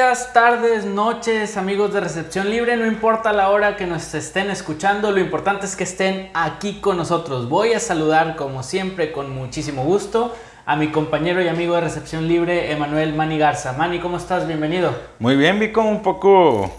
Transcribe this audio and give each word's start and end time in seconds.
días, 0.00 0.32
tardes, 0.32 0.86
noches, 0.86 1.58
amigos 1.58 1.92
de 1.92 2.00
Recepción 2.00 2.48
Libre. 2.48 2.74
No 2.78 2.86
importa 2.86 3.34
la 3.34 3.50
hora 3.50 3.76
que 3.76 3.86
nos 3.86 4.14
estén 4.14 4.48
escuchando, 4.48 5.12
lo 5.12 5.20
importante 5.20 5.66
es 5.66 5.76
que 5.76 5.84
estén 5.84 6.30
aquí 6.32 6.80
con 6.80 6.96
nosotros. 6.96 7.50
Voy 7.50 7.74
a 7.74 7.80
saludar, 7.80 8.34
como 8.34 8.62
siempre, 8.62 9.12
con 9.12 9.28
muchísimo 9.28 9.84
gusto 9.84 10.34
a 10.64 10.74
mi 10.76 10.88
compañero 10.88 11.42
y 11.42 11.48
amigo 11.48 11.74
de 11.74 11.82
Recepción 11.82 12.28
Libre, 12.28 12.72
Emanuel 12.72 13.12
Mani 13.12 13.36
Garza. 13.36 13.74
Mani, 13.74 13.98
¿cómo 13.98 14.16
estás? 14.16 14.46
Bienvenido. 14.46 14.96
Muy 15.18 15.36
bien, 15.36 15.60
Vico, 15.60 15.82
un 15.82 16.00
poco 16.00 16.72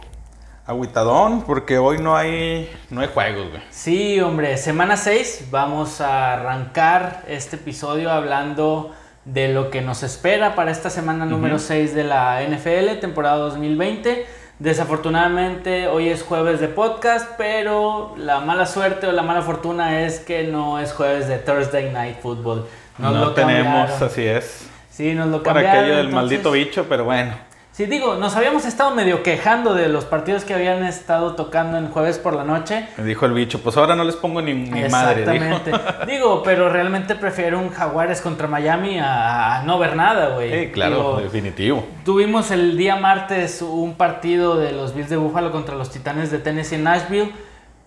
agüitadón 0.66 1.44
porque 1.44 1.78
hoy 1.78 2.00
no 2.00 2.18
hay, 2.18 2.72
no 2.90 3.02
hay 3.02 3.10
juegos, 3.14 3.52
güey. 3.52 3.62
Sí, 3.70 4.20
hombre, 4.20 4.58
semana 4.58 4.98
6 4.98 5.50
vamos 5.52 6.02
a 6.02 6.34
arrancar 6.34 7.24
este 7.28 7.58
episodio 7.58 8.10
hablando 8.10 8.96
de 9.26 9.50
lo 9.50 9.70
que 9.70 9.82
nos 9.82 10.04
espera 10.04 10.56
para 10.56 10.72
esta 10.72 10.90
semana 10.90 11.26
número 11.26 11.60
6 11.60 11.94
de 11.94 12.04
la 12.04 12.42
NFL, 12.44 13.00
temporada 13.00 13.38
2020. 13.38 14.26
Desafortunadamente 14.60 15.88
hoy 15.88 16.10
es 16.10 16.24
jueves 16.24 16.60
de 16.60 16.68
podcast, 16.68 17.32
pero 17.38 18.14
la 18.18 18.40
mala 18.42 18.66
suerte 18.66 19.08
o 19.08 19.12
la 19.12 19.24
mala 19.24 19.42
fortuna 19.42 20.02
es 20.02 20.20
que 20.20 20.44
no 20.44 20.80
es 20.80 20.94
jueves 20.94 21.28
de 21.28 21.38
Thursday 21.38 21.92
Night 21.92 22.20
Football. 22.22 22.68
no 22.98 23.12
lo 23.12 23.34
tenemos, 23.34 23.90
así 24.02 24.24
es. 24.24 24.68
Sí, 24.90 25.14
nos 25.14 25.30
lo 25.30 25.42
cambiaron. 25.42 25.72
Para 25.72 25.82
aquello 25.82 25.98
del 25.98 26.10
maldito 26.10 26.52
bicho, 26.52 26.86
pero 26.88 27.06
bueno. 27.06 27.51
Sí, 27.74 27.86
digo, 27.86 28.16
nos 28.16 28.36
habíamos 28.36 28.66
estado 28.66 28.92
medio 28.92 29.24
quejando 29.24 29.74
de 29.74 29.88
los 29.88 30.04
partidos 30.04 30.44
que 30.44 30.54
habían 30.54 30.84
estado 30.84 31.36
tocando 31.36 31.78
en 31.78 31.88
jueves 31.88 32.20
por 32.20 32.36
la 32.36 32.44
noche. 32.44 32.86
Me 32.98 33.06
dijo 33.06 33.26
el 33.26 33.32
bicho, 33.32 33.62
pues 33.64 33.78
ahora 33.78 33.96
no 33.96 34.04
les 34.04 34.18
pongo 34.18 34.42
ni, 34.42 34.54
mi 34.54 34.90
madre. 34.90 35.22
Exactamente. 35.22 35.72
Digo, 36.06 36.44
pero 36.44 36.68
realmente 36.68 37.16
prefiero 37.16 37.60
un 37.60 37.70
Jaguares 37.70 38.20
contra 38.20 38.50
Miami 38.50 39.00
a, 39.00 39.64
no 39.66 39.80
ver 39.80 39.96
nada, 39.96 40.36
güey. 40.36 40.66
Sí, 40.66 40.72
claro, 40.72 41.22
definitivo. 41.22 41.86
Tuvimos 42.04 42.52
el 42.52 42.76
día 42.76 42.98
martes 42.98 43.62
un 43.62 43.96
partido 43.96 44.58
de 44.58 44.74
los 44.74 44.94
Bills 44.94 45.10
de 45.10 45.16
Buffalo 45.16 45.54
contra 45.54 45.76
los 45.76 45.90
Titanes 45.90 46.30
de 46.30 46.40
Tennessee 46.40 46.76
en 46.76 46.84
Nashville. 46.84 47.32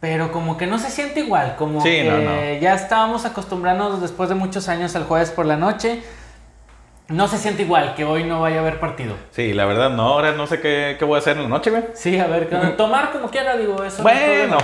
Pero 0.01 0.33
como 0.33 0.57
que 0.57 0.67
no 0.67 0.79
se 0.79 0.91
siente 0.91 1.21
igual, 1.21 1.57
como 1.57 1.83
que 1.83 2.59
ya 2.61 2.75
estábamos 2.75 3.25
acostumbrándonos 3.27 4.01
después 4.01 4.29
de 4.29 4.35
muchos 4.35 4.69
años 4.69 4.97
al 4.97 5.05
jueves 5.05 5.31
por 5.31 5.47
la 5.47 5.57
noche 5.57 6.03
no 7.09 7.29
se 7.29 7.39
siente 7.39 7.63
igual 7.63 7.95
que 7.95 8.05
hoy 8.05 8.25
no 8.25 8.41
vaya 8.41 8.59
a 8.59 8.61
haber 8.61 8.81
partido. 8.81 9.15
Sí, 9.31 9.53
la 9.53 9.67
verdad 9.67 9.91
no, 9.91 10.03
ahora 10.05 10.33
no 10.33 10.47
sé 10.47 10.61
qué, 10.61 10.97
voy 11.03 11.17
a 11.17 11.19
hacer 11.19 11.37
en 11.37 11.45
la 11.45 11.49
noche, 11.49 11.71
güey. 11.71 11.85
Sí, 11.95 12.19
a 12.19 12.27
ver, 12.27 12.49
tomar 12.77 13.13
como 13.13 13.29
quiera, 13.29 13.57
digo, 13.57 13.83
eso. 13.85 14.03
Bueno, 14.03 14.59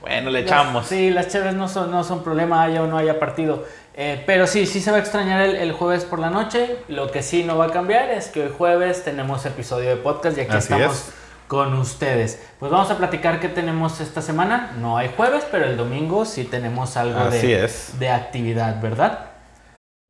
bueno, 0.00 0.30
le 0.30 0.40
echamos. 0.40 0.86
sí, 0.86 1.10
las 1.10 1.28
chéves 1.28 1.54
no 1.54 1.68
son, 1.68 1.90
no 1.90 2.04
son 2.04 2.22
problema, 2.22 2.62
haya 2.62 2.82
o 2.82 2.86
no 2.86 2.98
haya 2.98 3.18
partido. 3.18 3.64
Eh, 3.94 4.22
pero 4.26 4.46
sí, 4.46 4.66
sí 4.66 4.80
se 4.80 4.92
va 4.92 4.98
a 4.98 5.00
extrañar 5.00 5.40
el, 5.40 5.72
jueves 5.72 6.04
por 6.04 6.20
la 6.20 6.30
noche. 6.30 6.76
Lo 6.86 7.10
que 7.10 7.22
sí 7.22 7.42
no 7.42 7.58
va 7.58 7.66
a 7.66 7.70
cambiar 7.70 8.10
es 8.10 8.28
que 8.28 8.42
hoy 8.42 8.52
jueves 8.56 9.02
tenemos 9.02 9.44
episodio 9.44 9.88
de 9.88 9.96
podcast 9.96 10.38
y 10.38 10.42
aquí 10.42 10.56
estamos 10.56 11.10
con 11.48 11.74
ustedes. 11.74 12.40
Pues 12.60 12.70
vamos 12.70 12.90
a 12.92 12.96
platicar 12.96 13.40
qué 13.40 13.48
tenemos 13.48 14.00
esta 14.00 14.22
semana. 14.22 14.72
No 14.78 14.98
hay 14.98 15.10
jueves, 15.16 15.44
pero 15.50 15.64
el 15.64 15.76
domingo 15.76 16.26
sí 16.26 16.44
tenemos 16.44 16.96
algo 16.96 17.28
de, 17.28 17.68
de 17.98 18.08
actividad, 18.08 18.80
¿verdad? 18.80 19.27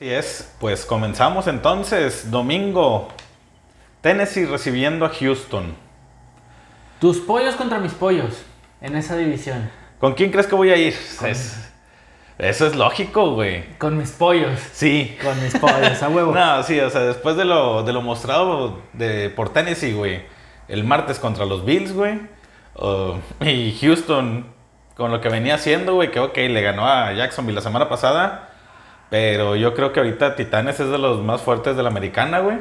Así 0.01 0.13
es, 0.13 0.55
pues 0.61 0.87
comenzamos 0.87 1.49
entonces, 1.49 2.31
domingo, 2.31 3.09
Tennessee 4.01 4.45
recibiendo 4.45 5.05
a 5.05 5.09
Houston. 5.09 5.75
Tus 7.01 7.19
pollos 7.19 7.57
contra 7.57 7.81
mis 7.81 7.95
pollos 7.95 8.45
en 8.81 8.95
esa 8.95 9.17
división. 9.17 9.69
¿Con 9.99 10.15
quién 10.15 10.31
crees 10.31 10.47
que 10.47 10.55
voy 10.55 10.71
a 10.71 10.77
ir? 10.77 10.95
eso 12.39 12.67
es 12.69 12.77
lógico, 12.77 13.33
güey. 13.33 13.77
Con 13.79 13.98
mis 13.98 14.13
pollos. 14.13 14.61
Sí. 14.73 15.19
Con 15.20 15.42
mis 15.42 15.58
pollos, 15.58 16.01
a 16.01 16.08
huevo. 16.08 16.33
no, 16.33 16.63
sí, 16.63 16.79
o 16.79 16.91
sea, 16.91 17.01
después 17.01 17.37
de 17.37 17.45
lo, 17.45 17.83
de 17.83 17.92
lo 17.92 18.01
mostrado 18.01 18.81
de, 18.92 19.31
por 19.31 19.48
Tennessee, 19.53 19.95
güey, 19.95 20.23
el 20.69 20.85
martes 20.85 21.19
contra 21.19 21.45
los 21.45 21.64
Bills, 21.64 21.92
güey, 21.92 22.20
y 23.41 23.77
Houston 23.81 24.47
con 24.95 25.11
lo 25.11 25.20
que 25.20 25.29
venía 25.29 25.57
haciendo, 25.57 25.95
güey, 25.95 26.13
que 26.13 26.20
ok, 26.20 26.37
le 26.37 26.63
ganó 26.63 26.87
a 26.87 27.13
Jacksonville 27.14 27.57
la 27.57 27.63
semana 27.63 27.89
pasada 27.89 28.48
pero 29.11 29.57
yo 29.57 29.74
creo 29.74 29.92
que 29.92 30.01
ahorita 30.01 30.36
Titanes 30.36 30.80
es 30.80 30.91
de 30.91 30.98
los 30.98 31.23
más 31.23 31.42
fuertes 31.42 31.77
de 31.77 31.83
la 31.83 31.89
americana, 31.89 32.41
güey. 32.41 32.58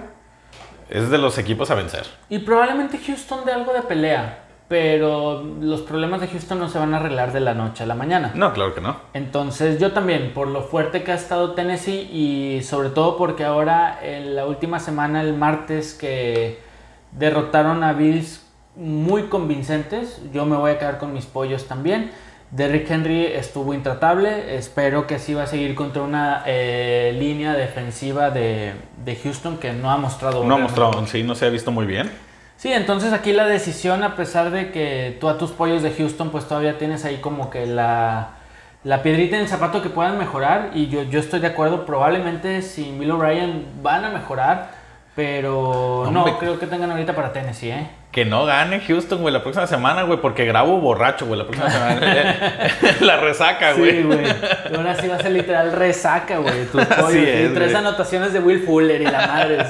Es 0.90 1.10
de 1.10 1.18
los 1.18 1.38
equipos 1.38 1.70
a 1.72 1.76
vencer. 1.76 2.06
Y 2.30 2.40
probablemente 2.40 2.98
Houston 2.98 3.46
de 3.46 3.52
algo 3.52 3.74
de 3.74 3.82
pelea. 3.82 4.44
Pero 4.70 5.44
los 5.62 5.82
problemas 5.82 6.20
de 6.20 6.28
Houston 6.28 6.60
no 6.60 6.68
se 6.68 6.78
van 6.78 6.94
a 6.94 6.98
arreglar 6.98 7.32
de 7.32 7.40
la 7.40 7.54
noche 7.54 7.84
a 7.84 7.88
la 7.88 7.96
mañana. 7.96 8.32
No, 8.36 8.52
claro 8.52 8.76
que 8.76 8.82
no. 8.82 8.98
Entonces 9.14 9.80
yo 9.80 9.94
también, 9.94 10.34
por 10.34 10.48
lo 10.48 10.62
fuerte 10.62 11.04
que 11.04 11.14
ha 11.14 11.16
estado 11.16 11.54
Tennessee 11.54 12.10
y 12.12 12.64
sobre 12.64 12.90
todo 12.90 13.18
porque 13.18 13.46
ahora 13.46 13.98
en 14.02 14.36
la 14.36 14.46
última 14.46 14.80
semana, 14.80 15.22
el 15.22 15.34
martes, 15.34 15.94
que 15.94 16.60
derrotaron 17.14 17.84
a 17.84 17.94
Bills 17.94 18.46
muy 18.76 19.24
convincentes, 19.24 20.22
yo 20.34 20.46
me 20.46 20.58
voy 20.58 20.72
a 20.72 20.80
quedar 20.80 20.98
con 20.98 21.14
mis 21.14 21.26
pollos 21.26 21.68
también. 21.68 22.12
Derrick 22.52 22.90
Henry 22.90 23.26
estuvo 23.26 23.74
intratable. 23.74 24.56
Espero 24.56 25.06
que 25.06 25.20
sí 25.20 25.34
va 25.34 25.44
a 25.44 25.48
seguir 25.48 25.76
contra 25.76 26.02
una 26.02 26.44
eh, 26.46 27.16
línea 27.18 27.54
defensiva 27.54 28.30
de, 28.30 28.74
Houston 29.24 29.58
que 29.58 29.74
no 29.74 29.92
ha 29.92 29.98
mostrado. 29.98 30.44
No 30.44 30.56
ha 30.56 30.58
mostrado, 30.58 31.06
sí, 31.08 31.24
no 31.24 31.36
se 31.36 31.46
ha 31.46 31.50
visto 31.50 31.72
muy 31.72 31.86
bien. 31.86 32.10
Sí, 32.56 32.72
entonces 32.72 33.14
aquí 33.14 33.34
la 33.34 33.46
decisión, 33.46 34.04
a 34.04 34.16
pesar 34.16 34.50
de 34.52 34.72
que 34.72 35.18
tú 35.20 35.30
a 35.30 35.38
tus 35.38 35.52
pollos 35.52 35.84
de 35.84 35.92
Houston, 35.92 36.32
pues 36.32 36.48
todavía 36.48 36.78
tienes 36.78 37.06
ahí 37.06 37.18
como 37.18 37.50
que 37.50 37.68
la, 37.68 38.30
la 38.84 39.04
piedrita 39.04 39.36
en 39.36 39.44
el 39.44 39.48
zapato 39.48 39.82
que 39.82 39.90
puedan 39.90 40.18
mejorar. 40.18 40.72
Y 40.74 40.88
yo, 40.88 41.04
yo 41.04 41.20
estoy 41.20 41.42
de 41.42 41.48
acuerdo, 41.48 41.86
probablemente 41.86 42.62
sin 42.62 42.98
Bill 42.98 43.12
O'Brien 43.12 43.66
van 43.84 44.06
a 44.06 44.10
mejorar. 44.10 44.77
Pero 45.18 46.12
no, 46.14 46.38
creo 46.38 46.60
que 46.60 46.68
tengan 46.68 46.92
ahorita 46.92 47.16
para 47.16 47.34
Tennessee, 47.34 47.72
¿eh? 47.72 47.88
Que 48.12 48.24
no 48.24 48.46
gane 48.46 48.82
Houston, 48.82 49.20
güey, 49.20 49.34
la 49.34 49.42
próxima 49.42 49.66
semana, 49.66 50.04
güey, 50.04 50.22
porque 50.22 50.46
grabo 50.46 50.80
borracho, 50.80 51.26
güey, 51.26 51.40
la 51.40 51.48
próxima 51.48 51.72
semana. 51.72 52.72
la 53.02 53.18
resaca, 53.18 53.74
güey. 53.74 53.94
Sí, 53.94 54.04
güey. 54.04 54.26
Ahora 54.76 54.96
sí 55.02 55.08
va 55.08 55.16
a 55.16 55.20
ser 55.20 55.32
literal 55.32 55.72
resaca, 55.72 56.38
güey. 56.38 56.54
Y 56.62 57.48
tres 57.52 57.74
anotaciones 57.74 58.32
de 58.32 58.42
Will 58.42 58.64
Fuller 58.64 59.02
y 59.02 59.06
la 59.06 59.26
madre. 59.26 59.66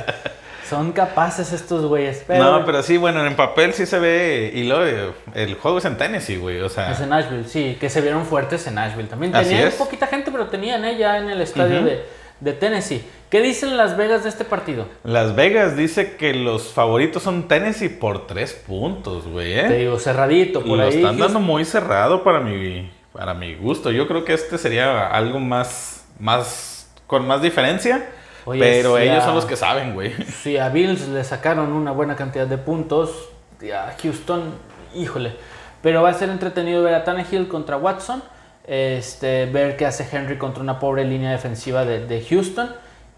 Son 0.70 0.92
capaces 0.92 1.54
estos 1.54 1.86
güeyes. 1.86 2.26
No, 2.28 2.66
pero 2.66 2.84
sí, 2.84 2.98
bueno, 2.98 3.26
en 3.26 3.38
papel 3.38 3.72
sí 3.72 3.86
se 3.86 4.00
ve. 4.00 4.52
Y 4.54 4.64
lo, 4.64 4.84
el 4.84 5.56
juego 5.62 5.78
es 5.78 5.86
en 5.86 5.96
Tennessee, 5.96 6.36
güey. 6.36 6.60
O 6.60 6.68
sea. 6.68 6.92
Es 6.92 7.00
en 7.00 7.08
Nashville, 7.08 7.48
sí, 7.48 7.78
que 7.80 7.90
se 7.90 8.02
vieron 8.02 8.26
fuertes 8.26 8.68
en 8.68 8.76
Nashville 8.76 9.08
también. 9.08 9.32
Tenían 9.32 9.72
poquita 9.78 10.08
gente, 10.08 10.30
pero 10.30 10.48
tenían, 10.48 10.84
¿eh? 10.84 10.98
Ya 10.98 11.18
en 11.18 11.30
el 11.30 11.40
estadio 11.40 11.84
de 11.84 12.18
de 12.40 12.54
Tennessee. 12.54 13.04
¿Qué 13.30 13.42
dicen 13.42 13.76
Las 13.76 13.98
Vegas 13.98 14.24
de 14.24 14.30
este 14.30 14.46
partido? 14.46 14.86
Las 15.04 15.36
Vegas 15.36 15.76
dice 15.76 16.16
que 16.16 16.34
los 16.34 16.72
favoritos 16.72 17.24
son 17.24 17.48
Tennessee 17.48 17.90
por 17.90 18.26
tres 18.26 18.54
puntos, 18.54 19.28
güey. 19.28 19.60
¿eh? 19.60 19.66
Te 19.68 19.78
digo, 19.80 20.00
cerradito 20.00 20.62
por 20.62 20.78
Lo 20.78 20.88
están 20.88 21.18
dando 21.18 21.40
muy 21.40 21.66
cerrado 21.66 22.24
para 22.24 22.40
mi, 22.40 22.90
para 23.12 23.34
mi 23.34 23.56
gusto. 23.56 23.92
Yo 23.92 24.08
creo 24.08 24.24
que 24.24 24.34
este 24.34 24.58
sería 24.58 25.08
algo 25.08 25.40
más, 25.40 26.06
más 26.20 26.90
con 27.06 27.28
más 27.28 27.42
diferencia. 27.42 28.10
pero 28.46 28.98
ellos 28.98 29.24
son 29.24 29.36
los 29.36 29.46
que 29.46 29.58
saben, 29.58 29.94
güey. 29.94 30.14
Si 30.42 30.58
a 30.58 30.70
Bills 30.70 31.08
le 31.10 31.24
sacaron 31.24 31.74
una 31.74 31.92
buena 31.92 32.16
cantidad 32.16 32.48
de 32.48 32.58
puntos, 32.58 33.30
a 33.74 33.94
Houston, 34.02 34.54
híjole. 34.96 35.34
Pero 35.82 36.02
va 36.02 36.10
a 36.10 36.14
ser 36.14 36.30
entretenido 36.30 36.82
ver 36.82 36.94
a 36.94 37.04
Tannehill 37.04 37.48
contra 37.48 37.78
Watson 37.78 38.24
este, 38.68 39.46
ver 39.46 39.78
qué 39.78 39.86
hace 39.86 40.08
Henry 40.12 40.38
contra 40.38 40.62
una 40.62 40.78
pobre 40.78 41.06
línea 41.06 41.32
defensiva 41.32 41.86
de, 41.86 42.26
Houston 42.30 42.70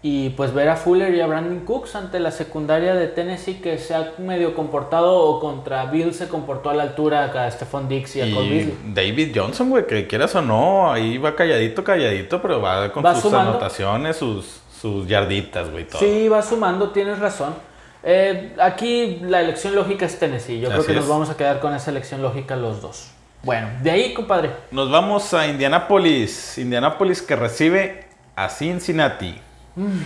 y 0.02 0.30
pues 0.30 0.54
ver 0.54 0.68
a 0.70 0.76
Fuller 0.76 1.14
y 1.14 1.20
a 1.20 1.26
Brandon 1.26 1.60
Cooks 1.60 1.94
ante 1.94 2.20
la 2.20 2.30
secundaria 2.30 2.94
de 2.94 3.06
Tennessee 3.08 3.60
que 3.60 3.76
se 3.76 3.94
ha 3.94 4.14
medio 4.18 4.54
comportado 4.54 5.18
o 5.18 5.40
contra 5.40 5.84
Bill 5.86 6.14
se 6.14 6.28
comportó 6.28 6.70
a 6.70 6.74
la 6.74 6.84
altura 6.84 7.24
a 7.24 7.50
Stephon 7.50 7.86
Dix 7.86 8.16
y 8.16 8.22
a 8.22 8.34
Cole 8.34 8.74
David 8.94 9.32
Johnson, 9.34 9.68
güey, 9.68 9.86
que 9.86 10.06
quieras 10.06 10.34
o 10.34 10.42
no, 10.42 10.90
ahí 10.90 11.18
va 11.18 11.36
calladito, 11.36 11.84
calladito, 11.84 12.40
pero 12.40 12.62
va 12.62 12.90
con 12.92 13.04
sus 13.20 13.32
anotaciones, 13.32 14.16
sus, 14.16 14.60
sus 14.80 15.06
yarditas, 15.06 15.70
güey, 15.70 15.86
todo. 15.86 15.98
Sí, 15.98 16.28
va 16.28 16.40
sumando, 16.40 16.90
tienes 16.90 17.18
razón. 17.18 17.54
Eh, 18.02 18.54
aquí 18.58 19.18
la 19.22 19.42
elección 19.42 19.74
lógica 19.74 20.06
es 20.06 20.18
Tennessee. 20.18 20.60
Yo 20.60 20.70
creo 20.70 20.86
que 20.86 20.94
nos 20.94 21.08
vamos 21.08 21.28
a 21.28 21.36
quedar 21.36 21.60
con 21.60 21.74
esa 21.74 21.90
elección 21.90 22.22
lógica 22.22 22.56
los 22.56 22.80
dos. 22.80 23.10
Bueno, 23.42 23.68
de 23.82 23.90
ahí, 23.90 24.14
compadre. 24.14 24.50
Nos 24.70 24.90
vamos 24.90 25.32
a 25.34 25.46
Indianápolis. 25.46 26.56
Indianápolis 26.58 27.20
que 27.20 27.36
recibe 27.36 28.04
a 28.36 28.48
Cincinnati. 28.48 29.34
Mm. 29.76 30.00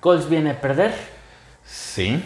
Colts 0.00 0.28
viene 0.28 0.50
a 0.50 0.60
perder. 0.60 0.94
Sí. 1.64 2.22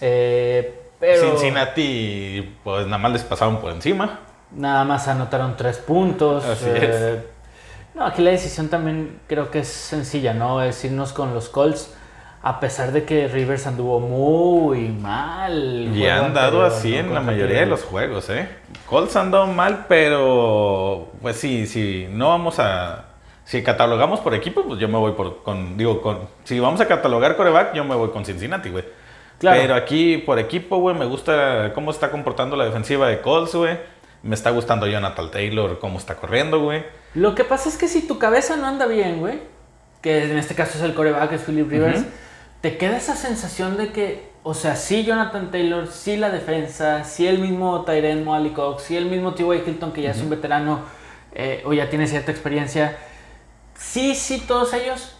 Eh, 0.00 0.90
Cincinnati, 1.00 2.56
pues 2.64 2.86
nada 2.86 2.98
más 2.98 3.12
les 3.12 3.22
pasaron 3.22 3.60
por 3.60 3.72
encima. 3.72 4.20
Nada 4.50 4.84
más 4.84 5.06
anotaron 5.08 5.56
tres 5.56 5.78
puntos. 5.78 6.44
Así 6.44 6.68
es. 6.68 6.82
Eh, 6.82 7.26
no, 7.94 8.06
aquí 8.06 8.22
la 8.22 8.30
decisión 8.30 8.68
también 8.68 9.20
creo 9.26 9.50
que 9.50 9.60
es 9.60 9.68
sencilla, 9.68 10.34
¿no? 10.34 10.62
Es 10.62 10.84
irnos 10.84 11.12
con 11.12 11.34
los 11.34 11.48
Colts 11.48 11.94
a 12.42 12.60
pesar 12.60 12.92
de 12.92 13.04
que 13.04 13.26
Rivers 13.28 13.66
anduvo 13.66 14.00
muy 14.00 14.88
mal. 14.88 15.90
Y 15.94 16.06
han 16.06 16.32
dado 16.32 16.64
así 16.64 16.94
en 16.96 17.12
la 17.12 17.20
mayoría 17.20 17.60
de 17.60 17.66
los 17.66 17.82
juegos, 17.82 18.30
¿eh? 18.30 18.48
Colts 18.86 19.16
han 19.16 19.30
dado 19.30 19.48
mal, 19.48 19.86
pero 19.88 21.10
pues 21.20 21.36
sí, 21.36 21.66
sí, 21.66 22.08
no 22.10 22.28
vamos 22.28 22.58
a... 22.58 23.06
Si 23.48 23.62
catalogamos 23.62 24.20
por 24.20 24.34
equipo, 24.34 24.62
pues 24.62 24.78
yo 24.78 24.88
me 24.88 24.98
voy 24.98 25.12
por, 25.12 25.42
con, 25.42 25.78
digo, 25.78 26.02
con, 26.02 26.28
si 26.44 26.60
vamos 26.60 26.82
a 26.82 26.86
catalogar 26.86 27.34
coreback, 27.34 27.72
yo 27.72 27.82
me 27.82 27.94
voy 27.94 28.10
con 28.10 28.26
Cincinnati, 28.26 28.68
güey. 28.68 28.84
Claro. 29.38 29.58
Pero 29.58 29.74
aquí, 29.74 30.18
por 30.18 30.38
equipo, 30.38 30.76
güey, 30.80 30.94
me 30.94 31.06
gusta 31.06 31.72
cómo 31.74 31.90
está 31.90 32.10
comportando 32.10 32.56
la 32.56 32.66
defensiva 32.66 33.08
de 33.08 33.22
Colts, 33.22 33.54
güey. 33.54 33.78
Me 34.22 34.34
está 34.34 34.50
gustando 34.50 34.86
Jonathan 34.86 35.30
Taylor, 35.30 35.78
cómo 35.78 35.96
está 35.96 36.16
corriendo, 36.16 36.60
güey. 36.60 36.84
Lo 37.14 37.34
que 37.34 37.42
pasa 37.42 37.70
es 37.70 37.78
que 37.78 37.88
si 37.88 38.06
tu 38.06 38.18
cabeza 38.18 38.58
no 38.58 38.66
anda 38.66 38.84
bien, 38.84 39.18
güey, 39.18 39.38
que 40.02 40.24
en 40.24 40.36
este 40.36 40.54
caso 40.54 40.76
es 40.76 40.84
el 40.84 40.92
coreback, 40.92 41.32
es 41.32 41.40
Philip 41.40 41.70
Rivers, 41.70 42.04
te 42.60 42.76
queda 42.76 42.98
esa 42.98 43.16
sensación 43.16 43.78
de 43.78 43.92
que, 43.92 44.28
o 44.42 44.52
sea, 44.52 44.76
sí 44.76 45.04
Jonathan 45.04 45.50
Taylor, 45.50 45.86
sí 45.86 46.18
la 46.18 46.28
defensa, 46.28 47.02
sí 47.04 47.26
el 47.26 47.38
mismo 47.38 47.82
Tyren 47.86 48.24
Moali 48.24 48.50
Cox, 48.50 48.82
sí 48.82 48.94
el 48.98 49.06
mismo 49.06 49.32
T.Y. 49.32 49.62
Hilton, 49.66 49.92
que 49.92 50.02
ya 50.02 50.10
es 50.10 50.20
un 50.20 50.28
veterano 50.28 50.80
eh, 51.34 51.62
o 51.64 51.72
ya 51.72 51.88
tiene 51.88 52.06
cierta 52.06 52.30
experiencia. 52.30 52.98
Sí, 53.78 54.14
sí, 54.14 54.44
todos 54.46 54.74
ellos, 54.74 55.16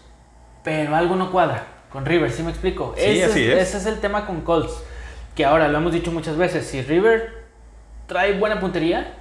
pero 0.63 0.95
algo 0.95 1.15
no 1.15 1.31
cuadra 1.31 1.65
con 1.91 2.05
Rivers, 2.05 2.35
¿sí 2.35 2.43
me 2.43 2.51
explico? 2.51 2.93
Sí, 2.95 3.03
ese, 3.03 3.23
así 3.25 3.43
es. 3.45 3.69
ese 3.69 3.77
es 3.77 3.85
el 3.85 3.99
tema 3.99 4.25
con 4.25 4.41
Colts, 4.41 4.83
que 5.35 5.45
ahora 5.45 5.67
lo 5.69 5.77
hemos 5.77 5.93
dicho 5.93 6.11
muchas 6.11 6.37
veces, 6.37 6.67
si 6.67 6.81
River 6.81 7.45
trae 8.05 8.37
buena 8.37 8.59
puntería, 8.59 9.13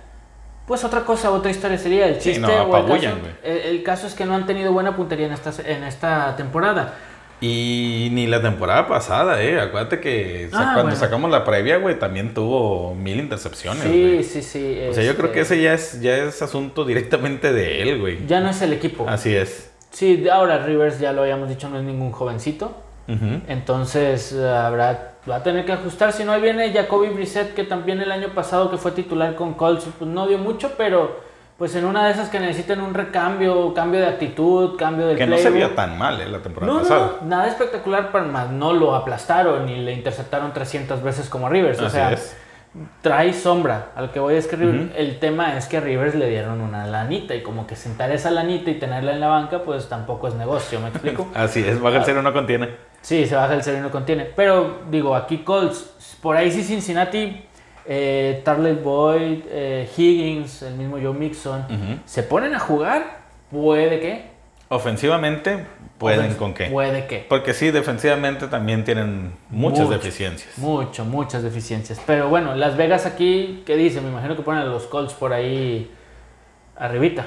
pues 0.67 0.85
otra 0.85 1.05
cosa, 1.05 1.31
otra 1.31 1.51
historia 1.51 1.79
sería 1.79 2.07
el 2.09 2.17
Sí, 2.21 2.33
chiste 2.33 2.41
no, 2.41 2.65
o 2.65 2.77
el 2.77 3.01
caso, 3.01 3.17
el 3.43 3.83
caso 3.83 4.07
es 4.07 4.15
que 4.15 4.27
no 4.27 4.35
han 4.35 4.45
tenido 4.45 4.73
buena 4.73 4.97
puntería 4.97 5.27
en 5.27 5.33
esta, 5.33 5.53
en 5.65 5.85
esta 5.85 6.37
temporada. 6.37 6.95
Y 7.41 8.09
ni 8.13 8.27
la 8.27 8.43
temporada 8.43 8.89
pasada, 8.89 9.43
eh. 9.43 9.61
Acuérdate 9.61 10.01
que 10.01 10.49
Ah, 10.53 10.71
cuando 10.75 10.83
bueno. 10.83 10.97
sacamos 10.97 11.31
la 11.31 11.45
previa, 11.45 11.77
güey, 11.79 11.99
también 11.99 12.35
tuvo 12.35 12.95
mil 12.97 13.19
intercepciones, 13.21 13.85
Sí, 13.85 14.25
sí, 14.25 14.43
sí. 14.43 14.79
O 14.91 14.93
sea, 14.93 15.05
yo 15.05 15.17
creo 15.17 15.31
que 15.31 15.41
este, 15.41 15.55
ese 15.55 15.63
ya 15.63 15.75
es, 15.75 16.01
ya 16.01 16.17
es 16.17 16.43
asunto 16.43 16.85
directamente 16.85 17.53
de 17.53 17.83
él, 17.83 18.01
güey. 18.01 18.27
Ya 18.27 18.41
no 18.41 18.51
es 18.51 18.61
el 18.63 18.73
equipo. 18.73 19.07
Así 19.09 19.35
es. 19.37 19.71
Sí, 19.91 20.27
ahora 20.31 20.59
Rivers, 20.67 20.99
ya 20.99 21.13
lo 21.13 21.23
habíamos 21.23 21.49
dicho, 21.49 21.69
no 21.69 21.79
es 21.79 21.85
ningún 21.85 22.11
jovencito. 22.13 22.75
Entonces 23.47 24.35
habrá, 24.35 25.13
va 25.31 25.37
a 25.37 25.43
tener 25.43 25.65
que 25.65 25.73
ajustar. 25.73 26.13
Si 26.13 26.25
no, 26.25 26.33
ahí 26.33 26.43
viene 26.43 26.73
Jacoby 26.73 27.09
Brissett, 27.09 27.55
que 27.55 27.65
también 27.65 28.01
el 28.01 28.13
año 28.13 28.29
pasado 28.35 28.71
que 28.71 28.77
fue 28.77 28.93
titular 28.93 29.35
con 29.35 29.55
Colts, 29.55 29.87
pues 29.99 30.11
no 30.11 30.27
dio 30.27 30.39
mucho, 30.39 30.73
pero 30.77 31.21
pues 31.59 31.75
en 31.75 31.85
una 31.85 32.07
de 32.07 32.13
esas 32.13 32.29
que 32.29 32.39
necesiten 32.39 32.81
un 32.81 32.95
recambio, 32.95 33.75
cambio 33.75 34.01
de 34.01 34.07
actitud, 34.07 34.77
cambio 34.79 35.09
de 35.09 35.17
Que 35.17 35.27
no 35.27 35.37
se 35.37 35.51
vio 35.51 35.71
tan 35.71 35.99
mal, 35.99 36.21
eh, 36.21 36.29
la 36.29 36.39
temporada 36.39 36.73
No, 36.73 36.79
pasada. 36.81 37.13
no, 37.21 37.27
nada 37.29 37.49
espectacular, 37.49 38.11
pero 38.13 38.25
más 38.27 38.49
no 38.51 38.73
lo 38.73 38.95
aplastaron 38.95 39.67
ni 39.67 39.77
le 39.77 39.93
interceptaron 39.93 40.53
300 40.53 41.03
veces 41.03 41.29
como 41.29 41.49
a 41.49 41.51
Rivers. 41.51 41.81
o 41.81 41.91
sea, 41.91 42.13
es. 42.13 42.37
trae 43.03 43.33
sombra. 43.33 43.89
A 43.97 44.03
lo 44.03 44.13
que 44.13 44.21
voy 44.21 44.35
es 44.37 44.47
que 44.47 44.55
el 44.97 45.19
tema 45.19 45.57
es 45.57 45.67
que 45.67 45.79
a 45.79 45.81
Rivers 45.81 46.15
le 46.15 46.29
dieron 46.29 46.61
una 46.61 46.87
lanita 46.87 47.35
y 47.35 47.43
como 47.43 47.67
que 47.67 47.75
sentar 47.75 48.13
esa 48.13 48.31
lanita 48.31 48.71
y 48.71 48.75
tenerla 48.79 49.13
en 49.13 49.21
la 49.21 49.27
banca, 49.29 49.63
pues 49.65 49.89
tampoco 49.89 50.29
es 50.29 50.35
negocio, 50.35 50.79
¿me 50.79 50.89
explico? 50.91 51.27
Así 51.35 51.65
es, 51.67 51.81
baja 51.81 51.97
el 51.99 52.05
cero 52.05 52.23
no 52.23 52.33
contiene. 52.33 52.69
sí, 53.01 53.27
se 53.27 53.35
baja 53.35 53.55
el 53.55 53.63
cero 53.65 53.79
y 53.79 53.81
no 53.81 53.91
contiene. 53.91 54.27
Pero 54.37 54.83
digo, 54.91 55.17
aquí 55.17 55.39
Colts, 55.39 56.17
por 56.23 56.37
ahí 56.37 56.53
sí 56.53 56.63
Cincinnati, 56.63 57.43
eh, 57.89 58.43
Boyd, 58.85 59.41
eh, 59.51 59.89
Higgins, 59.97 60.63
el 60.63 60.75
mismo 60.75 60.99
Joe 61.03 61.15
Mixon, 61.15 61.65
se 62.05 62.23
ponen 62.23 62.55
a 62.55 62.59
jugar, 62.59 63.21
puede 63.51 63.99
que. 63.99 64.39
Ofensivamente, 64.71 65.65
pueden 65.97 66.31
Ofens- 66.33 66.37
con 66.37 66.53
qué. 66.53 66.67
Puede 66.67 67.07
que. 67.07 67.25
Porque 67.27 67.55
sí, 67.55 67.71
defensivamente 67.71 68.49
también 68.49 68.85
tienen 68.85 69.33
muchas 69.49 69.87
Mucho. 69.87 69.93
deficiencias. 69.93 70.59
Mucho, 70.59 71.07
muchas 71.07 71.43
deficiencias. 71.43 71.99
Pero 72.07 72.29
bueno, 72.29 72.55
Las 72.55 72.77
Vegas 72.77 73.07
aquí, 73.07 73.63
¿qué 73.65 73.77
dice? 73.77 74.03
Me 74.03 74.11
imagino 74.11 74.37
que 74.37 74.43
ponen 74.43 74.63
a 74.63 74.67
los 74.67 74.85
Colts 74.87 75.15
por 75.15 75.33
ahí 75.33 75.91
arribita. 76.77 77.27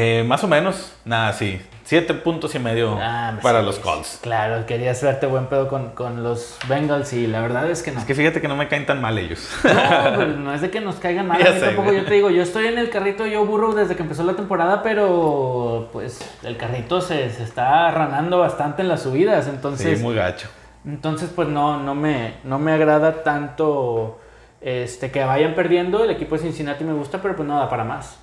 Eh, 0.00 0.22
más 0.24 0.44
o 0.44 0.48
menos, 0.48 0.92
nada, 1.04 1.32
sí. 1.32 1.60
Siete 1.82 2.14
puntos 2.14 2.54
y 2.54 2.58
medio 2.58 2.98
Ah, 3.00 3.32
para 3.42 3.60
sí, 3.60 3.66
los 3.66 3.76
sí. 3.76 3.80
Colts. 3.82 4.18
Claro, 4.22 4.64
querías 4.66 5.02
verte 5.02 5.26
buen 5.26 5.46
pedo 5.46 5.66
con, 5.68 5.88
con 5.90 6.22
los 6.22 6.56
Bengals 6.68 7.12
y 7.14 7.26
la 7.26 7.40
verdad 7.40 7.68
es 7.68 7.82
que 7.82 7.90
no. 7.90 7.98
Es 7.98 8.04
que 8.04 8.14
fíjate 8.14 8.40
que 8.40 8.46
no 8.46 8.54
me 8.54 8.68
caen 8.68 8.86
tan 8.86 9.00
mal 9.00 9.18
ellos. 9.18 9.48
No, 9.64 10.14
pues, 10.14 10.36
no 10.36 10.54
es 10.54 10.60
de 10.60 10.70
que 10.70 10.80
nos 10.80 10.96
caigan 10.96 11.26
mal. 11.26 11.40
A 11.46 11.50
mí 11.50 11.60
tampoco, 11.60 11.92
yo 11.92 12.04
te 12.04 12.14
digo, 12.14 12.30
yo 12.30 12.42
estoy 12.42 12.66
en 12.66 12.78
el 12.78 12.90
carrito, 12.90 13.26
yo 13.26 13.44
burro 13.44 13.74
desde 13.74 13.96
que 13.96 14.02
empezó 14.02 14.22
la 14.22 14.34
temporada, 14.34 14.82
pero 14.84 15.88
pues 15.92 16.20
el 16.44 16.56
carrito 16.56 17.00
se, 17.00 17.30
se 17.30 17.42
está 17.42 17.90
ranando 17.90 18.38
bastante 18.38 18.82
en 18.82 18.88
las 18.88 19.02
subidas. 19.02 19.46
Sí, 19.46 19.50
Entonces, 19.50 20.00
muy 20.00 20.14
gacho. 20.14 20.48
Entonces, 20.86 21.30
pues 21.34 21.48
no, 21.48 21.80
no, 21.82 21.94
me, 21.96 22.34
no 22.44 22.58
me 22.60 22.72
agrada 22.72 23.24
tanto 23.24 24.20
este, 24.60 25.10
que 25.10 25.24
vayan 25.24 25.54
perdiendo. 25.54 26.04
El 26.04 26.10
equipo 26.10 26.36
de 26.36 26.42
Cincinnati 26.42 26.84
me 26.84 26.92
gusta, 26.92 27.20
pero 27.20 27.34
pues 27.34 27.48
no 27.48 27.58
da 27.58 27.68
para 27.68 27.84
más. 27.84 28.18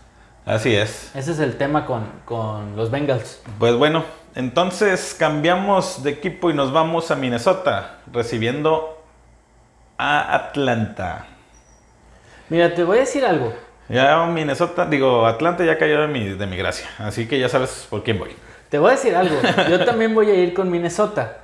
Así 0.45 0.75
es. 0.75 1.12
Ese 1.15 1.31
es 1.31 1.39
el 1.39 1.57
tema 1.57 1.86
con, 1.86 2.03
con 2.24 2.75
los 2.75 2.92
Bengals. 2.92 3.42
Pues 3.57 3.75
bueno, 3.75 4.06
entonces 4.36 5.15
cambiamos 5.18 6.03
de 6.03 6.12
equipo 6.12 6.51
y 6.51 6.53
nos 6.53 6.71
vamos 6.71 7.09
a 7.09 7.15
Minnesota, 7.15 7.97
recibiendo 8.12 9.03
a 9.97 10.36
Atlanta. 10.36 11.25
Mira, 12.50 12.75
te 12.75 12.83
voy 12.83 12.97
a 12.97 13.00
decir 13.01 13.25
algo. 13.25 13.53
Ya 13.89 14.24
Minnesota, 14.27 14.86
digo, 14.86 15.25
Atlanta 15.25 15.65
ya 15.65 15.80
cayó 15.80 16.01
de 16.01 16.07
mi, 16.07 16.30
de 16.30 16.45
mi 16.45 16.57
gracia, 16.57 16.88
así 17.00 17.27
que 17.27 17.39
ya 17.39 17.50
sabes 17.50 17.88
por 17.89 18.03
quién 18.03 18.19
voy. 18.19 18.36
Te 18.69 18.77
voy 18.77 18.89
a 18.89 18.91
decir 18.91 19.15
algo. 19.15 19.36
Yo 19.69 19.83
también 19.83 20.13
voy 20.13 20.30
a 20.30 20.36
ir 20.36 20.53
con 20.53 20.69
Minnesota. 20.69 21.38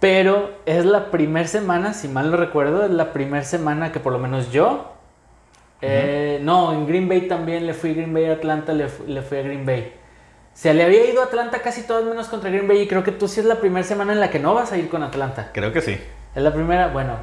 Pero 0.00 0.50
es 0.66 0.84
la 0.84 1.10
primera 1.10 1.48
semana, 1.48 1.92
si 1.92 2.08
mal 2.08 2.30
no 2.30 2.38
recuerdo, 2.38 2.84
es 2.84 2.90
la 2.90 3.12
primera 3.12 3.44
semana 3.44 3.92
que 3.92 4.00
por 4.00 4.14
lo 4.14 4.18
menos 4.18 4.50
yo... 4.50 4.95
eh, 5.86 6.40
no, 6.42 6.72
en 6.72 6.86
Green 6.86 7.08
Bay 7.08 7.22
también 7.22 7.66
le 7.66 7.74
fui 7.74 7.94
Green 7.94 8.12
Bay 8.12 8.26
a 8.26 8.32
Atlanta, 8.32 8.72
le, 8.72 8.86
le 9.06 9.22
fui 9.22 9.38
a 9.38 9.42
Green 9.42 9.64
Bay. 9.64 9.92
Se 10.54 10.72
le 10.72 10.84
había 10.84 11.10
ido 11.10 11.20
a 11.20 11.26
Atlanta 11.26 11.60
casi 11.60 11.82
todas 11.82 12.04
menos 12.04 12.28
contra 12.28 12.50
Green 12.50 12.66
Bay 12.66 12.80
y 12.80 12.88
creo 12.88 13.04
que 13.04 13.12
tú 13.12 13.28
sí 13.28 13.40
es 13.40 13.46
la 13.46 13.60
primera 13.60 13.84
semana 13.84 14.12
en 14.14 14.20
la 14.20 14.30
que 14.30 14.38
no 14.38 14.54
vas 14.54 14.72
a 14.72 14.78
ir 14.78 14.88
con 14.88 15.02
Atlanta. 15.02 15.50
Creo 15.52 15.72
que 15.72 15.82
sí. 15.82 15.98
Es 16.34 16.42
la 16.42 16.52
primera, 16.52 16.88
bueno, 16.88 17.18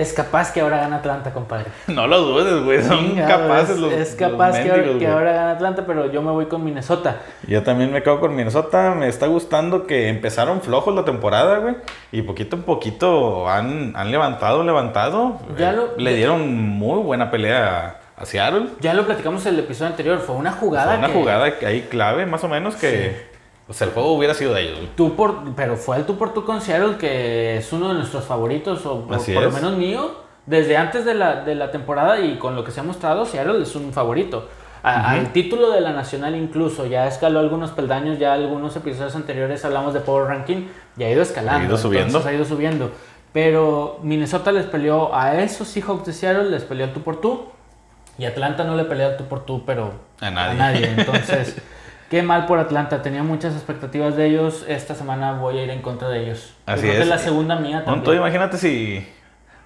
es 0.00 0.12
capaz 0.12 0.52
que 0.52 0.60
ahora 0.60 0.78
gana 0.78 0.96
Atlanta, 0.96 1.32
compadre. 1.32 1.66
No 1.88 2.06
lo 2.06 2.20
dudes, 2.20 2.64
güey, 2.64 2.82
son 2.82 3.16
capaces 3.16 3.70
es, 3.70 3.78
los 3.78 3.92
es 3.92 4.14
capaz 4.14 4.48
los 4.48 4.56
que, 4.58 4.62
ahora, 4.70 4.76
mendigos, 4.82 4.98
que 5.00 5.06
ahora 5.08 5.32
gana 5.32 5.50
Atlanta, 5.52 5.84
pero 5.86 6.10
yo 6.12 6.22
me 6.22 6.30
voy 6.30 6.46
con 6.46 6.64
Minnesota. 6.64 7.16
Yo 7.46 7.62
también 7.62 7.92
me 7.92 8.02
quedo 8.02 8.20
con 8.20 8.34
Minnesota. 8.36 8.94
Me 8.94 9.08
está 9.08 9.26
gustando 9.26 9.86
que 9.86 10.08
empezaron 10.08 10.60
flojos 10.60 10.94
la 10.94 11.04
temporada, 11.04 11.58
güey. 11.58 11.76
Y 12.12 12.22
poquito 12.22 12.56
en 12.56 12.62
poquito 12.62 13.48
han, 13.48 13.92
han 13.96 14.10
levantado, 14.10 14.62
levantado. 14.64 15.38
Ya 15.58 15.70
Eh, 15.70 15.76
lo- 15.76 15.96
Le 15.96 16.10
ya- 16.12 16.16
dieron 16.16 16.56
muy 16.56 17.00
buena 17.02 17.30
pelea 17.30 17.98
a, 18.16 18.22
a 18.22 18.26
Seattle. 18.26 18.68
Ya 18.80 18.94
lo 18.94 19.04
platicamos 19.04 19.44
en 19.46 19.54
el 19.54 19.60
episodio 19.60 19.90
anterior, 19.90 20.18
fue 20.18 20.36
una 20.36 20.52
jugada 20.52 20.90
Fue 20.90 20.98
una 20.98 21.08
que 21.08 21.14
jugada 21.14 21.58
que 21.58 21.66
ahí 21.66 21.82
clave, 21.90 22.26
más 22.26 22.44
o 22.44 22.48
menos, 22.48 22.76
que... 22.76 23.36
O 23.68 23.72
sea, 23.74 23.86
el 23.86 23.92
juego 23.92 24.12
hubiera 24.14 24.32
sido 24.34 24.54
de 24.54 24.62
ellos, 24.62 24.78
tú 24.96 25.14
por, 25.14 25.54
pero 25.54 25.76
fue 25.76 25.98
el 25.98 26.04
tú 26.06 26.16
por 26.16 26.32
tú 26.32 26.44
con 26.44 26.60
Seattle 26.62 26.96
que 26.96 27.58
es 27.58 27.72
uno 27.72 27.88
de 27.88 27.94
nuestros 27.94 28.24
favoritos 28.24 28.84
o 28.86 29.02
por, 29.02 29.16
Así 29.16 29.32
por 29.32 29.42
lo 29.42 29.50
menos 29.50 29.76
mío 29.76 30.10
desde 30.46 30.76
antes 30.78 31.04
de 31.04 31.14
la, 31.14 31.44
de 31.44 31.54
la 31.54 31.70
temporada 31.70 32.18
y 32.20 32.38
con 32.38 32.56
lo 32.56 32.64
que 32.64 32.70
se 32.70 32.80
ha 32.80 32.82
mostrado 32.82 33.26
Seattle 33.26 33.62
es 33.62 33.76
un 33.76 33.92
favorito. 33.92 34.48
A- 34.82 35.10
Al 35.10 35.32
título 35.32 35.70
de 35.70 35.80
la 35.82 35.92
nacional 35.92 36.34
incluso 36.36 36.86
ya 36.86 37.06
escaló 37.06 37.40
algunos 37.40 37.72
peldaños, 37.72 38.18
ya 38.18 38.32
algunos 38.32 38.74
episodios 38.76 39.14
anteriores 39.16 39.62
hablamos 39.66 39.92
de 39.92 40.00
Power 40.00 40.28
Ranking 40.28 40.66
y 40.96 41.02
ha 41.02 41.10
ido 41.10 41.20
escalando, 41.20 41.60
Ha 41.60 41.64
ido 41.66 41.76
subiendo. 41.76 42.22
ha 42.24 42.32
ido 42.32 42.44
subiendo. 42.46 42.90
Pero 43.34 43.98
Minnesota 44.02 44.50
les 44.52 44.64
peleó 44.64 45.14
a 45.14 45.40
esos 45.42 45.68
Seahawks 45.68 46.06
de 46.06 46.12
Seattle, 46.14 46.48
les 46.48 46.64
peleó 46.64 46.88
tú 46.90 47.02
por 47.02 47.20
tú. 47.20 47.44
Y 48.16 48.24
Atlanta 48.24 48.64
no 48.64 48.74
le 48.74 48.84
peleó 48.84 49.08
al 49.08 49.16
tú 49.18 49.24
por 49.24 49.44
tú, 49.44 49.64
pero 49.66 49.92
A 50.20 50.30
nadie. 50.30 50.88
Entonces, 50.96 51.56
qué 52.10 52.22
mal 52.22 52.46
por 52.46 52.58
Atlanta. 52.58 53.02
Tenía 53.02 53.22
muchas 53.22 53.54
expectativas 53.54 54.16
de 54.16 54.26
ellos. 54.26 54.64
Esta 54.68 54.94
semana 54.94 55.32
voy 55.34 55.58
a 55.58 55.64
ir 55.64 55.70
en 55.70 55.82
contra 55.82 56.08
de 56.08 56.24
ellos. 56.24 56.54
Yo 56.66 56.72
Así 56.72 56.82
creo 56.82 56.94
que 56.94 57.02
es. 57.02 57.08
la 57.08 57.18
segunda 57.18 57.56
mía 57.56 57.84
también. 57.84 58.04
tú 58.04 58.12
imagínate 58.12 58.56
si... 58.58 59.06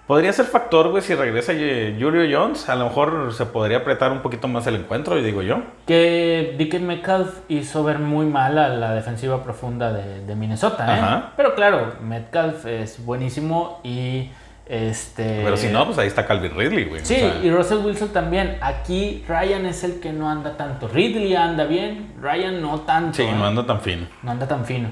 Podría 0.07 0.33
ser 0.33 0.47
factor, 0.47 0.91
güey, 0.91 1.01
si 1.01 1.15
regresa 1.15 1.53
Julio 1.53 2.23
Jones. 2.31 2.69
A 2.69 2.75
lo 2.75 2.87
mejor 2.87 3.33
se 3.33 3.47
podría 3.47 3.79
apretar 3.79 4.11
un 4.11 4.21
poquito 4.21 4.49
más 4.49 4.67
el 4.67 4.75
encuentro, 4.75 5.15
digo 5.15 5.43
yo. 5.43 5.63
Que 5.87 6.55
Dickens 6.59 6.85
Metcalf 6.85 7.39
hizo 7.49 7.85
ver 7.85 8.01
muy 8.01 8.27
mal 8.27 8.59
a 8.59 8.69
la 8.69 8.93
defensiva 8.95 9.43
profunda 9.45 9.93
de, 9.93 10.27
de 10.27 10.35
Minnesota, 10.35 10.85
¿eh? 10.87 11.01
Ajá. 11.01 11.33
Pero 11.37 11.55
claro, 11.55 11.95
Metcalf 12.03 12.67
es 12.67 13.03
buenísimo 13.07 13.81
y 13.85 14.31
este. 14.67 15.41
Pero 15.45 15.57
si 15.57 15.69
no, 15.69 15.85
pues 15.87 15.99
ahí 15.99 16.07
está 16.09 16.27
Calvin 16.27 16.53
Ridley, 16.57 16.85
güey. 16.85 17.05
Sí, 17.05 17.15
O 17.17 17.19
sea, 17.19 17.41
y 17.43 17.51
Russell 17.51 17.79
Wilson 17.79 18.09
también. 18.11 18.59
Aquí 18.61 19.25
Ryan 19.29 19.67
es 19.67 19.85
el 19.85 20.01
que 20.01 20.13
no 20.13 20.29
anda 20.31 20.57
tanto. 20.57 20.89
Ridley 20.89 21.35
anda 21.37 21.65
bien, 21.65 22.13
Ryan 22.21 22.61
no 22.63 22.81
tanto. 22.81 23.15
sí, 23.17 23.23
¿eh? 23.23 23.33
no 23.37 23.45
anda 23.47 23.67
tan 23.67 23.81
fino. 23.81 24.07
No 24.23 24.31
anda 24.31 24.47
tan 24.49 24.65
fino. 24.65 24.91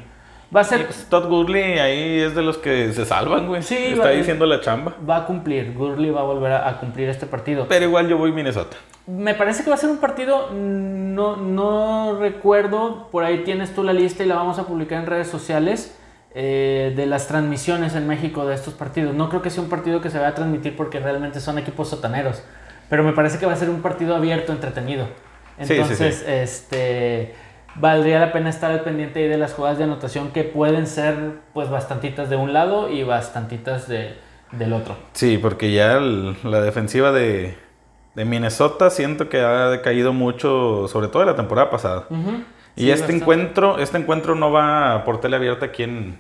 Va 0.54 0.62
a 0.62 0.64
ser. 0.64 0.86
pues, 0.86 1.06
Todd 1.08 1.28
Gurley 1.28 1.78
ahí 1.78 2.20
es 2.20 2.34
de 2.34 2.42
los 2.42 2.58
que 2.58 2.92
se 2.92 3.04
salvan, 3.04 3.46
güey. 3.46 3.62
Sí, 3.62 3.76
Está 3.76 4.10
va- 4.12 4.20
haciendo 4.20 4.46
la 4.46 4.60
chamba. 4.60 4.96
Va 5.08 5.18
a 5.18 5.24
cumplir. 5.26 5.72
Gurley 5.74 6.10
va 6.10 6.20
a 6.20 6.24
volver 6.24 6.50
a, 6.52 6.68
a 6.68 6.78
cumplir 6.80 7.08
este 7.08 7.26
partido. 7.26 7.66
Pero 7.68 7.84
igual 7.84 8.08
yo 8.08 8.18
voy 8.18 8.32
Minnesota. 8.32 8.76
Me 9.06 9.34
parece 9.34 9.62
que 9.64 9.70
va 9.70 9.76
a 9.76 9.78
ser 9.78 9.90
un 9.90 9.98
partido, 9.98 10.50
no, 10.52 11.36
no 11.36 12.16
recuerdo, 12.20 13.08
por 13.10 13.24
ahí 13.24 13.38
tienes 13.44 13.74
tú 13.74 13.82
la 13.82 13.92
lista 13.92 14.22
y 14.22 14.26
la 14.26 14.34
vamos 14.36 14.58
a 14.58 14.64
publicar 14.66 15.00
en 15.00 15.06
redes 15.06 15.28
sociales 15.28 15.96
eh, 16.34 16.92
de 16.96 17.06
las 17.06 17.26
transmisiones 17.26 17.94
en 17.94 18.06
México 18.06 18.46
de 18.46 18.54
estos 18.54 18.74
partidos. 18.74 19.14
No 19.14 19.28
creo 19.28 19.42
que 19.42 19.50
sea 19.50 19.62
un 19.62 19.68
partido 19.68 20.00
que 20.00 20.10
se 20.10 20.18
vaya 20.18 20.30
a 20.30 20.34
transmitir 20.34 20.76
porque 20.76 21.00
realmente 21.00 21.40
son 21.40 21.58
equipos 21.58 21.88
sotaneros, 21.88 22.42
pero 22.88 23.02
me 23.02 23.12
parece 23.12 23.38
que 23.38 23.46
va 23.46 23.52
a 23.52 23.56
ser 23.56 23.70
un 23.70 23.82
partido 23.82 24.14
abierto, 24.14 24.52
entretenido. 24.52 25.06
Sí, 25.58 25.66
sí, 25.66 25.72
Entonces, 25.74 26.16
sí. 26.18 26.24
este 26.30 27.34
valdría 27.76 28.18
la 28.18 28.32
pena 28.32 28.50
estar 28.50 28.70
al 28.72 28.80
pendiente 28.80 29.20
ahí 29.22 29.28
de 29.28 29.38
las 29.38 29.52
jugadas 29.54 29.78
de 29.78 29.84
anotación 29.84 30.30
que 30.32 30.42
pueden 30.42 30.86
ser 30.88 31.14
pues 31.54 31.70
bastantitas 31.70 32.28
de 32.28 32.36
un 32.36 32.52
lado 32.52 32.88
y 32.90 33.04
bastantitas 33.04 33.86
de, 33.86 34.14
del 34.52 34.72
otro. 34.72 34.96
Sí, 35.12 35.38
porque 35.38 35.72
ya 35.72 35.98
el- 35.98 36.36
la 36.42 36.60
defensiva 36.62 37.12
de, 37.12 37.56
de 38.16 38.24
Minnesota 38.24 38.90
siento 38.90 39.28
que 39.28 39.40
ha 39.40 39.68
decaído 39.68 40.12
mucho, 40.12 40.88
sobre 40.88 41.08
todo 41.08 41.20
de 41.20 41.26
la 41.26 41.36
temporada 41.36 41.70
pasada. 41.70 42.06
Y 42.76 42.82
Sí, 42.82 42.90
este 42.90 43.02
bastante. 43.02 43.22
encuentro, 43.22 43.78
este 43.78 43.98
encuentro 43.98 44.34
no 44.34 44.50
va 44.52 45.04
por 45.04 45.20
tele 45.20 45.36
abierta 45.36 45.66
aquí 45.66 45.82
en, 45.82 46.18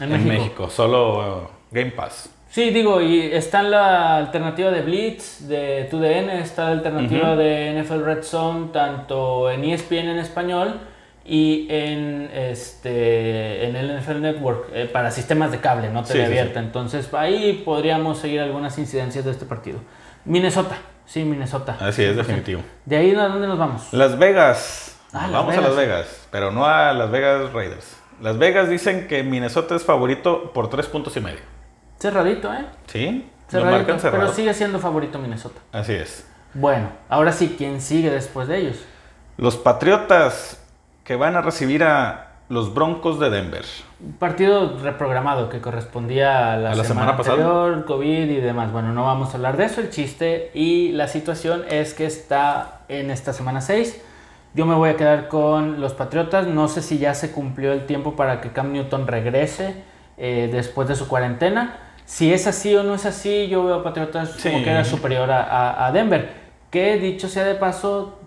en, 0.00 0.12
en 0.12 0.26
México. 0.26 0.28
México. 0.28 0.70
solo 0.70 1.18
uh, 1.44 1.48
Game 1.70 1.90
Pass. 1.92 2.30
Sí, 2.50 2.70
digo, 2.70 3.00
y 3.00 3.20
está 3.20 3.62
la 3.62 4.16
alternativa 4.16 4.70
de 4.72 4.82
Blitz, 4.82 5.46
de 5.46 5.88
2DN, 5.88 6.30
está 6.40 6.64
la 6.64 6.70
alternativa 6.72 7.36
de 7.36 7.80
NFL 7.80 8.04
Red 8.04 8.22
Zone, 8.24 8.68
tanto 8.72 9.48
en 9.50 9.62
ESPN 9.64 10.08
en 10.08 10.18
español 10.18 10.80
y 11.24 11.68
en 11.70 12.28
este 12.34 13.66
en 13.68 13.76
el 13.76 13.96
NFL 14.00 14.20
Network 14.20 14.68
eh, 14.72 14.86
para 14.92 15.12
sistemas 15.12 15.52
de 15.52 15.58
cable, 15.60 15.90
no 15.90 16.04
Sí, 16.04 16.14
tele 16.14 16.24
sí, 16.26 16.32
sí. 16.32 16.38
abierta. 16.38 16.58
Entonces 16.60 17.14
ahí 17.14 17.62
podríamos 17.64 18.18
seguir 18.18 18.40
algunas 18.40 18.76
incidencias 18.78 19.24
de 19.24 19.30
este 19.30 19.44
partido. 19.46 19.78
Minnesota, 20.24 20.76
sí, 21.06 21.22
Minnesota. 21.24 21.76
Así 21.78 22.02
es, 22.02 22.14
100%. 22.14 22.16
definitivo. 22.16 22.62
De 22.84 22.96
ahí 22.96 23.14
a 23.14 23.28
dónde 23.28 23.46
nos 23.46 23.58
vamos. 23.58 23.92
Las 23.92 24.18
Vegas. 24.18 24.89
Ah, 25.12 25.22
Las 25.26 25.32
Vamos 25.32 25.56
a. 25.56 25.60
Las 25.60 25.76
Vegas, 25.76 26.28
pero 26.30 26.50
no 26.50 26.66
a 26.66 26.92
Las 26.92 27.10
Vegas 27.10 27.52
Raiders. 27.52 27.96
Las 28.20 28.38
Vegas 28.38 28.68
dicen 28.68 29.08
que 29.08 29.22
Minnesota 29.22 29.74
es 29.74 29.84
favorito 29.84 30.52
por 30.52 30.68
tres 30.70 30.86
puntos 30.86 31.16
y 31.16 31.20
medio. 31.20 31.40
Cerradito, 31.98 32.52
¿eh? 32.52 32.66
¿Sí? 32.86 33.30
Lo 33.46 33.50
Cerradito, 33.50 33.78
marcan 33.78 33.96
pero 34.00 34.12
cerrado. 34.12 34.32
sigue 34.32 34.54
siendo 34.54 34.78
favorito 34.78 35.18
Minnesota. 35.18 35.60
Así 35.72 35.94
es. 35.94 36.26
Bueno, 36.54 36.90
ahora 37.08 37.32
sí, 37.32 37.54
¿quién 37.56 37.80
sigue 37.80 38.10
después 38.10 38.48
de 38.48 38.58
ellos? 38.58 38.76
Los 39.36 39.56
Patriotas 39.56 40.62
que 41.04 41.16
van 41.16 41.34
a 41.36 41.40
recibir 41.42 41.82
a 41.82 42.26
los 42.48 42.74
Broncos 42.74 43.18
de 43.20 43.30
Denver. 43.30 43.64
Un 44.00 44.12
partido 44.14 44.76
reprogramado 44.78 45.48
que 45.48 45.60
correspondía 45.60 46.52
a 46.52 46.56
la, 46.56 46.72
¿A 46.72 46.74
la 46.74 46.84
semana, 46.84 47.12
semana 47.12 47.16
pasada? 47.16 47.36
anterior, 47.64 47.84
COVID 47.86 48.30
y 48.30 48.40
demás. 48.40 48.72
Bueno, 48.72 48.92
no 48.92 49.04
vamos 49.04 49.30
a 49.32 49.36
hablar 49.36 49.56
de 49.56 49.64
eso. 49.66 49.80
El 49.80 49.90
chiste 49.90 50.50
y 50.54 50.92
la 50.92 51.06
situación 51.08 51.64
es 51.68 51.94
que 51.94 52.06
está 52.06 52.80
en 52.88 53.10
esta 53.10 53.32
semana 53.32 53.60
6. 53.60 54.02
Yo 54.54 54.66
me 54.66 54.74
voy 54.74 54.90
a 54.90 54.96
quedar 54.96 55.28
con 55.28 55.80
los 55.80 55.94
Patriotas. 55.94 56.46
No 56.46 56.66
sé 56.68 56.82
si 56.82 56.98
ya 56.98 57.14
se 57.14 57.30
cumplió 57.32 57.72
el 57.72 57.86
tiempo 57.86 58.16
para 58.16 58.40
que 58.40 58.50
Cam 58.50 58.72
Newton 58.72 59.06
regrese 59.06 59.76
eh, 60.18 60.48
después 60.52 60.88
de 60.88 60.96
su 60.96 61.06
cuarentena. 61.08 61.78
Si 62.04 62.32
es 62.32 62.46
así 62.48 62.74
o 62.74 62.82
no 62.82 62.94
es 62.94 63.06
así, 63.06 63.46
yo 63.48 63.64
veo 63.64 63.76
a 63.76 63.82
Patriotas 63.84 64.30
como 64.30 64.64
que 64.64 64.70
era 64.70 64.84
superior 64.84 65.30
a, 65.30 65.42
a- 65.44 65.86
a 65.86 65.92
Denver. 65.92 66.32
Que 66.70 66.96
dicho 66.98 67.28
sea 67.28 67.44
de 67.44 67.54
paso, 67.54 68.18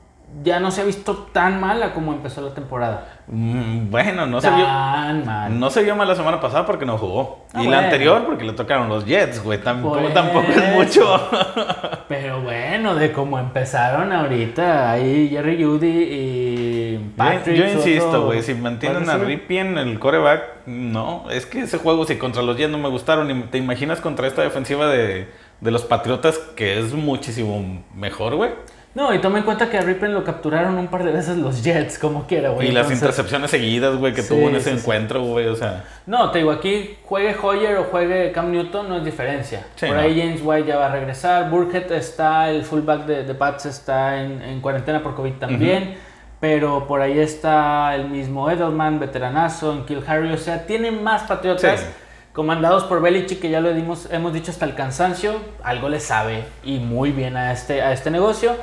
ya 0.43 0.59
no 0.61 0.71
se 0.71 0.81
ha 0.81 0.83
visto 0.85 1.27
tan 1.33 1.59
mala 1.59 1.93
como 1.93 2.13
empezó 2.13 2.41
la 2.41 2.53
temporada. 2.53 3.12
Mm, 3.27 3.89
Bueno, 3.89 4.25
no 4.25 4.41
se, 4.41 4.49
vio, 4.49 4.65
mal. 4.65 5.59
no 5.59 5.69
se 5.69 5.81
vio 5.83 5.95
mal 5.95 6.07
la 6.07 6.15
semana 6.15 6.41
pasada 6.41 6.65
porque 6.65 6.85
no 6.85 6.97
jugó. 6.97 7.45
Ah, 7.53 7.61
y 7.61 7.65
bueno. 7.67 7.71
la 7.71 7.79
anterior 7.85 8.25
porque 8.25 8.43
le 8.43 8.53
tocaron 8.53 8.89
los 8.89 9.05
Jets, 9.05 9.41
güey. 9.41 9.59
Tampoco, 9.61 9.99
Por 9.99 10.11
tampoco 10.13 10.47
es 10.51 10.73
mucho. 10.75 11.29
Pero 12.09 12.41
bueno, 12.41 12.95
de 12.95 13.11
cómo 13.13 13.39
empezaron 13.39 14.11
ahorita, 14.11 14.91
ahí 14.91 15.29
Jerry 15.29 15.63
Judy 15.63 15.87
y 15.87 17.13
Patrick. 17.15 17.55
yo 17.55 17.65
insisto, 17.67 18.25
güey, 18.25 18.41
si 18.43 18.53
mantienen 18.53 19.03
a 19.09 19.13
receiver. 19.13 19.27
Ripien, 19.27 19.77
el 19.77 19.99
coreback, 19.99 20.65
no. 20.65 21.25
Es 21.31 21.45
que 21.45 21.61
ese 21.61 21.77
juego, 21.77 22.05
si 22.05 22.17
contra 22.17 22.41
los 22.43 22.57
Jets 22.57 22.71
no 22.71 22.77
me 22.77 22.89
gustaron, 22.89 23.31
y 23.31 23.41
te 23.43 23.57
imaginas 23.57 24.01
contra 24.01 24.27
esta 24.27 24.41
defensiva 24.41 24.87
de, 24.87 25.29
de 25.61 25.71
los 25.71 25.83
Patriotas, 25.83 26.37
que 26.55 26.77
es 26.79 26.93
muchísimo 26.93 27.83
mejor, 27.95 28.35
güey. 28.35 28.51
No, 28.95 29.11
y 29.11 29.19
toma 29.19 29.39
en 29.39 29.43
cuenta 29.43 29.71
que 29.71 29.77
a 29.77 29.81
Ripken 29.81 30.13
lo 30.13 30.23
capturaron 30.23 30.77
un 30.77 30.87
par 30.87 31.03
de 31.03 31.11
veces 31.11 31.37
los 31.37 31.63
Jets, 31.63 31.97
como 31.97 32.27
quiera, 32.27 32.49
güey. 32.49 32.67
Y 32.67 32.71
las 32.71 32.91
intercepciones 32.91 33.49
seguidas, 33.49 33.95
güey, 33.95 34.13
que 34.13 34.21
Sí, 34.21 34.29
tuvo 34.35 34.49
en 34.49 34.55
ese 34.55 34.69
sí, 34.71 34.77
encuentro, 34.77 35.23
güey, 35.23 35.47
o 35.47 35.55
sea. 35.55 35.83
No, 36.05 36.29
te 36.29 36.39
digo, 36.39 36.51
aquí 36.51 36.97
juegue 37.03 37.35
Hoyer 37.41 37.77
o 37.77 37.85
juegue 37.85 38.31
Cam 38.31 38.51
Newton, 38.51 38.87
no 38.89 38.97
es 38.97 39.03
diferencia. 39.03 39.65
Sí, 39.75 39.87
Por 39.87 39.95
no. 39.95 40.01
ahí 40.03 40.19
James 40.21 40.41
White 40.43 40.67
ya 40.67 40.77
va 40.77 40.87
a 40.87 40.91
regresar. 40.91 41.49
Burkhead 41.49 41.91
está, 41.91 42.51
el 42.51 42.63
fullback 42.63 43.05
de, 43.07 43.23
de 43.23 43.33
Pats 43.33 43.65
está 43.65 44.21
en, 44.21 44.41
en 44.43 44.61
cuarentena 44.61 45.01
por 45.01 45.15
COVID 45.15 45.33
también. 45.33 45.95
Pero 46.39 46.85
por 46.87 47.01
ahí 47.01 47.17
está 47.17 47.95
el 47.95 48.09
mismo 48.09 48.51
Edelman, 48.51 48.99
veteranazo, 48.99 49.73
en 49.73 49.85
Kill 49.85 50.03
Harry. 50.05 50.31
O 50.33 50.37
sea, 50.37 50.67
tiene 50.67 50.91
más 50.91 51.23
patriotas. 51.23 51.79
Sí. 51.79 51.85
Comandados 52.33 52.83
por 52.85 53.01
Belichick, 53.01 53.39
que 53.39 53.49
ya 53.49 53.61
lo 53.61 53.73
dimos, 53.73 54.07
hemos 54.11 54.33
dicho 54.33 54.49
hasta 54.51 54.65
el 54.65 54.73
cansancio, 54.73 55.35
algo 55.63 55.87
le 55.87 55.99
sabe 55.99 56.43
y 56.63 56.79
muy 56.79 57.11
bien 57.11 57.37
a 57.37 57.51
este, 57.53 57.81
a 57.83 57.93
este 57.93 58.09
negocio. 58.09 58.55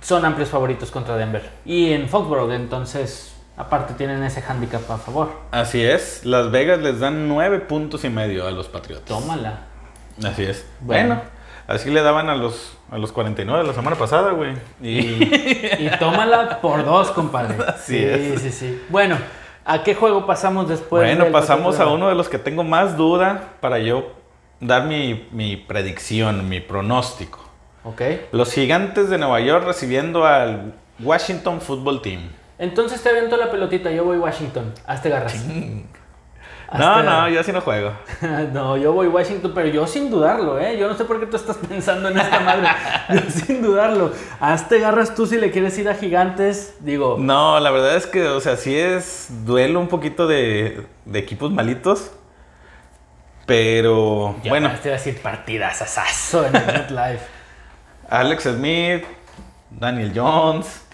Son 0.00 0.24
amplios 0.24 0.50
favoritos 0.50 0.90
contra 0.90 1.16
Denver. 1.16 1.48
Y 1.64 1.92
en 1.92 2.08
Foxborough, 2.08 2.52
entonces, 2.52 3.34
aparte 3.56 3.94
tienen 3.94 4.22
ese 4.22 4.42
handicap 4.42 4.88
a 4.90 4.98
favor. 4.98 5.30
Así 5.50 5.82
es, 5.82 6.24
Las 6.24 6.50
Vegas 6.50 6.80
les 6.80 7.00
dan 7.00 7.28
nueve 7.28 7.60
puntos 7.60 8.04
y 8.04 8.10
medio 8.10 8.46
a 8.46 8.50
los 8.50 8.68
Patriotas. 8.68 9.06
Tómala. 9.06 9.60
Así 10.24 10.44
es. 10.44 10.66
Bueno. 10.80 11.14
Bueno, 11.16 11.22
así 11.68 11.90
le 11.90 12.02
daban 12.02 12.28
a 12.28 12.34
los, 12.36 12.76
a 12.90 12.98
los 12.98 13.12
49 13.12 13.64
la 13.64 13.72
semana 13.72 13.96
pasada, 13.96 14.32
güey. 14.32 14.52
Y 14.82 14.98
Y 14.98 15.90
tómala 15.98 16.60
por 16.60 16.84
dos, 16.84 17.10
compadre. 17.12 17.56
Así 17.66 17.96
sí, 17.98 18.04
es. 18.04 18.40
sí, 18.42 18.50
sí. 18.50 18.82
Bueno, 18.90 19.16
¿a 19.64 19.82
qué 19.82 19.94
juego 19.94 20.26
pasamos 20.26 20.68
después? 20.68 21.02
bueno, 21.02 21.32
pasamos 21.32 21.80
a 21.80 21.86
uno 21.86 22.08
de 22.08 22.14
los 22.14 22.28
que 22.28 22.38
tengo 22.38 22.62
más 22.62 22.96
duda 22.96 23.54
para 23.60 23.78
yo 23.78 24.12
dar 24.60 24.84
mi, 24.84 25.26
mi 25.32 25.56
predicción, 25.56 26.48
mi 26.48 26.60
pronóstico. 26.60 27.40
Los 28.32 28.52
gigantes 28.52 29.10
de 29.10 29.18
Nueva 29.18 29.40
York 29.40 29.64
recibiendo 29.64 30.24
al 30.26 30.74
Washington 31.00 31.60
Football 31.60 32.00
Team. 32.02 32.20
Entonces 32.58 33.02
te 33.02 33.08
aviento 33.08 33.36
la 33.36 33.50
pelotita, 33.50 33.90
yo 33.90 34.04
voy 34.04 34.18
Washington. 34.18 34.72
Hazte 34.86 35.08
garras. 35.08 35.34
No, 35.44 36.78
Hazte- 36.78 37.04
no, 37.04 37.28
yo 37.28 37.40
así 37.40 37.52
no 37.52 37.60
juego. 37.60 37.92
no, 38.52 38.76
yo 38.78 38.92
voy 38.92 39.08
Washington, 39.08 39.52
pero 39.54 39.68
yo 39.68 39.86
sin 39.86 40.10
dudarlo, 40.10 40.58
¿eh? 40.58 40.78
Yo 40.78 40.88
no 40.88 40.96
sé 40.96 41.04
por 41.04 41.20
qué 41.20 41.26
tú 41.26 41.36
estás 41.36 41.56
pensando 41.58 42.08
en 42.08 42.18
esta 42.18 42.40
madre. 42.40 42.68
Yo 43.12 43.30
sin 43.30 43.60
dudarlo. 43.60 44.10
Hazte 44.40 44.78
garras 44.78 45.14
tú 45.14 45.26
si 45.26 45.36
le 45.36 45.50
quieres 45.50 45.76
ir 45.78 45.88
a 45.90 45.94
gigantes. 45.94 46.76
Digo, 46.80 47.16
No, 47.18 47.60
la 47.60 47.70
verdad 47.70 47.96
es 47.96 48.06
que, 48.06 48.26
o 48.26 48.40
sea, 48.40 48.56
sí 48.56 48.74
es 48.78 49.26
duelo 49.44 49.80
un 49.80 49.88
poquito 49.88 50.26
de, 50.26 50.86
de 51.04 51.18
equipos 51.18 51.50
malitos. 51.50 52.12
Pero, 53.44 54.36
ya 54.42 54.50
bueno, 54.50 54.70
te 54.80 54.88
iba 54.88 54.94
a 54.94 54.98
decir 54.98 55.20
partidas 55.20 55.82
asazo 55.82 56.46
en 56.46 56.56
el 56.56 56.66
NetLife. 56.66 57.26
Alex 58.12 58.44
Smith, 58.44 59.04
Daniel 59.70 60.12
Jones. 60.14 60.84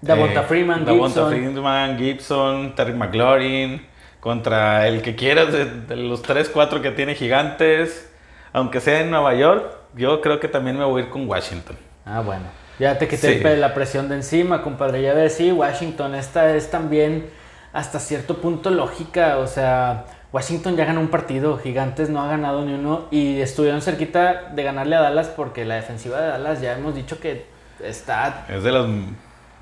Davonta 0.00 0.40
eh, 0.40 0.44
Freeman, 0.44 0.86
Davonta 0.86 1.28
Gibson. 1.28 1.52
Freeman, 1.52 1.98
Gibson, 1.98 2.74
Terry 2.74 2.94
McLaurin. 2.94 3.86
Contra 4.20 4.86
el 4.88 5.00
que 5.02 5.16
quieras 5.16 5.52
de, 5.52 5.64
de 5.66 5.96
los 5.96 6.22
3, 6.22 6.48
4 6.48 6.80
que 6.80 6.90
tiene 6.92 7.14
gigantes. 7.14 8.10
Aunque 8.54 8.80
sea 8.80 9.00
en 9.00 9.10
Nueva 9.10 9.34
York, 9.34 9.70
yo 9.94 10.20
creo 10.22 10.40
que 10.40 10.48
también 10.48 10.78
me 10.78 10.84
voy 10.84 11.02
a 11.02 11.04
ir 11.04 11.10
con 11.10 11.28
Washington. 11.28 11.76
Ah, 12.06 12.20
bueno. 12.20 12.44
Ya 12.78 12.96
te 12.96 13.06
quité 13.06 13.38
Sí. 13.38 13.56
la 13.60 13.74
presión 13.74 14.08
de 14.08 14.14
encima, 14.16 14.62
compadre. 14.62 15.02
Ya 15.02 15.12
ves, 15.12 15.34
sí, 15.34 15.52
Washington. 15.52 16.14
Esta 16.14 16.54
es 16.56 16.70
también 16.70 17.28
hasta 17.74 18.00
cierto 18.00 18.38
punto 18.38 18.70
lógica. 18.70 19.36
O 19.38 19.46
sea, 19.46 20.06
Washington 20.32 20.76
ya 20.76 20.84
ganó 20.84 21.00
un 21.00 21.08
partido, 21.08 21.58
Gigantes 21.58 22.08
no 22.08 22.22
ha 22.22 22.28
ganado 22.28 22.64
ni 22.64 22.74
uno. 22.74 23.06
Y 23.10 23.40
estuvieron 23.40 23.82
cerquita 23.82 24.50
de 24.54 24.62
ganarle 24.62 24.96
a 24.96 25.00
Dallas 25.00 25.28
porque 25.28 25.64
la 25.64 25.74
defensiva 25.76 26.20
de 26.20 26.28
Dallas 26.28 26.60
ya 26.60 26.76
hemos 26.76 26.94
dicho 26.94 27.18
que 27.18 27.46
está 27.82 28.46
Es 28.48 28.62
de 28.62 28.70
las, 28.72 28.86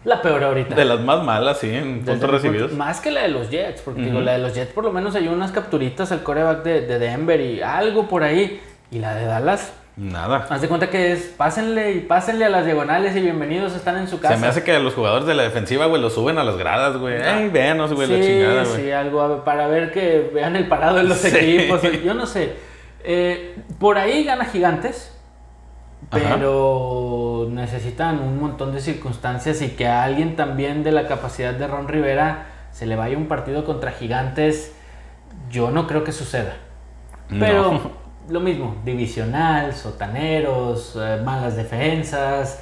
la 0.05 0.21
peor 0.21 0.45
ahorita. 0.45 0.75
de 0.75 0.85
las 0.85 1.01
más 1.01 1.23
malas, 1.25 1.59
sí, 1.59 1.69
en 1.71 2.01
Desde 2.05 2.13
puntos 2.13 2.19
punto- 2.21 2.27
recibidos. 2.33 2.73
Más 2.73 3.01
que 3.01 3.11
la 3.11 3.23
de 3.23 3.29
los 3.29 3.49
Jets, 3.51 3.81
porque 3.81 4.03
digo, 4.03 4.21
la 4.21 4.33
de 4.33 4.39
los 4.39 4.55
Jets 4.55 4.73
por 4.73 4.85
lo 4.85 4.93
menos 4.93 5.15
hay 5.15 5.29
unas 5.29 5.53
capturitas 5.53 6.13
al 6.13 6.23
coreback 6.23 6.63
de, 6.63 6.81
de 6.83 6.99
Denver 6.99 7.41
y 7.41 7.63
algo 7.63 8.07
por 8.09 8.23
ahí. 8.23 8.61
Y 8.91 8.99
la 8.99 9.15
de 9.15 9.25
Dallas, 9.27 9.73
Nada. 10.01 10.47
haz 10.49 10.61
de 10.61 10.69
cuenta 10.69 10.91
que 10.91 11.11
es 11.13 11.25
pásenle 11.37 11.91
y 11.91 12.01
pásenle 12.03 12.45
a 12.45 12.49
las 12.49 12.65
diagonales 12.65 13.17
y 13.17 13.21
bienvenidos 13.21 13.75
están 13.75 13.97
en 13.97 14.07
su 14.07 14.21
casa. 14.21 14.37
Se 14.37 14.41
me 14.41 14.47
hace 14.47 14.63
que 14.63 14.71
a 14.77 14.79
los 14.79 14.95
jugadores 14.95 15.27
de 15.27 15.35
la 15.35 15.43
defensiva, 15.43 15.87
güey, 15.87 16.01
los 16.01 16.15
suben 16.15 16.39
a 16.39 16.45
las 16.45 16.57
gradas, 16.57 16.97
güey. 16.99 17.21
Ay, 17.21 17.49
véanos, 17.49 17.93
güey, 17.93 18.07
la 18.09 18.15
Sí, 18.17 18.23
chingada, 18.23 18.63
güey. 18.65 18.77
sí, 18.77 18.91
algo 18.93 19.43
para 19.45 19.67
ver 19.67 19.91
que 19.91 20.31
vean 20.33 20.55
el 20.55 20.69
parado 20.69 20.99
de 20.99 21.03
los 21.03 21.19
Sí. 21.19 21.37
equipos. 21.37 21.83
Yo 22.05 22.15
no 22.15 22.27
sé. 22.27 22.55
Eh, 23.03 23.57
por 23.81 23.99
ahí 23.99 24.23
gana 24.23 24.45
Gigantes, 24.45 25.13
Ajá. 26.13 26.35
pero 26.37 27.49
necesitan 27.51 28.21
un 28.21 28.39
montón 28.39 28.73
de 28.73 28.81
circunstancias 28.81 29.61
y 29.63 29.71
que 29.71 29.89
a 29.89 30.05
alguien 30.05 30.37
también 30.37 30.85
de 30.85 30.93
la 30.93 31.09
capacidad 31.09 31.55
de 31.55 31.67
Ron 31.67 31.89
Rivera 31.89 32.47
se 32.71 32.87
le 32.87 32.95
vaya 32.95 33.17
un 33.17 33.27
partido 33.27 33.65
contra 33.65 33.91
Gigantes, 33.91 34.73
yo 35.51 35.73
no 35.73 35.89
creo 35.89 36.05
que 36.05 36.13
suceda. 36.13 36.55
No. 37.31 37.99
Lo 38.29 38.41
mismo, 38.41 38.77
divisional, 38.85 39.75
sotaneros, 39.75 40.97
eh, 41.01 41.21
malas 41.25 41.57
defensas. 41.57 42.61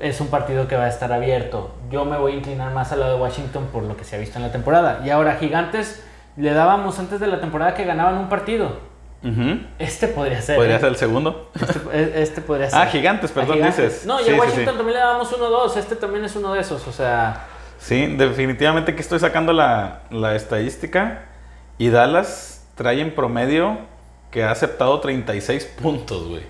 Es 0.00 0.20
un 0.20 0.28
partido 0.28 0.66
que 0.68 0.76
va 0.76 0.84
a 0.84 0.88
estar 0.88 1.12
abierto. 1.12 1.74
Yo 1.90 2.04
me 2.04 2.16
voy 2.16 2.32
a 2.32 2.36
inclinar 2.36 2.72
más 2.72 2.92
al 2.92 3.00
lado 3.00 3.16
de 3.16 3.22
Washington 3.22 3.68
por 3.72 3.82
lo 3.82 3.96
que 3.96 4.04
se 4.04 4.16
ha 4.16 4.18
visto 4.18 4.38
en 4.38 4.42
la 4.44 4.50
temporada. 4.52 5.02
Y 5.04 5.10
ahora, 5.10 5.36
Gigantes, 5.36 6.02
le 6.36 6.52
dábamos 6.54 6.98
antes 6.98 7.20
de 7.20 7.26
la 7.26 7.40
temporada 7.40 7.74
que 7.74 7.84
ganaban 7.84 8.16
un 8.16 8.28
partido. 8.28 8.90
Este 9.78 10.08
podría 10.08 10.42
ser. 10.42 10.56
Podría 10.56 10.76
¿eh? 10.76 10.80
ser 10.80 10.88
el 10.88 10.96
segundo. 10.96 11.50
Este, 11.54 11.78
e- 11.92 12.22
este 12.22 12.40
podría 12.40 12.68
ser. 12.70 12.78
Ah, 12.80 12.86
Gigantes, 12.86 13.30
perdón, 13.30 13.56
Gigantes. 13.56 13.76
dices. 13.76 14.06
No, 14.06 14.20
y 14.20 14.24
Sí, 14.24 14.30
a 14.34 14.38
Washington 14.38 14.64
sí. 14.72 14.76
también 14.78 14.94
le 14.94 14.98
dábamos 14.98 15.32
1-2. 15.32 15.76
Este 15.76 15.94
también 15.94 16.24
es 16.24 16.34
uno 16.34 16.52
de 16.54 16.60
esos. 16.60 16.86
O 16.88 16.92
sea, 16.92 17.44
Sí, 17.78 18.06
definitivamente 18.16 18.94
que 18.94 19.00
estoy 19.00 19.18
sacando 19.20 19.52
la, 19.52 20.00
la 20.10 20.34
estadística 20.36 21.24
y 21.78 21.90
Dallas 21.90 22.64
trae 22.76 23.00
en 23.00 23.14
promedio 23.14 23.78
que 24.32 24.42
ha 24.42 24.50
aceptado 24.50 24.98
36 24.98 25.64
puntos, 25.80 26.26
güey. 26.26 26.42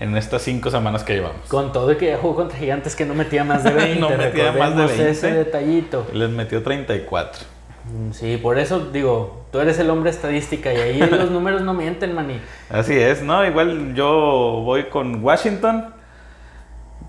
En 0.00 0.16
estas 0.16 0.42
cinco 0.42 0.70
semanas 0.70 1.04
que 1.04 1.14
llevamos. 1.14 1.40
Con 1.48 1.72
todo 1.72 1.90
y 1.92 1.96
que 1.96 2.06
ya 2.06 2.18
jugó 2.18 2.36
contra 2.36 2.58
gigantes 2.58 2.94
que 2.96 3.04
no 3.04 3.14
metía 3.14 3.44
más 3.44 3.64
de 3.64 3.70
20. 3.74 4.00
No 4.00 4.08
metía 4.10 4.52
más 4.52 4.74
de 4.76 4.82
recordemos 4.86 4.88
20. 4.96 5.10
ese 5.10 5.32
detallito. 5.32 6.06
Les 6.14 6.30
metió 6.30 6.62
34. 6.62 7.44
Mm, 7.84 8.12
Sí, 8.12 8.36
por 8.36 8.58
eso 8.58 8.78
digo, 8.92 9.44
tú 9.52 9.58
eres 9.60 9.78
el 9.78 9.88
hombre 9.90 10.10
estadística 10.10 10.72
y 10.72 10.76
ahí 10.76 10.98
los 10.98 11.30
números 11.36 11.62
no 11.62 11.72
mienten, 11.74 12.14
maní. 12.14 12.40
Así 12.70 12.94
es, 12.96 13.22
¿no? 13.22 13.44
Igual 13.46 13.94
yo 13.94 14.60
voy 14.64 14.84
con 14.84 15.22
Washington. 15.24 15.94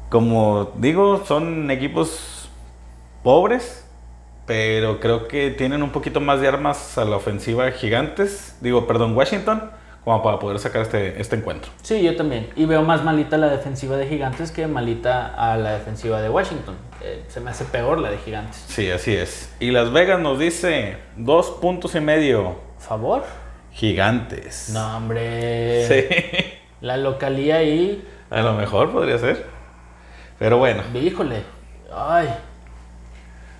Como 0.09 0.71
digo, 0.77 1.23
son 1.25 1.69
equipos 1.69 2.49
pobres, 3.23 3.85
pero 4.47 4.99
creo 5.01 5.27
que 5.27 5.51
tienen 5.51 5.83
un 5.83 5.91
poquito 5.91 6.21
más 6.21 6.39
de 6.41 6.47
armas 6.47 6.97
a 6.97 7.03
la 7.05 7.17
ofensiva 7.17 7.69
gigantes. 7.71 8.55
Digo, 8.61 8.87
perdón, 8.87 9.15
Washington, 9.15 9.69
como 10.05 10.23
para 10.23 10.39
poder 10.39 10.57
sacar 10.57 10.83
este, 10.83 11.21
este 11.21 11.35
encuentro. 11.35 11.69
Sí, 11.83 12.01
yo 12.01 12.15
también. 12.15 12.49
Y 12.55 12.65
veo 12.65 12.81
más 12.81 13.03
malita 13.03 13.37
la 13.37 13.49
defensiva 13.49 13.97
de 13.97 14.07
gigantes 14.07 14.51
que 14.53 14.65
malita 14.65 15.35
a 15.35 15.57
la 15.57 15.73
defensiva 15.73 16.21
de 16.21 16.29
Washington. 16.29 16.75
Eh, 17.03 17.25
se 17.27 17.41
me 17.41 17.51
hace 17.51 17.65
peor 17.65 17.99
la 17.99 18.09
de 18.09 18.17
gigantes. 18.19 18.63
Sí, 18.67 18.89
así 18.89 19.13
es. 19.13 19.53
Y 19.59 19.71
Las 19.71 19.91
Vegas 19.91 20.21
nos 20.21 20.39
dice 20.39 20.95
dos 21.17 21.51
puntos 21.61 21.93
y 21.95 21.99
medio. 21.99 22.55
¿Favor? 22.79 23.25
Gigantes. 23.73 24.69
No, 24.69 24.95
hombre. 24.95 25.85
Sí. 25.87 26.15
La 26.79 26.95
localía 26.95 27.57
ahí, 27.57 28.07
A 28.29 28.41
lo 28.41 28.53
mejor 28.53 28.91
podría 28.93 29.17
ser. 29.17 29.45
Pero 30.39 30.57
bueno. 30.57 30.83
híjole. 30.93 31.43
Ay. 31.93 32.29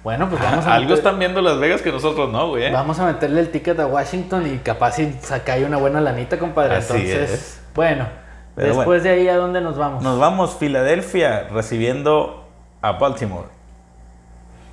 Bueno, 0.07 0.29
pues 0.29 0.41
vamos 0.41 0.65
a, 0.65 0.73
Algo 0.75 0.83
meter- 0.91 0.97
están 0.99 1.19
viendo 1.19 1.41
Las 1.41 1.59
Vegas 1.59 1.81
que 1.81 1.91
nosotros 1.91 2.31
no, 2.31 2.47
güey. 2.47 2.63
¿eh? 2.63 2.71
vamos 2.71 2.97
a 2.97 3.05
meterle 3.07 3.41
el 3.41 3.49
ticket 3.51 3.77
a 3.77 3.87
Washington 3.87 4.47
y 4.47 4.57
capaz 4.59 4.93
si 4.93 5.11
saca 5.21 5.51
ahí 5.51 5.65
una 5.65 5.75
buena 5.75 5.99
lanita, 5.99 6.39
compadre. 6.39 6.75
Así 6.77 6.93
Entonces, 6.93 7.29
es. 7.29 7.61
bueno. 7.75 8.07
Pero 8.55 8.67
después 8.69 8.85
bueno. 8.85 9.03
de 9.03 9.09
ahí, 9.09 9.27
¿a 9.27 9.35
dónde 9.35 9.59
nos 9.59 9.77
vamos? 9.77 10.01
Nos 10.01 10.17
vamos 10.17 10.55
Filadelfia 10.55 11.49
recibiendo 11.51 12.47
a 12.81 12.93
Baltimore. 12.93 13.49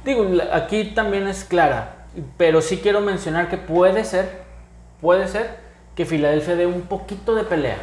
Digo, 0.04 0.22
la- 0.22 0.54
aquí 0.54 0.92
también 0.94 1.26
es 1.26 1.44
clara, 1.44 2.06
pero 2.36 2.62
sí 2.62 2.78
quiero 2.80 3.00
mencionar 3.00 3.48
que 3.48 3.56
puede 3.58 4.04
ser, 4.04 4.42
puede 5.00 5.26
ser 5.26 5.58
que 5.96 6.06
Filadelfia 6.06 6.54
dé 6.54 6.66
un 6.66 6.82
poquito 6.82 7.34
de 7.34 7.42
pelea. 7.42 7.78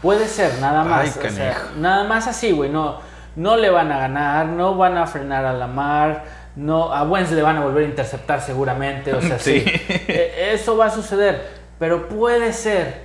Puede 0.00 0.26
ser, 0.28 0.50
nada 0.62 0.82
más. 0.82 1.02
Ay, 1.02 1.28
o 1.28 1.30
sea, 1.30 1.52
canijo. 1.52 1.76
nada 1.76 2.04
más 2.04 2.26
así, 2.26 2.52
güey. 2.52 2.70
No, 2.70 3.00
no 3.36 3.58
le 3.58 3.68
van 3.68 3.92
a 3.92 3.98
ganar, 3.98 4.46
no 4.46 4.76
van 4.76 4.96
a 4.96 5.06
frenar 5.06 5.44
a 5.44 5.52
Lamar, 5.52 6.24
no, 6.56 6.92
a 6.92 7.02
Wentz 7.02 7.32
le 7.32 7.42
van 7.42 7.56
a 7.56 7.60
volver 7.60 7.84
a 7.84 7.88
interceptar 7.88 8.40
seguramente. 8.40 9.12
O 9.12 9.20
sea, 9.20 9.38
sí. 9.40 9.60
Sí. 9.60 9.72
Eh, 10.08 10.50
Eso 10.52 10.76
va 10.76 10.86
a 10.86 10.90
suceder, 10.90 11.48
pero 11.78 12.08
puede 12.08 12.52
ser 12.52 13.02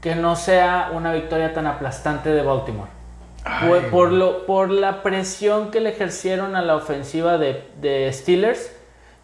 que 0.00 0.14
no 0.14 0.36
sea 0.36 0.90
una 0.92 1.12
victoria 1.12 1.54
tan 1.54 1.66
aplastante 1.66 2.30
de 2.30 2.42
Baltimore. 2.42 2.90
Ay, 3.44 3.88
por, 3.90 4.12
lo, 4.12 4.46
por 4.46 4.70
la 4.70 5.02
presión 5.02 5.70
que 5.70 5.80
le 5.80 5.90
ejercieron 5.90 6.54
a 6.54 6.62
la 6.62 6.76
ofensiva 6.76 7.38
de, 7.38 7.64
de 7.80 8.12
Steelers, 8.12 8.70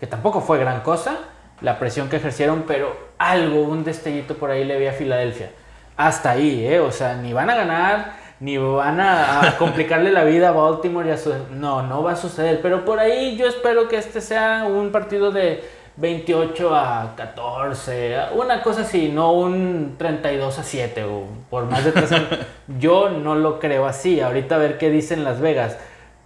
que 0.01 0.07
tampoco 0.07 0.41
fue 0.41 0.59
gran 0.59 0.81
cosa, 0.81 1.19
la 1.61 1.79
presión 1.79 2.09
que 2.09 2.17
ejercieron, 2.17 2.65
pero 2.67 2.97
algo, 3.19 3.63
un 3.63 3.85
destellito 3.85 4.35
por 4.35 4.51
ahí 4.51 4.65
le 4.65 4.79
vi 4.79 4.87
a 4.87 4.93
Filadelfia. 4.93 5.51
Hasta 5.97 6.31
ahí, 6.31 6.65
¿eh? 6.67 6.81
O 6.81 6.93
sea, 6.93 7.15
ni 7.15 7.33
van 7.33 7.51
a 7.51 7.57
ganar, 7.57 8.13
ni 8.41 8.57
van 8.59 9.01
a, 9.01 9.49
a 9.49 9.57
complicarle 9.59 10.13
la 10.13 10.25
vida 10.25 10.51
a 10.51 10.53
Baltimore 10.53 11.09
y 11.09 11.13
a 11.13 11.17
su... 11.17 11.35
No, 11.53 11.83
no 11.83 12.03
va 12.03 12.13
a 12.13 12.17
suceder, 12.17 12.61
pero 12.63 12.85
por 12.85 12.99
ahí 13.01 13.37
yo 13.37 13.47
espero 13.47 13.89
que 13.89 13.97
este 13.97 14.21
sea 14.21 14.65
un 14.69 14.91
partido 14.93 15.31
de 15.31 15.63
28 15.97 16.75
a 16.77 17.15
14, 17.17 18.17
una 18.37 18.63
cosa 18.63 18.83
así, 18.83 19.09
no 19.09 19.33
un 19.33 19.97
32 19.99 20.59
a 20.59 20.63
7 20.63 21.03
o 21.05 21.25
por 21.51 21.65
más 21.65 21.85
de 21.85 21.91
tres 21.93 22.13
años. 22.13 22.29
Yo 22.79 23.11
no 23.11 23.35
lo 23.35 23.59
creo 23.59 23.85
así, 23.87 24.21
ahorita 24.21 24.55
a 24.55 24.59
ver 24.59 24.79
qué 24.79 24.91
dicen 24.91 25.25
Las 25.25 25.41
Vegas, 25.41 25.77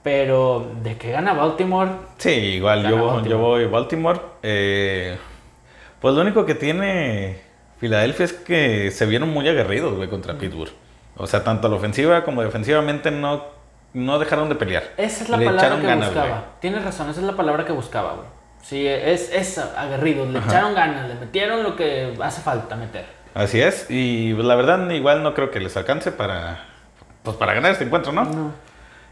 pero 0.02 0.66
de 0.82 0.98
que 0.98 1.12
gana 1.12 1.32
Baltimore, 1.32 1.90
Sí, 2.18 2.28
igual, 2.30 2.82
yo, 2.82 3.06
Baltimore. 3.06 3.30
yo 3.30 3.38
voy 3.38 3.64
Baltimore. 3.66 4.20
Eh, 4.42 5.16
pues 6.00 6.14
lo 6.14 6.20
único 6.20 6.44
que 6.44 6.54
tiene 6.54 7.38
Filadelfia 7.78 8.24
es 8.26 8.32
que 8.34 8.90
se 8.90 9.06
vieron 9.06 9.30
muy 9.30 9.48
aguerridos, 9.48 9.94
güey, 9.96 10.08
contra 10.10 10.36
Pittsburgh. 10.36 10.72
O 11.22 11.26
sea, 11.28 11.44
tanto 11.44 11.68
a 11.68 11.70
la 11.70 11.76
ofensiva 11.76 12.24
como 12.24 12.42
defensivamente 12.42 13.12
no, 13.12 13.44
no 13.94 14.18
dejaron 14.18 14.48
de 14.48 14.56
pelear. 14.56 14.82
esa 14.96 15.22
es 15.22 15.30
la 15.30 15.36
Le 15.36 15.46
palabra 15.46 15.78
que 15.78 15.86
ganas, 15.86 16.08
buscaba. 16.08 16.44
Tienes 16.58 16.84
razón, 16.84 17.10
esa 17.10 17.20
es 17.20 17.26
la 17.26 17.36
palabra 17.36 17.64
que 17.64 17.70
buscaba, 17.70 18.14
güey. 18.14 18.26
Sí, 18.60 18.88
es, 18.88 19.30
es 19.32 19.56
aguerrido, 19.58 20.26
le 20.26 20.40
echaron 20.40 20.74
ganas, 20.74 21.08
le 21.08 21.14
metieron 21.14 21.62
lo 21.62 21.76
que 21.76 22.12
hace 22.20 22.42
falta 22.42 22.74
meter. 22.74 23.04
Así 23.34 23.60
es, 23.60 23.88
y 23.88 24.32
la 24.32 24.56
verdad 24.56 24.90
igual 24.90 25.22
no 25.22 25.32
creo 25.32 25.52
que 25.52 25.60
les 25.60 25.76
alcance 25.76 26.10
para, 26.10 26.64
pues 27.22 27.36
para 27.36 27.54
ganar 27.54 27.70
este 27.70 27.84
encuentro, 27.84 28.10
¿no? 28.10 28.24
No. 28.24 28.50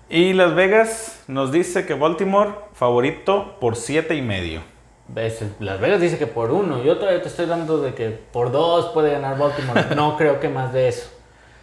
Y 0.09 0.33
Las 0.33 0.57
Vegas 0.57 1.23
nos 1.29 1.53
dice 1.53 1.87
que 1.87 1.95
Baltimore 1.95 2.51
favorito 2.73 3.57
por 3.61 3.77
siete 3.77 4.17
y 4.17 4.23
medio. 4.23 4.63
Ves, 5.07 5.45
Las 5.61 5.79
Vegas 5.79 6.01
dice 6.01 6.19
que 6.19 6.27
por 6.27 6.51
uno. 6.51 6.83
Yo 6.83 6.99
todavía 6.99 7.23
te 7.23 7.29
estoy 7.29 7.47
dando 7.47 7.81
de 7.81 7.95
que 7.95 8.11
por 8.11 8.51
dos 8.51 8.87
puede 8.87 9.13
ganar 9.13 9.39
Baltimore. 9.39 9.95
No 9.95 10.17
creo 10.17 10.41
que 10.41 10.49
más 10.49 10.73
de 10.73 10.89
eso. 10.89 11.20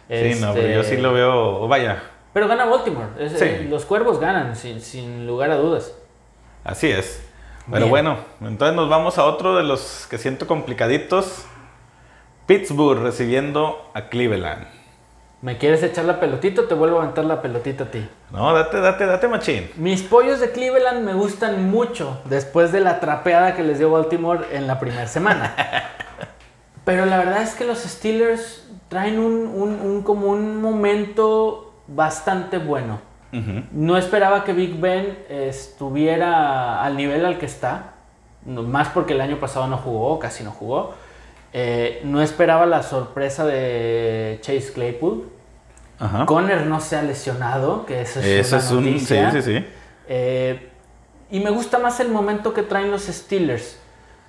Sí, 0.08 0.40
no, 0.40 0.54
pero 0.54 0.66
Este, 0.66 0.74
yo 0.74 0.82
sí 0.82 0.96
lo 0.96 1.12
veo, 1.12 1.68
vaya, 1.68 2.02
Pero 2.32 2.46
gana 2.48 2.64
Baltimore. 2.66 3.08
Es- 3.18 3.32
Sí. 3.38 3.44
eh, 3.44 3.66
Los 3.68 3.84
cuervos 3.84 4.20
ganan, 4.20 4.54
sin, 4.56 4.80
sin 4.80 5.26
lugar 5.26 5.50
a 5.50 5.56
dudas. 5.56 5.92
así 6.64 6.88
es. 6.90 7.24
Pero 7.66 7.80
Bien. 7.80 7.90
bueno, 7.90 8.16
entonces 8.40 8.74
nos 8.76 8.88
vamos 8.88 9.18
a 9.18 9.24
otro 9.24 9.54
de 9.56 9.62
los 9.64 10.06
que 10.08 10.16
siento 10.18 10.46
complicaditos. 10.46 11.44
Pittsburgh 12.46 13.02
recibiendo 13.02 13.90
a 13.94 14.08
Cleveland. 14.08 14.66
¿Me 15.42 15.56
quieres 15.58 15.82
echar 15.82 16.04
la 16.06 16.18
pelotita 16.18 16.62
o 16.62 16.64
te 16.64 16.74
vuelvo 16.74 16.98
a 16.98 17.02
aventar 17.02 17.24
la 17.24 17.40
pelotita 17.42 17.84
a 17.84 17.90
ti? 17.90 18.08
No, 18.30 18.52
date, 18.54 18.80
date, 18.80 19.06
date, 19.06 19.28
machín. 19.28 19.70
Mis 19.76 20.02
pollos 20.02 20.40
de 20.40 20.50
Cleveland 20.50 21.04
me 21.04 21.12
gustan 21.14 21.70
mucho 21.70 22.20
después 22.24 22.72
de 22.72 22.80
la 22.80 22.98
trapeada 23.00 23.54
que 23.54 23.62
les 23.62 23.78
dio 23.78 23.90
Baltimore 23.90 24.46
en 24.52 24.66
la 24.66 24.80
primera 24.80 25.06
semana. 25.06 25.54
Pero 26.84 27.04
la 27.06 27.18
verdad 27.18 27.42
es 27.42 27.54
que 27.54 27.64
los 27.64 27.78
Steelers 27.80 28.66
traen 28.88 29.18
un, 29.18 29.32
un- 29.54 29.80
un- 29.80 30.02
como 30.02 30.28
un 30.28 30.60
momento 30.62 31.74
bastante 31.86 32.58
bueno. 32.58 33.00
No 33.72 33.98
esperaba 33.98 34.42
que 34.44 34.54
Big 34.54 34.80
Ben 34.80 35.18
estuviera 35.28 36.82
al 36.82 36.96
nivel 36.96 37.26
al 37.26 37.38
que 37.38 37.44
está, 37.46 37.92
más 38.46 38.88
porque 38.88 39.12
el 39.12 39.20
año 39.20 39.38
pasado 39.38 39.66
no 39.66 39.76
jugó, 39.76 40.18
casi 40.18 40.42
no 40.44 40.50
jugó. 40.50 40.94
Eh, 41.52 42.00
no 42.04 42.22
esperaba 42.22 42.64
la 42.66 42.82
sorpresa 42.82 43.44
de 43.44 44.38
Chase 44.40 44.72
Claypool. 44.72 45.28
Ajá. 45.98 46.24
Conner 46.26 46.64
no 46.66 46.80
se 46.80 46.96
ha 46.96 47.02
lesionado, 47.02 47.84
que 47.84 48.00
eso 48.02 48.20
es 48.20 48.26
Eso 48.26 48.56
una 48.56 48.64
es 48.64 48.70
un... 48.70 48.84
Sí, 48.84 48.90
noticia. 48.92 49.30
sí, 49.32 49.42
sí. 49.42 49.66
Eh, 50.08 50.68
y 51.30 51.40
me 51.40 51.50
gusta 51.50 51.78
más 51.78 52.00
el 52.00 52.08
momento 52.08 52.54
que 52.54 52.62
traen 52.62 52.90
los 52.90 53.02
Steelers 53.02 53.78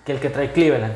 que 0.06 0.12
el 0.13 0.19
que 0.19 0.30
trae 0.30 0.52
Cleveland. 0.52 0.95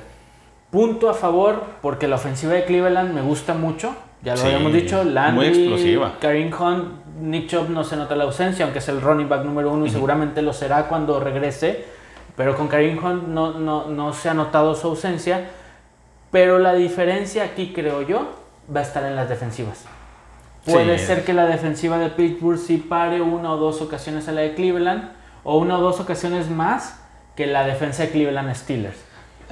Punto 0.73 1.07
a 1.07 1.13
favor 1.13 1.63
porque 1.83 2.07
la 2.07 2.15
ofensiva 2.15 2.53
de 2.53 2.65
Cleveland 2.65 3.13
me 3.13 3.21
gusta 3.21 3.53
mucho. 3.53 3.93
Ya 4.23 4.31
lo 4.33 4.39
Sí, 4.41 4.47
habíamos 4.47 4.73
dicho. 4.73 5.03
muy 5.03 5.13
Landry, 5.13 5.47
explosiva. 5.49 6.13
Kareem 6.19 6.51
Hunt, 6.51 7.05
Nick 7.21 7.47
Chubb 7.47 7.69
no 7.69 7.83
se 7.83 7.95
nota 7.95 8.15
la 8.15 8.23
ausencia, 8.23 8.65
aunque 8.65 8.79
es 8.79 8.87
el 8.89 8.99
running 8.99 9.29
back 9.29 9.45
número 9.45 9.71
uno 9.71 9.85
y 9.85 9.91
seguramente 9.91 10.41
lo 10.41 10.51
será 10.51 10.87
cuando 10.87 11.19
regrese. 11.19 11.85
Pero 12.35 12.57
con 12.57 12.67
Kareem 12.67 12.97
Hunt 13.05 13.27
no, 13.27 13.51
no, 13.59 13.85
no 13.87 14.13
se 14.13 14.29
ha 14.29 14.33
notado 14.33 14.73
su 14.73 14.87
ausencia. 14.87 15.45
Pero 16.31 16.57
la 16.57 16.73
diferencia 16.73 17.43
aquí, 17.43 17.71
creo 17.75 18.01
yo, 18.01 18.27
va 18.75 18.79
a 18.79 18.83
estar 18.83 19.03
en 19.03 19.15
las 19.15 19.29
defensivas. 19.29 19.85
Puede 20.65 20.97
Sí. 20.97 21.05
ser 21.05 21.23
que 21.23 21.33
la 21.33 21.45
defensiva 21.45 21.99
de 21.99 22.09
Pittsburgh 22.09 22.57
sí 22.57 22.77
pare 22.77 23.21
una 23.21 23.51
o 23.51 23.57
dos 23.57 23.79
ocasiones 23.81 24.27
a 24.27 24.31
la 24.31 24.41
de 24.41 24.55
Cleveland, 24.55 25.11
o 25.43 25.59
una 25.59 25.77
o 25.77 25.81
dos 25.81 25.99
ocasiones 25.99 26.49
más 26.49 26.99
que 27.35 27.45
la 27.45 27.63
defensa 27.67 28.01
de 28.03 28.09
Cleveland 28.09 28.55
Steelers. 28.55 28.97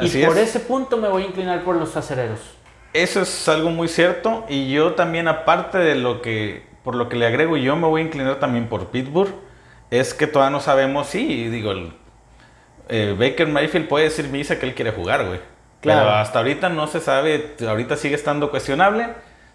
Así 0.02 0.22
y 0.22 0.26
por 0.26 0.38
es. 0.38 0.50
ese 0.50 0.60
punto 0.62 0.98
me 0.98 1.08
voy 1.08 1.24
a 1.24 1.26
inclinar 1.28 1.64
por 1.64 1.76
los 1.76 1.96
acereros. 1.98 2.40
Eso 2.94 3.22
es 3.22 3.48
algo 3.48 3.70
muy 3.70 3.88
cierto 3.88 4.46
y 4.50 4.72
yo 4.72 4.94
también 4.96 5.28
aparte 5.28 5.78
de 5.78 5.96
lo 5.96 6.22
que 6.22 6.64
por 6.84 6.96
lo 6.96 7.08
que 7.10 7.16
le 7.16 7.26
agrego 7.28 7.56
yo 7.58 7.76
me 7.76 7.88
voy 7.88 8.02
a 8.02 8.04
inclinar 8.06 8.40
también 8.40 8.68
por 8.68 8.88
Pittsburgh 8.88 9.34
es 9.92 10.14
que 10.14 10.26
todavía 10.28 10.50
no 10.52 10.60
sabemos 10.62 11.08
sí 11.08 11.48
digo 11.48 11.72
el, 11.72 11.94
eh, 12.90 13.16
Baker 13.18 13.48
Mayfield 13.48 13.88
puede 13.88 14.06
decir 14.06 14.28
misa 14.30 14.60
que 14.60 14.66
él 14.66 14.74
quiere 14.76 14.92
jugar 14.92 15.26
güey 15.26 15.40
Claro. 15.82 16.02
pero 16.02 16.12
hasta 16.18 16.40
ahorita 16.40 16.70
no 16.70 16.88
se 16.88 17.00
sabe 17.00 17.56
ahorita 17.66 17.96
sigue 17.98 18.16
estando 18.16 18.50
cuestionable 18.52 19.10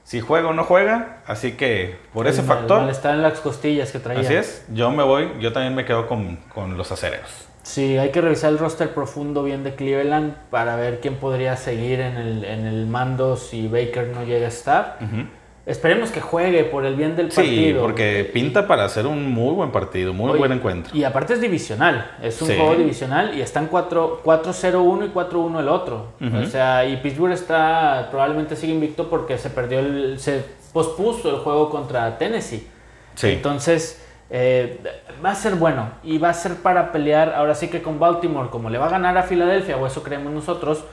si 0.05 0.21
juega 0.21 0.49
o 0.49 0.53
no 0.55 0.65
juega 0.65 1.19
así 1.27 1.53
que 1.53 1.99
por 2.15 2.27
ese 2.29 2.41
El 2.43 2.47
mal- 2.47 2.59
factor 2.59 2.81
malestar 2.83 3.15
en 3.15 3.23
las 3.23 3.41
costillas 3.41 3.91
que 3.93 3.99
traía. 3.99 4.21
así 4.21 4.35
es 4.35 4.65
yo 4.73 4.91
me 4.93 5.03
voy 5.03 5.29
yo 5.41 5.53
también 5.53 5.75
me 5.75 5.85
quedo 5.85 6.07
con, 6.07 6.37
con 6.55 6.77
los 6.79 6.91
acereros 6.93 7.29
Sí, 7.67 7.99
hay 7.99 8.11
que 8.11 8.21
revisar 8.21 8.53
el 8.53 8.59
roster 8.59 8.91
profundo 8.95 9.43
bien 9.43 9.65
de 9.65 9.75
Cleveland 9.75 10.35
para 10.51 10.77
ver 10.77 11.01
quién 11.01 11.17
podría 11.17 11.57
seguir 11.57 11.99
en 12.01 12.17
el, 12.17 12.45
en 12.45 12.65
el 12.65 12.87
mando 12.87 13.37
si 13.37 13.67
Baker 13.67 14.13
no 14.15 14.23
llega 14.23 14.45
a 14.47 14.49
estar. 14.51 14.99
Esperemos 15.67 16.13
que 16.13 16.21
juegue 16.21 16.63
por 16.63 16.87
el 16.87 16.95
bien 16.95 17.17
del 17.17 17.33
Sí, 17.33 17.37
partido. 17.39 17.83
porque 17.83 18.31
pinta 18.33 18.69
para 18.69 18.85
hacer 18.85 19.05
un 19.05 19.29
muy 19.33 19.53
buen 19.53 19.73
partido, 19.73 20.13
muy 20.15 20.31
Oye, 20.31 20.39
buen 20.39 20.53
encuentro. 20.53 20.97
Y 20.97 21.03
aparte 21.03 21.33
es 21.35 21.41
divisional, 21.41 22.09
es 22.23 22.41
un 22.41 22.47
Sí. 22.47 22.57
juego 22.57 22.77
divisional 22.77 23.37
y 23.37 23.41
están 23.41 23.67
4 23.67 24.21
4-0-1 24.25 25.07
y 25.07 25.09
4-1 25.09 25.59
el 25.59 25.69
otro. 25.69 26.13
O 26.41 26.47
sea, 26.47 26.85
y 26.87 26.97
Pittsburgh 26.99 27.33
está 27.33 28.07
probablemente 28.13 28.55
sigue 28.55 28.75
invicto 28.75 29.11
porque 29.11 29.39
se 29.39 29.51
perdió 29.51 29.81
el 29.81 30.21
se 30.21 30.45
pospuso 30.73 31.31
el 31.31 31.39
juego 31.43 31.69
contra 31.69 32.17
Tennessee. 32.17 32.65
Sí. 33.17 33.31
Entonces, 33.31 34.06
eh, 34.31 34.81
va 35.25 35.31
a 35.31 35.35
ser 35.35 35.55
bueno 35.55 35.91
y 36.03 36.19
va 36.19 36.31
a 36.31 36.35
ser 36.35 36.57
para 36.57 36.93
pelear 36.93 37.35
ahora 37.35 37.55
sí 37.55 37.69
que 37.69 37.83
con 37.83 37.99
Baltimore, 37.99 38.51
como 38.51 38.71
le 38.71 38.79
va 38.79 38.87
a 38.87 38.91
ganar 38.91 39.17
a 39.17 39.23
Filadelfia, 39.23 39.77
o 39.77 39.87
eso 39.87 40.03
creemos 40.03 40.33
nosotros, 40.33 40.85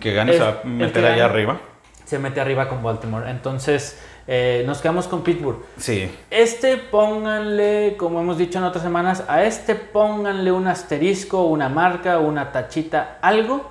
que 0.00 0.12
gane 0.12 0.32
se 0.32 0.40
va 0.40 0.60
a 0.62 0.66
meter 0.66 1.04
allá 1.04 1.24
arriba. 1.24 1.58
se 2.04 2.18
mete 2.18 2.40
arriba 2.40 2.68
con 2.68 2.82
Baltimore. 2.82 3.30
Entonces, 3.30 3.98
eh, 4.26 4.64
nos 4.66 4.80
quedamos 4.80 5.06
con 5.06 5.22
Pittsburgh. 5.22 5.58
Sí. 5.78 6.10
Este 6.30 6.76
pónganle, 6.76 7.94
como 7.96 8.20
hemos 8.20 8.36
dicho 8.36 8.58
en 8.58 8.64
otras 8.64 8.82
semanas, 8.82 9.24
a 9.28 9.44
este 9.44 9.74
pónganle 9.74 10.52
un 10.52 10.66
asterisco, 10.66 11.44
una 11.44 11.68
marca, 11.68 12.18
una 12.18 12.52
tachita, 12.52 13.18
algo 13.22 13.70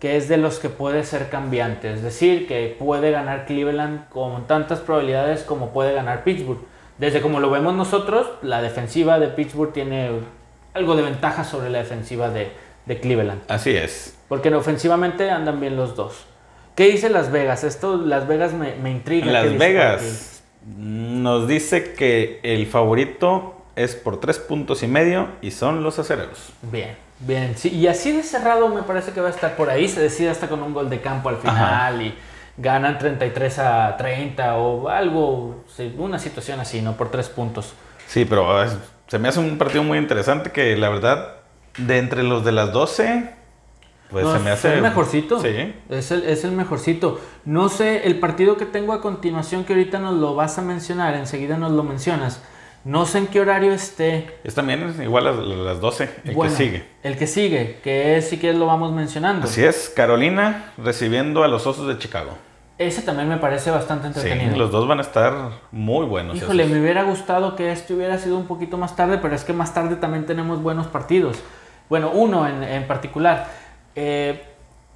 que 0.00 0.16
es 0.16 0.28
de 0.28 0.36
los 0.36 0.58
que 0.60 0.68
puede 0.68 1.02
ser 1.04 1.28
cambiante. 1.28 1.92
Es 1.92 2.02
decir, 2.02 2.46
que 2.46 2.76
puede 2.78 3.10
ganar 3.10 3.46
Cleveland 3.46 4.08
con 4.10 4.46
tantas 4.46 4.78
probabilidades 4.80 5.42
como 5.42 5.70
puede 5.70 5.92
ganar 5.92 6.22
Pittsburgh. 6.22 6.60
Desde 6.98 7.20
como 7.20 7.40
lo 7.40 7.50
vemos 7.50 7.74
nosotros, 7.74 8.26
la 8.42 8.60
defensiva 8.60 9.18
de 9.18 9.28
Pittsburgh 9.28 9.72
tiene 9.72 10.10
algo 10.74 10.96
de 10.96 11.02
ventaja 11.02 11.44
sobre 11.44 11.70
la 11.70 11.78
defensiva 11.78 12.30
de, 12.30 12.50
de 12.86 13.00
Cleveland. 13.00 13.42
Así 13.48 13.70
es. 13.70 14.16
Porque 14.28 14.52
ofensivamente 14.54 15.30
andan 15.30 15.60
bien 15.60 15.76
los 15.76 15.94
dos. 15.96 16.24
¿Qué 16.74 16.88
dice 16.88 17.08
Las 17.08 17.32
Vegas? 17.32 17.64
Esto, 17.64 17.96
Las 17.96 18.28
Vegas 18.28 18.52
me, 18.52 18.74
me 18.76 18.90
intriga. 18.90 19.26
¿Qué 19.26 19.32
Las? 19.32 19.58
Vegas 19.58 20.42
nos 20.76 21.48
dice 21.48 21.94
que 21.94 22.40
el 22.42 22.66
favorito 22.66 23.54
es 23.76 23.94
por 23.94 24.20
tres 24.20 24.38
puntos 24.38 24.82
y 24.82 24.88
medio 24.88 25.28
y 25.40 25.52
son 25.52 25.82
los 25.82 25.98
acereros. 25.98 26.52
Bien, 26.62 26.96
bien. 27.20 27.56
Sí, 27.56 27.70
y 27.70 27.86
así 27.86 28.12
de 28.12 28.22
cerrado 28.22 28.68
me 28.68 28.82
parece 28.82 29.12
que 29.12 29.20
va 29.20 29.28
a 29.28 29.30
estar 29.30 29.56
por 29.56 29.70
ahí. 29.70 29.88
Se 29.88 30.00
decide 30.00 30.30
hasta 30.30 30.48
con 30.48 30.62
un 30.62 30.74
gol 30.74 30.90
de 30.90 31.00
campo 31.00 31.28
al 31.28 31.36
final 31.36 32.02
y 32.02 32.14
ganan 32.58 32.98
33 32.98 33.58
a 33.60 33.96
30 33.96 34.56
o 34.56 34.88
algo, 34.88 35.64
una 35.96 36.18
situación 36.18 36.60
así, 36.60 36.82
¿no? 36.82 36.96
Por 36.96 37.10
tres 37.10 37.28
puntos. 37.28 37.72
Sí, 38.06 38.24
pero 38.24 38.62
es- 38.62 38.76
se 39.06 39.18
me 39.18 39.28
hace 39.28 39.40
un 39.40 39.56
partido 39.58 39.82
muy 39.82 39.96
interesante 39.98 40.50
que 40.50 40.76
la 40.76 40.88
verdad, 40.90 41.36
de 41.78 41.98
entre 41.98 42.22
los 42.22 42.44
de 42.44 42.52
las 42.52 42.72
12, 42.72 43.30
pues 44.10 44.24
No, 44.24 44.32
se 44.34 44.38
me 44.40 44.50
hace... 44.50 44.74
el 44.74 44.82
mejorcito. 44.82 45.40
Sí. 45.40 45.74
Es 45.88 46.10
el, 46.10 46.24
es 46.24 46.44
el 46.44 46.52
mejorcito. 46.52 47.20
No 47.44 47.68
sé, 47.68 48.06
el 48.06 48.18
partido 48.18 48.56
que 48.56 48.66
tengo 48.66 48.92
a 48.92 49.00
continuación, 49.00 49.64
que 49.64 49.72
ahorita 49.74 49.98
nos 49.98 50.14
lo 50.14 50.34
vas 50.34 50.58
a 50.58 50.62
mencionar, 50.62 51.14
enseguida 51.14 51.56
nos 51.58 51.72
lo 51.72 51.82
mencionas. 51.82 52.42
No 52.84 53.04
sé 53.06 53.18
en 53.18 53.26
qué 53.26 53.40
horario 53.40 53.72
esté. 53.72 54.38
Es 54.44 54.54
también 54.54 54.94
igual 55.02 55.26
a 55.26 55.32
las 55.32 55.80
12, 55.80 56.08
el 56.24 56.34
Bueno, 56.34 56.50
que 56.50 56.56
sigue. 56.64 56.84
El 57.02 57.18
que 57.18 57.26
sigue, 57.26 57.80
que 57.82 58.16
es, 58.16 58.28
si 58.28 58.38
quieres, 58.38 58.58
lo 58.58 58.66
vamos 58.66 58.92
mencionando. 58.92 59.46
Así 59.46 59.62
es, 59.64 59.92
Carolina 59.94 60.72
recibiendo 60.78 61.44
a 61.44 61.48
los 61.48 61.66
Osos 61.66 61.86
de 61.86 61.98
Chicago. 61.98 62.38
Ese 62.78 63.02
también 63.02 63.28
me 63.28 63.38
parece 63.38 63.70
bastante 63.72 64.08
Sí, 64.12 64.20
entretenido. 64.20 64.56
los 64.56 64.70
dos 64.70 64.86
van 64.86 64.98
a 64.98 65.02
estar 65.02 65.34
muy 65.72 66.06
buenos. 66.06 66.36
Híjole, 66.36 66.62
esos. 66.62 66.74
me 66.74 66.80
hubiera 66.80 67.02
gustado 67.02 67.56
que 67.56 67.72
este 67.72 67.92
hubiera 67.94 68.18
sido 68.18 68.36
un 68.38 68.46
poquito 68.46 68.78
más 68.78 68.94
tarde, 68.94 69.18
pero 69.18 69.34
es 69.34 69.42
que 69.44 69.52
más 69.52 69.74
tarde 69.74 69.96
también 69.96 70.26
tenemos 70.26 70.62
buenos 70.62 70.86
partidos. 70.86 71.38
Bueno, 71.88 72.10
uno 72.12 72.46
en, 72.46 72.62
en 72.62 72.86
particular. 72.86 73.48
Eh, 73.96 74.44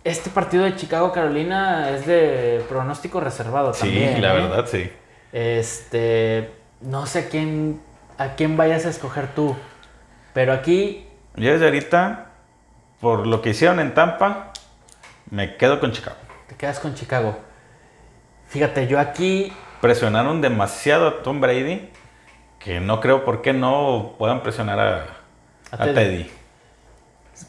este 0.04 0.30
partido 0.30 0.62
de 0.64 0.76
Chicago-Carolina 0.76 1.90
es 1.90 2.06
de 2.06 2.64
pronóstico 2.68 3.18
reservado 3.20 3.72
Sí, 3.74 3.80
también. 3.80 4.22
la 4.22 4.30
¿eh? 4.36 4.40
verdad, 4.42 4.66
sí. 4.70 4.90
Este, 5.32 6.52
no 6.82 7.06
sé 7.06 7.18
a 7.20 7.28
quién, 7.28 7.80
a 8.18 8.34
quién 8.34 8.56
vayas 8.56 8.86
a 8.86 8.90
escoger 8.90 9.28
tú, 9.34 9.56
pero 10.34 10.52
aquí 10.52 11.06
Yo 11.36 11.52
desde 11.52 11.64
ahorita, 11.64 12.26
por 13.00 13.26
lo 13.26 13.42
que 13.42 13.50
hicieron 13.50 13.80
en 13.80 13.94
Tampa, 13.94 14.52
me 15.30 15.56
quedo 15.56 15.80
con 15.80 15.90
Chicago. 15.92 16.16
te 16.48 16.54
quedas 16.56 16.78
con 16.80 16.94
Chicago. 16.94 17.36
Fíjate, 18.52 18.86
yo 18.86 19.00
aquí 19.00 19.50
Presionaron 19.80 20.40
demasiado 20.40 21.08
a 21.08 21.22
Tom 21.22 21.40
Brady 21.40 21.88
que 22.60 22.80
no 22.80 23.00
creo 23.00 23.24
por 23.24 23.42
qué 23.42 23.52
no 23.52 24.14
puedan 24.18 24.42
presionar 24.42 24.78
a, 24.78 25.06
A. 25.72 25.84
Teddy. 25.86 26.30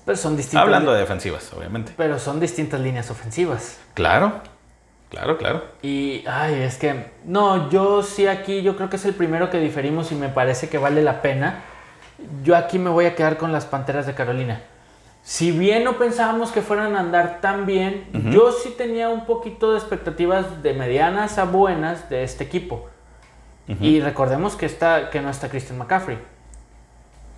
pero 0.05 0.17
son 0.17 0.35
distintas, 0.35 0.63
Hablando 0.63 0.93
de 0.93 1.01
defensivas, 1.01 1.51
obviamente. 1.53 1.93
pero 1.95 2.17
son 2.17 2.39
distintas 2.39 2.79
líneas 2.79 3.11
ofensivas. 3.11 3.79
Claro, 3.93 4.41
claro, 5.09 5.37
claro. 5.37 5.63
Y, 5.83 6.23
ay, 6.25 6.63
es 6.63 6.77
que, 6.77 7.11
no, 7.25 7.69
yo 7.69 8.01
sí 8.01 8.25
aquí, 8.25 8.63
yo 8.63 8.75
creo 8.75 8.89
que 8.89 8.95
es 8.95 9.05
el 9.05 9.13
primero 9.13 9.51
que 9.51 9.59
diferimos 9.59 10.11
y 10.11 10.15
me 10.15 10.29
parece 10.29 10.69
que 10.69 10.79
vale 10.79 11.03
la 11.03 11.21
pena. 11.21 11.61
Yo 12.43 12.55
aquí 12.55 12.79
me 12.79 12.89
voy 12.89 13.05
a 13.05 13.13
quedar 13.13 13.37
con 13.37 13.51
las 13.51 13.65
Panteras 13.65 14.07
de 14.07 14.15
Carolina. 14.15 14.61
Si 15.23 15.51
bien 15.51 15.85
no 15.85 15.97
pensábamos 15.97 16.51
que 16.51 16.61
fueran 16.61 16.97
a 16.97 16.99
andar 16.99 17.39
tan 17.39 17.65
bien, 17.65 18.05
yo 18.31 18.51
sí 18.51 18.73
tenía 18.77 19.07
un 19.07 19.25
poquito 19.25 19.71
de 19.71 19.77
expectativas 19.79 20.61
de 20.61 20.73
medianas 20.73 21.37
a 21.37 21.45
buenas 21.45 22.09
de 22.09 22.23
este 22.23 22.43
equipo. 22.43 22.89
Y 23.79 24.01
recordemos 24.01 24.55
que, 24.57 24.65
está, 24.65 25.09
que 25.09 25.21
no 25.21 25.29
está 25.29 25.47
Christian 25.47 25.77
McCaffrey. 25.77 26.17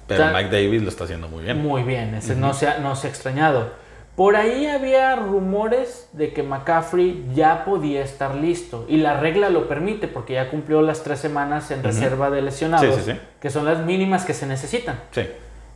Pero 0.08 0.24
O 0.24 0.28
sea, 0.30 0.36
Mike 0.36 0.50
Davis 0.50 0.82
lo 0.82 0.90
está 0.90 1.04
haciendo 1.04 1.28
muy 1.28 1.44
bien. 1.44 1.62
Muy 1.62 1.84
bien, 1.84 2.16
ese 2.16 2.36
no, 2.36 2.56
se 2.56 2.68
ha, 2.68 2.80
no 2.80 2.96
se 2.96 3.06
ha 3.06 3.10
extrañado. 3.12 3.72
Por 4.16 4.36
ahí 4.36 4.66
había 4.66 5.16
rumores 5.16 6.10
de 6.14 6.34
que 6.34 6.42
McCaffrey 6.42 7.26
ya 7.36 7.66
podía 7.66 8.02
estar 8.02 8.34
listo 8.34 8.86
y 8.88 8.98
la 8.98 9.20
regla 9.20 9.50
lo 9.50 9.68
permite 9.68 10.08
porque 10.08 10.34
ya 10.34 10.50
cumplió 10.50 10.82
las 10.82 11.04
tres 11.04 11.20
semanas 11.20 11.70
en 11.70 11.84
reserva 11.84 12.30
de 12.32 12.42
lesionados, 12.42 12.96
Sí, 12.96 13.02
sí, 13.04 13.12
sí. 13.12 13.20
que 13.40 13.50
son 13.52 13.66
las 13.66 13.80
mínimas 13.86 14.24
que 14.26 14.34
se 14.34 14.48
necesitan. 14.48 15.02
Sí. 15.12 15.28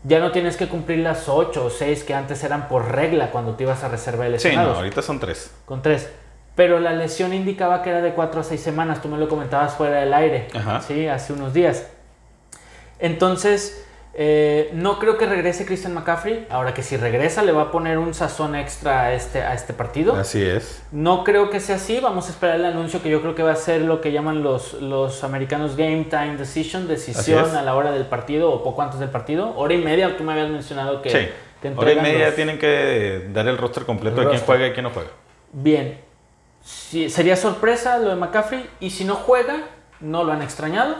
Ya 0.03 0.19
no 0.19 0.31
tienes 0.31 0.55
que 0.55 0.67
cumplir 0.67 0.99
las 0.99 1.27
ocho 1.27 1.65
o 1.65 1.69
seis 1.69 2.03
que 2.05 2.13
antes 2.13 2.43
eran 2.43 2.67
por 2.69 2.89
regla 2.91 3.31
cuando 3.31 3.55
te 3.55 3.63
ibas 3.63 3.83
a 3.83 3.89
reserva 3.89 4.23
de 4.25 4.39
Sí, 4.39 4.47
no, 4.47 4.51
lesionados. 4.51 4.77
ahorita 4.77 5.01
son 5.01 5.19
tres. 5.19 5.51
Con 5.65 5.81
tres. 5.81 6.09
Pero 6.55 6.79
la 6.79 6.93
lesión 6.93 7.33
indicaba 7.33 7.81
que 7.83 7.89
era 7.89 8.01
de 8.01 8.13
cuatro 8.13 8.41
a 8.41 8.43
seis 8.43 8.61
semanas. 8.61 9.01
Tú 9.01 9.09
me 9.09 9.17
lo 9.17 9.27
comentabas 9.27 9.73
fuera 9.75 9.99
del 9.99 10.13
aire. 10.13 10.47
Ajá. 10.55 10.81
Sí, 10.81 11.07
hace 11.07 11.33
unos 11.33 11.53
días. 11.53 11.87
Entonces, 12.99 13.85
eh, 14.13 14.71
no 14.73 14.97
creo 14.99 15.17
que 15.17 15.25
regrese 15.25 15.65
Christian 15.65 15.93
McCaffrey. 15.93 16.47
Ahora 16.49 16.73
que 16.73 16.83
si 16.83 16.97
regresa, 16.97 17.43
le 17.43 17.51
va 17.51 17.63
a 17.63 17.71
poner 17.71 17.97
un 17.97 18.13
sazón 18.13 18.55
extra 18.55 19.03
a 19.03 19.13
este, 19.13 19.41
a 19.41 19.53
este 19.53 19.73
partido. 19.73 20.15
Así 20.15 20.43
es. 20.43 20.81
No 20.91 21.23
creo 21.23 21.49
que 21.49 21.59
sea 21.59 21.75
así. 21.75 21.99
Vamos 21.99 22.27
a 22.27 22.31
esperar 22.31 22.55
el 22.55 22.65
anuncio 22.65 23.01
que 23.01 23.09
yo 23.09 23.21
creo 23.21 23.35
que 23.35 23.43
va 23.43 23.51
a 23.53 23.55
ser 23.55 23.81
lo 23.81 24.01
que 24.01 24.11
llaman 24.11 24.41
los, 24.43 24.73
los 24.81 25.23
americanos 25.23 25.75
Game 25.77 26.05
Time 26.09 26.37
Decision, 26.37 26.87
decisión 26.87 27.55
a 27.55 27.61
la 27.61 27.75
hora 27.75 27.91
del 27.91 28.05
partido 28.07 28.51
o 28.51 28.63
poco 28.63 28.81
antes 28.81 28.99
del 28.99 29.09
partido. 29.09 29.53
Hora 29.55 29.73
y 29.73 29.77
media, 29.83 30.17
tú 30.17 30.23
me 30.23 30.33
habías 30.33 30.49
mencionado 30.49 31.01
que 31.01 31.09
sí. 31.09 31.29
te 31.61 31.69
Hora 31.75 31.93
y 31.93 31.95
media 32.01 32.25
los- 32.27 32.35
tienen 32.35 32.57
que 32.59 33.27
dar 33.31 33.47
el 33.47 33.57
roster 33.57 33.85
completo 33.85 34.21
El 34.21 34.25
de 34.25 34.31
quién 34.31 34.41
juega 34.45 34.67
y 34.67 34.71
quién 34.73 34.83
no 34.83 34.89
juega. 34.89 35.09
Bien. 35.53 35.99
Sí, 36.61 37.09
sería 37.09 37.35
sorpresa 37.35 37.97
lo 37.99 38.09
de 38.09 38.15
McCaffrey. 38.15 38.69
Y 38.79 38.89
si 38.89 39.05
no 39.05 39.15
juega, 39.15 39.61
no 40.01 40.23
lo 40.23 40.31
han 40.33 40.41
extrañado. 40.41 40.95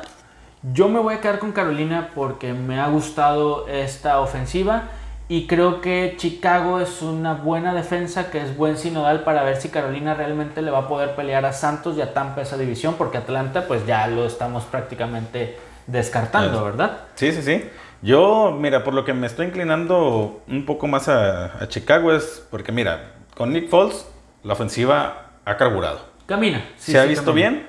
Yo 0.62 0.90
me 0.90 1.00
voy 1.00 1.16
a 1.16 1.22
quedar 1.22 1.40
con 1.40 1.52
Carolina 1.52 2.12
porque 2.14 2.54
me 2.54 2.80
ha 2.80 2.88
gustado 2.88 3.68
esta 3.68 4.20
ofensiva. 4.20 4.84
Y 5.32 5.46
creo 5.46 5.80
que 5.80 6.16
Chicago 6.18 6.80
es 6.80 7.04
una 7.04 7.36
buena 7.36 7.76
defensa, 7.76 8.32
que 8.32 8.42
es 8.42 8.58
buen 8.58 8.78
sinodal 8.78 9.24
para 9.24 9.44
ver 9.44 9.58
si 9.58 9.70
Carolina 9.70 10.16
realmente 10.16 10.64
le 10.64 10.72
va 10.72 10.80
a 10.80 10.88
poder 10.88 11.14
pelear 11.16 11.46
a 11.46 11.54
Santos 11.54 11.96
y 11.98 12.02
a 12.02 12.16
Tampa 12.16 12.42
esa 12.42 12.58
división, 12.58 12.96
porque 12.98 13.20
Atlanta 13.20 13.68
pues 13.68 13.86
ya 13.86 14.08
lo 14.08 14.26
estamos 14.26 14.64
prácticamente 14.64 15.56
descartando. 15.86 16.64
¿verdad? 16.66 17.02
Sí, 17.14 17.32
sí, 17.32 17.44
sí. 17.44 17.64
Yo, 18.02 18.58
mira, 18.60 18.84
por 18.84 18.96
lo 18.96 19.06
que 19.06 19.14
me 19.14 19.28
estoy 19.28 19.46
inclinando 19.48 20.42
un 20.48 20.66
poco 20.66 20.88
más 20.88 21.08
a, 21.10 21.62
a 21.62 21.68
Chicago 21.68 22.12
es 22.12 22.44
porque, 22.50 22.72
mira, 22.72 23.12
con 23.36 23.54
Nick 23.54 23.70
Foles, 23.70 24.08
la 24.44 24.54
ofensiva 24.54 25.32
ha 25.46 25.58
carburado. 25.58 26.00
Camina. 26.26 26.66
sí, 26.78 26.94
¿Se 26.94 27.00
ha 27.00 27.04
visto 27.06 27.26
camina. 27.26 27.50
bien? 27.50 27.68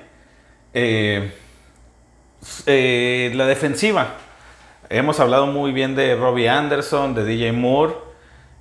Eh, 0.73 1.31
eh, 2.65 3.31
la 3.35 3.45
defensiva. 3.45 4.07
Hemos 4.89 5.19
hablado 5.19 5.47
muy 5.47 5.71
bien 5.71 5.95
de 5.95 6.15
Robbie 6.15 6.49
Anderson, 6.49 7.13
de 7.13 7.23
DJ 7.25 7.51
Moore. 7.53 7.93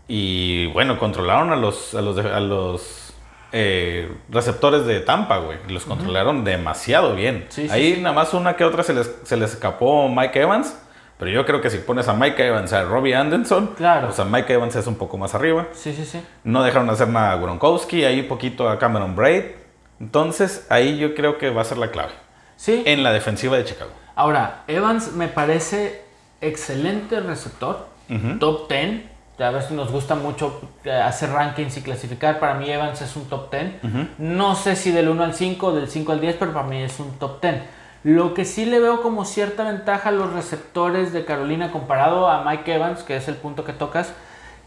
Y 0.08 0.66
bueno, 0.68 0.98
controlaron 0.98 1.52
a 1.52 1.56
los, 1.56 1.94
a 1.94 2.02
los, 2.02 2.16
de- 2.16 2.30
a 2.32 2.40
los 2.40 3.12
eh, 3.52 4.10
receptores 4.28 4.84
de 4.86 5.00
Tampa, 5.00 5.38
güey. 5.38 5.58
Los 5.68 5.84
controlaron 5.84 6.44
demasiado 6.44 7.14
bien. 7.14 7.46
Sí, 7.48 7.68
Ahí 7.70 7.94
sí. 7.94 8.00
nada 8.00 8.14
más 8.14 8.34
una 8.34 8.56
que 8.56 8.64
otra 8.64 8.82
se 8.82 8.92
les, 8.94 9.10
se 9.24 9.36
les 9.36 9.52
escapó 9.52 10.08
Mike 10.08 10.40
Evans. 10.40 10.76
Pero 11.18 11.32
yo 11.32 11.44
creo 11.44 11.60
que 11.60 11.68
si 11.68 11.76
pones 11.78 12.08
a 12.08 12.14
Mike 12.14 12.46
Evans, 12.46 12.72
a 12.72 12.82
Robbie 12.84 13.14
Anderson, 13.14 13.74
Claro. 13.76 14.08
o 14.08 14.12
sea, 14.12 14.24
Mike 14.24 14.54
Evans 14.54 14.74
es 14.76 14.86
un 14.86 14.94
poco 14.94 15.18
más 15.18 15.34
arriba. 15.34 15.66
Sí, 15.72 15.92
sí, 15.92 16.06
sí. 16.06 16.18
No 16.44 16.62
dejaron 16.62 16.88
hacer 16.88 17.08
nada 17.08 17.32
a 17.32 17.36
Gronkowski, 17.36 18.04
ahí 18.04 18.22
poquito 18.22 18.68
a 18.70 18.78
Cameron 18.78 19.14
Braid. 19.14 19.42
Entonces, 20.00 20.66
ahí 20.70 20.96
yo 20.96 21.14
creo 21.14 21.36
que 21.36 21.50
va 21.50 21.60
a 21.60 21.64
ser 21.64 21.76
la 21.76 21.90
clave. 21.90 22.12
Sí. 22.60 22.82
En 22.84 23.02
la 23.02 23.10
defensiva 23.10 23.56
de 23.56 23.64
Chicago. 23.64 23.90
Ahora, 24.14 24.64
Evans 24.66 25.12
me 25.12 25.28
parece 25.28 26.02
excelente 26.42 27.18
receptor, 27.20 27.86
top 28.38 28.68
10, 28.68 29.02
A 29.38 29.50
veces 29.50 29.70
nos 29.70 29.90
gusta 29.90 30.14
mucho 30.14 30.60
eh, 30.84 30.90
hacer 30.92 31.30
rankings 31.30 31.78
y 31.78 31.80
clasificar. 31.82 32.38
Para 32.38 32.52
mí 32.56 32.68
Evans 32.70 33.00
es 33.00 33.16
un 33.16 33.24
top 33.30 33.50
10. 33.50 34.18
No 34.18 34.54
sé 34.56 34.76
si 34.76 34.90
del 34.92 35.08
1 35.08 35.24
al 35.24 35.34
5, 35.34 35.72
del 35.72 35.88
5 35.88 36.12
al 36.12 36.20
10, 36.20 36.36
pero 36.38 36.52
para 36.52 36.66
mí 36.66 36.76
es 36.82 37.00
un 37.00 37.12
top 37.18 37.40
10. 37.40 37.54
Lo 38.04 38.34
que 38.34 38.44
sí 38.44 38.66
le 38.66 38.78
veo 38.78 39.00
como 39.00 39.24
cierta 39.24 39.64
ventaja 39.64 40.10
a 40.10 40.12
los 40.12 40.30
receptores 40.34 41.14
de 41.14 41.24
Carolina 41.24 41.70
comparado 41.72 42.28
a 42.28 42.44
Mike 42.44 42.74
Evans, 42.74 43.02
que 43.02 43.16
es 43.16 43.28
el 43.28 43.36
punto 43.36 43.64
que 43.64 43.72
tocas, 43.72 44.12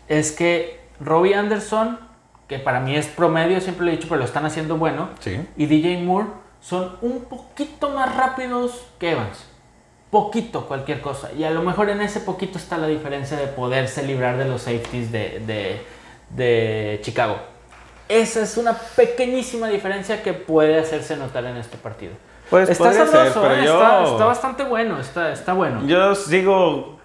es 0.07 0.31
que 0.31 0.79
Robbie 0.99 1.35
Anderson, 1.35 1.99
que 2.47 2.57
para 2.57 2.79
mí 2.79 2.95
es 2.95 3.05
promedio, 3.05 3.61
siempre 3.61 3.85
lo 3.85 3.91
he 3.91 3.95
dicho, 3.97 4.07
pero 4.09 4.19
lo 4.19 4.25
están 4.25 4.45
haciendo 4.47 4.77
bueno, 4.77 5.09
Sí. 5.19 5.39
y 5.57 5.67
DJ 5.67 6.01
Moore 6.01 6.27
son 6.63 6.95
un 7.01 7.25
poquito 7.25 7.89
más 7.89 8.15
rápidos 8.15 8.83
que 8.99 9.11
Evans. 9.11 9.45
Poquito, 10.09 10.65
cualquier 10.67 11.01
cosa. 11.01 11.31
Y 11.33 11.43
a 11.43 11.49
lo 11.51 11.61
mejor 11.63 11.89
en 11.89 11.99
ese 12.01 12.19
poquito 12.19 12.57
está 12.57 12.77
la 12.77 12.87
diferencia 12.87 13.35
de 13.37 13.47
poderse 13.47 14.03
librar 14.03 14.37
de 14.37 14.45
los 14.45 14.61
safeties 14.61 15.11
de, 15.11 15.41
de- 15.45 15.81
de 16.29 16.99
Chicago. 17.03 17.37
Esa 18.07 18.41
es 18.43 18.57
una 18.57 18.73
pequeñísima 18.95 19.67
diferencia 19.69 20.21
que 20.21 20.33
puede 20.33 20.77
hacerse 20.79 21.17
notar 21.17 21.45
en 21.45 21.57
este 21.57 21.77
partido. 21.77 22.13
Pues 22.49 22.69
está 22.69 22.93
ser, 22.93 23.07
sabroso, 23.07 23.41
pero 23.41 23.55
¿eh? 23.55 23.65
yo- 23.65 23.73
está, 23.81 24.03
está 24.03 24.25
bastante 24.25 24.63
bueno, 24.63 24.99
está, 24.99 25.31
está 25.31 25.53
bueno. 25.53 25.85
Yo 25.87 26.13
sigo 26.13 26.99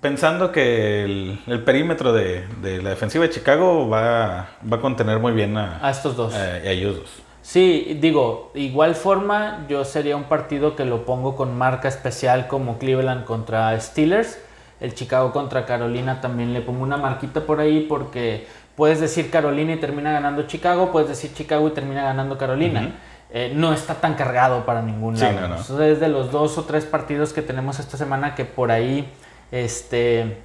pensando 0.00 0.50
que 0.50 1.04
el, 1.04 1.40
el 1.46 1.62
perímetro 1.64 2.12
de, 2.12 2.46
de 2.62 2.80
la 2.82 2.90
defensiva 2.90 3.24
de 3.24 3.30
Chicago 3.30 3.88
va, 3.88 4.48
va 4.72 4.76
a 4.76 4.80
contener 4.80 5.18
muy 5.18 5.32
bien 5.32 5.56
a, 5.58 5.78
a 5.86 5.90
estos 5.90 6.16
dos. 6.16 6.34
a- 6.34 6.38
a 6.38 6.64
ellos 6.70 6.96
dos. 6.96 7.10
Sí, 7.44 7.98
digo, 8.00 8.50
igual 8.54 8.94
forma, 8.94 9.66
yo 9.68 9.84
sería 9.84 10.16
un 10.16 10.24
partido 10.24 10.76
que 10.76 10.86
lo 10.86 11.04
pongo 11.04 11.36
con 11.36 11.54
marca 11.58 11.88
especial 11.88 12.46
como 12.48 12.78
Cleveland 12.78 13.26
contra 13.26 13.78
Steelers. 13.78 14.38
El 14.80 14.94
Chicago 14.94 15.30
contra 15.30 15.66
Carolina 15.66 16.22
también 16.22 16.54
le 16.54 16.62
pongo 16.62 16.82
una 16.82 16.96
marquita 16.96 17.42
por 17.42 17.60
ahí 17.60 17.84
porque 17.86 18.46
puedes 18.76 18.98
decir 18.98 19.30
Carolina 19.30 19.74
y 19.74 19.76
termina 19.76 20.10
ganando 20.10 20.44
Chicago, 20.44 20.90
puedes 20.90 21.10
decir 21.10 21.34
Chicago 21.34 21.68
y 21.68 21.72
termina 21.72 22.02
ganando 22.02 22.38
Carolina. 22.38 22.94
Eh, 23.30 23.52
no 23.54 23.74
está 23.74 23.96
tan 23.96 24.14
cargado 24.14 24.64
para 24.64 24.80
ningún 24.80 25.16
Sí, 25.18 25.24
lado. 25.24 25.40
no, 25.42 25.48
no. 25.48 25.56
Entonces, 25.58 25.80
es 25.94 26.00
de 26.00 26.08
los 26.08 26.32
dos 26.32 26.56
o 26.56 26.64
tres 26.64 26.86
partidos 26.86 27.34
que 27.34 27.42
tenemos 27.42 27.78
esta 27.78 27.98
semana 27.98 28.34
que 28.34 28.46
por 28.46 28.70
ahí, 28.70 29.06
este, 29.52 30.38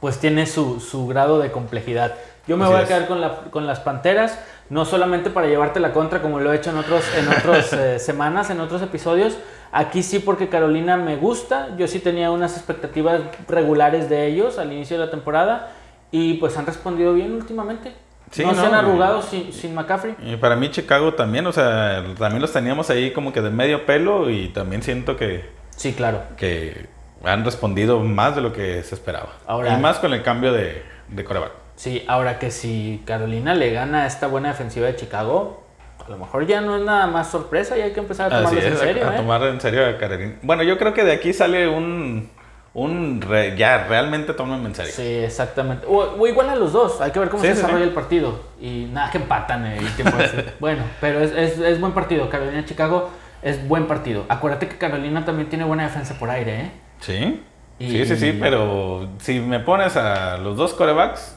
pues 0.00 0.18
tiene 0.18 0.44
su, 0.46 0.80
su 0.80 1.06
grado 1.06 1.38
de 1.38 1.50
complejidad. 1.50 2.12
Yo 2.46 2.56
me 2.56 2.64
Así 2.64 2.72
voy 2.74 2.82
a 2.82 2.86
quedar 2.86 3.06
con, 3.08 3.20
la- 3.20 3.36
con 3.50 3.66
las 3.66 3.80
Panteras, 3.80 4.38
no 4.70 4.84
solamente 4.84 5.30
para 5.30 5.46
llevarte 5.46 5.80
la 5.80 5.92
contra 5.92 6.20
como 6.22 6.40
lo 6.40 6.52
he 6.52 6.56
hecho 6.56 6.70
en 6.70 6.78
otros 6.78 7.04
en 7.16 7.28
otras 7.28 7.72
eh, 7.74 7.98
semanas, 7.98 8.50
en 8.50 8.60
otros 8.60 8.82
episodios. 8.82 9.38
Aquí 9.72 10.02
sí 10.02 10.18
porque 10.20 10.48
Carolina 10.48 10.96
me 10.96 11.16
gusta, 11.16 11.68
yo 11.76 11.86
sí 11.88 11.98
tenía 12.00 12.30
unas 12.30 12.56
expectativas 12.56 13.20
regulares 13.48 14.08
de 14.08 14.26
ellos 14.26 14.58
al 14.58 14.72
inicio 14.72 14.98
de 14.98 15.04
la 15.06 15.10
temporada 15.10 15.72
y 16.10 16.34
pues 16.34 16.56
han 16.56 16.66
respondido 16.66 17.12
bien 17.14 17.32
últimamente. 17.34 17.92
Sí, 18.30 18.44
no, 18.44 18.50
se 18.54 18.56
no, 18.56 18.64
han 18.66 18.72
y- 18.72 18.74
arrugado 18.74 19.22
sin, 19.22 19.52
sin 19.52 19.74
McCaffrey. 19.74 20.16
Y 20.24 20.36
para 20.36 20.56
mí 20.56 20.70
Chicago 20.70 21.14
también, 21.14 21.46
o 21.46 21.52
sea, 21.52 22.04
también 22.18 22.40
los 22.42 22.52
teníamos 22.52 22.90
ahí 22.90 23.12
como 23.12 23.32
que 23.32 23.40
de 23.40 23.50
medio 23.50 23.86
pelo 23.86 24.30
y 24.30 24.48
también 24.48 24.82
siento 24.82 25.16
que, 25.16 25.48
Sí, 25.70 25.92
claro. 25.92 26.22
que 26.36 26.86
han 27.24 27.44
respondido 27.44 28.00
más 28.00 28.34
de 28.34 28.42
lo 28.42 28.52
que 28.52 28.82
se 28.82 28.94
esperaba. 28.94 29.28
Ahora- 29.46 29.76
y 29.76 29.80
más 29.80 29.98
con 29.98 30.12
el 30.12 30.22
cambio 30.22 30.52
de, 30.52 30.82
de 31.08 31.24
coreback. 31.24 31.52
Sí, 31.76 32.04
ahora 32.08 32.38
que 32.38 32.50
si 32.50 33.02
Carolina 33.04 33.54
le 33.54 33.70
gana 33.72 34.02
a 34.02 34.06
esta 34.06 34.26
buena 34.26 34.48
defensiva 34.48 34.86
de 34.86 34.96
Chicago, 34.96 35.62
a 36.04 36.10
lo 36.10 36.16
mejor 36.18 36.46
ya 36.46 36.60
no 36.60 36.76
es 36.76 36.82
nada 36.84 37.06
más 37.06 37.30
sorpresa 37.30 37.76
y 37.76 37.82
hay 37.82 37.92
que 37.92 38.00
empezar 38.00 38.32
a 38.32 38.42
es, 38.44 38.64
en 38.64 38.76
serio. 38.78 39.06
a, 39.06 39.10
a 39.10 39.14
¿eh? 39.14 39.16
tomar 39.18 39.42
en 39.44 39.60
serio 39.60 39.86
a 39.86 39.98
Carolina. 39.98 40.36
Bueno, 40.42 40.62
yo 40.62 40.78
creo 40.78 40.94
que 40.94 41.04
de 41.04 41.12
aquí 41.12 41.32
sale 41.34 41.68
un, 41.68 42.30
un 42.72 43.20
re- 43.20 43.56
ya 43.58 43.86
realmente 43.88 44.32
tómenme 44.32 44.68
en 44.68 44.74
serio. 44.74 44.92
Sí, 44.94 45.02
exactamente. 45.02 45.86
O, 45.86 46.14
o 46.18 46.26
igual 46.26 46.48
a 46.48 46.54
los 46.56 46.72
dos, 46.72 47.00
hay 47.00 47.10
que 47.10 47.18
ver 47.18 47.28
cómo 47.28 47.42
Sí, 47.42 47.48
se 47.48 47.54
sí, 47.54 47.60
desarrolla 47.60 47.84
sí. 47.84 47.88
el 47.88 47.94
partido. 47.94 48.40
Y 48.60 48.88
nada, 48.92 49.10
que 49.10 49.18
empatan. 49.18 49.66
eh, 49.66 49.78
puede 50.02 50.28
ser. 50.28 50.54
bueno, 50.60 50.82
pero 51.00 51.20
es, 51.20 51.32
es, 51.32 51.58
es 51.58 51.80
buen 51.80 51.92
partido. 51.92 52.30
Carolina-Chicago 52.30 53.10
es 53.42 53.66
buen 53.68 53.86
partido. 53.86 54.24
Acuérdate 54.30 54.68
que 54.68 54.78
Carolina 54.78 55.24
también 55.26 55.48
tiene 55.50 55.64
buena 55.64 55.82
defensa 55.82 56.14
por 56.18 56.30
aire, 56.30 56.60
¿eh? 56.60 56.70
Sí. 57.00 57.42
Y- 57.78 57.90
Sí, 57.90 58.06
sí, 58.06 58.16
sí, 58.16 58.38
pero 58.40 59.06
si 59.18 59.40
me 59.40 59.60
pones 59.60 59.96
a 59.98 60.38
los 60.38 60.56
dos 60.56 60.72
corebacks, 60.72 61.35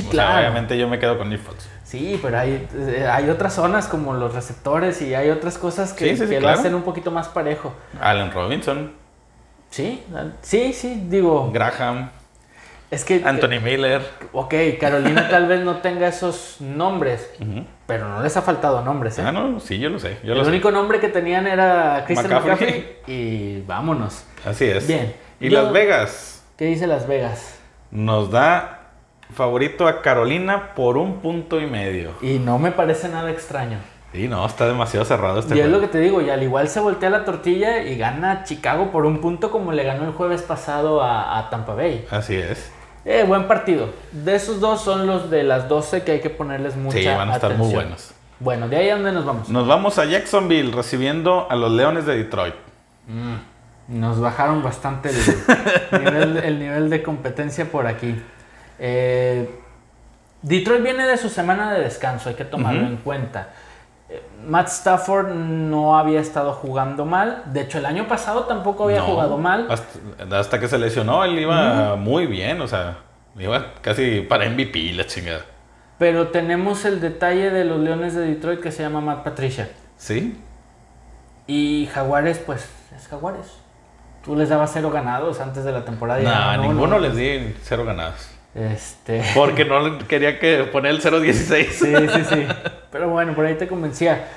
Sí, 0.00 0.06
o 0.08 0.10
sea, 0.12 0.24
claro. 0.26 0.38
obviamente 0.40 0.78
yo 0.78 0.88
me 0.88 0.98
quedo 0.98 1.18
con 1.18 1.36
Fox. 1.38 1.68
Sí, 1.84 2.18
pero 2.22 2.38
hay, 2.38 2.66
eh, 2.74 3.06
hay 3.10 3.28
otras 3.30 3.54
zonas 3.54 3.86
como 3.86 4.12
los 4.14 4.34
receptores 4.34 5.00
y 5.02 5.14
hay 5.14 5.30
otras 5.30 5.56
cosas 5.58 5.92
que, 5.92 6.04
Sí, 6.10 6.16
sí, 6.16 6.22
sí, 6.24 6.28
que 6.28 6.34
lo 6.36 6.40
claro. 6.42 6.58
hacen 6.58 6.74
un 6.74 6.82
poquito 6.82 7.10
más 7.10 7.28
parejo. 7.28 7.72
Allen 8.00 8.30
Robinson, 8.32 8.92
Sí, 9.70 10.02
sí, 10.42 10.72
sí, 10.72 11.02
digo. 11.08 11.50
Graham, 11.52 12.10
Es 12.90 13.04
que. 13.04 13.20
Anthony 13.24 13.60
Miller. 13.62 14.00
Ok, 14.32 14.54
Carolina 14.80 15.28
tal 15.28 15.46
vez 15.48 15.60
no 15.64 15.78
tenga 15.78 16.06
esos 16.08 16.56
nombres, 16.60 17.28
pero 17.86 18.08
no 18.08 18.22
les 18.22 18.36
ha 18.36 18.42
faltado 18.42 18.82
nombres, 18.82 19.18
¿eh? 19.18 19.22
Ah, 19.26 19.32
no, 19.32 19.58
sí, 19.60 19.78
yo 19.78 19.88
lo 19.90 19.98
sé. 19.98 20.18
Yo 20.24 20.32
el 20.32 20.38
lo 20.38 20.44
sé. 20.44 20.50
único 20.50 20.70
nombre 20.70 21.00
que 21.00 21.08
tenían 21.08 21.46
era 21.46 22.04
Christian 22.06 22.30
McCaffrey. 22.32 22.70
McCaffrey 22.70 22.96
y 23.06 23.60
vámonos. 23.62 24.24
Así 24.44 24.64
es. 24.66 24.86
Bien. 24.86 25.14
Y 25.40 25.50
Yo- 25.50 25.62
Las 25.62 25.72
Vegas 25.72 26.44
¿Qué 26.56 26.64
dice 26.66 26.86
Las 26.86 27.06
Vegas? 27.06 27.58
nos 27.90 28.30
da 28.30 28.75
favorito 29.34 29.86
a 29.88 30.02
Carolina 30.02 30.74
por 30.74 30.96
un 30.96 31.20
punto 31.20 31.60
y 31.60 31.66
medio. 31.66 32.10
Y 32.22 32.38
no 32.38 32.58
me 32.58 32.72
parece 32.72 33.08
nada 33.08 33.30
extraño. 33.30 33.78
Sí, 34.12 34.28
no, 34.28 34.46
está 34.46 34.66
demasiado 34.66 35.04
cerrado 35.04 35.40
este 35.40 35.56
y 35.56 35.60
es 35.60 35.68
lo 35.68 35.80
que 35.80 35.88
te 35.88 35.98
digo, 35.98 36.22
y 36.22 36.30
al 36.30 36.42
igual 36.42 36.68
se 36.68 36.80
voltea 36.80 37.10
la 37.10 37.24
tortilla 37.24 37.82
y 37.82 37.98
gana 37.98 38.44
Chicago 38.44 38.90
por 38.90 39.04
un 39.04 39.20
punto 39.20 39.50
como 39.50 39.72
le 39.72 39.82
ganó 39.82 40.04
el 40.04 40.12
jueves 40.12 40.42
pasado 40.42 41.02
a, 41.02 41.38
a 41.38 41.50
Tampa 41.50 41.74
Bay. 41.74 42.06
Así 42.10 42.34
es. 42.36 42.72
Eh, 43.04 43.24
buen 43.26 43.46
partido. 43.46 43.90
De 44.12 44.34
esos 44.34 44.58
dos 44.60 44.80
son 44.80 45.06
los 45.06 45.30
de 45.30 45.42
las 45.42 45.68
12 45.68 46.02
que 46.02 46.12
hay 46.12 46.20
que 46.20 46.30
ponerles 46.30 46.76
mucha 46.76 46.98
Sí, 46.98 47.06
van 47.06 47.28
a 47.30 47.34
estar 47.34 47.50
muy 47.50 47.66
atención. 47.66 47.82
buenos. 47.82 48.12
Bueno, 48.40 48.68
de 48.68 48.76
ahí 48.76 48.88
a 48.90 48.94
dónde 48.94 49.12
nos 49.12 49.24
vamos. 49.24 49.48
Nos 49.48 49.66
vamos 49.66 49.98
a 49.98 50.04
Jacksonville 50.06 50.72
recibiendo 50.72 51.46
a 51.50 51.56
los 51.56 51.70
Leones 51.72 52.06
de 52.06 52.16
Detroit. 52.16 52.54
Nos 53.88 54.20
bajaron 54.20 54.62
bastante 54.62 55.10
el, 55.10 56.04
nivel, 56.04 56.36
el 56.38 56.58
nivel 56.58 56.90
de 56.90 57.02
competencia 57.02 57.70
por 57.70 57.86
aquí. 57.86 58.20
Eh, 58.78 59.60
Detroit 60.42 60.82
viene 60.82 61.06
de 61.06 61.16
su 61.16 61.28
semana 61.28 61.72
de 61.72 61.80
descanso, 61.80 62.28
hay 62.28 62.34
que 62.34 62.44
tomarlo 62.44 62.86
en 62.86 62.96
cuenta. 62.98 63.48
Eh, 64.08 64.22
Matt 64.46 64.68
Stafford 64.68 65.28
no 65.34 65.98
había 65.98 66.20
estado 66.20 66.52
jugando 66.52 67.04
mal. 67.04 67.42
De 67.46 67.62
hecho, 67.62 67.78
el 67.78 67.86
año 67.86 68.06
pasado 68.06 68.44
tampoco 68.44 68.84
había 68.84 68.98
No, 69.00 69.06
jugado 69.06 69.38
mal. 69.38 69.66
Hasta, 69.70 70.38
hasta 70.38 70.60
que 70.60 70.68
se 70.68 70.78
lesionó, 70.78 71.24
él 71.24 71.38
iba 71.38 71.96
muy 71.96 72.26
bien, 72.26 72.60
o 72.60 72.68
sea, 72.68 72.98
iba 73.38 73.72
casi 73.80 74.20
para 74.20 74.48
MVP 74.48 74.92
la 74.92 75.06
chingada. 75.06 75.40
Pero 75.98 76.28
tenemos 76.28 76.84
el 76.84 77.00
detalle 77.00 77.50
de 77.50 77.64
los 77.64 77.80
Leones 77.80 78.14
de 78.14 78.20
Detroit 78.26 78.60
que 78.60 78.70
se 78.70 78.82
llama 78.82 79.00
Matt 79.00 79.24
Patricia. 79.24 79.70
Sí, 79.96 80.38
Y 81.48 81.88
Jaguares, 81.92 82.38
pues 82.38 82.68
es 82.94 83.08
Jaguares. 83.08 83.46
Tú 84.24 84.36
les 84.36 84.48
dabas 84.48 84.70
cero 84.72 84.90
ganados 84.90 85.40
antes 85.40 85.64
de 85.64 85.72
la 85.72 85.84
temporada. 85.84 86.20
y 86.20 86.24
no, 86.24 86.30
ya, 86.30 86.56
ninguno 86.58 86.86
no. 86.86 86.98
les 86.98 87.16
di 87.16 87.54
cero 87.62 87.84
ganados. 87.84 88.28
Este. 88.56 89.22
Porque 89.34 89.66
no 89.66 89.98
quería 90.08 90.38
que 90.38 90.64
poner 90.64 90.92
el 90.92 91.02
0-16. 91.02 91.68
Sí, 91.70 91.94
sí, 92.08 92.24
sí. 92.24 92.46
Pero 92.90 93.10
bueno, 93.10 93.34
por 93.34 93.44
ahí 93.44 93.54
te 93.54 93.68
convencía. 93.68 94.28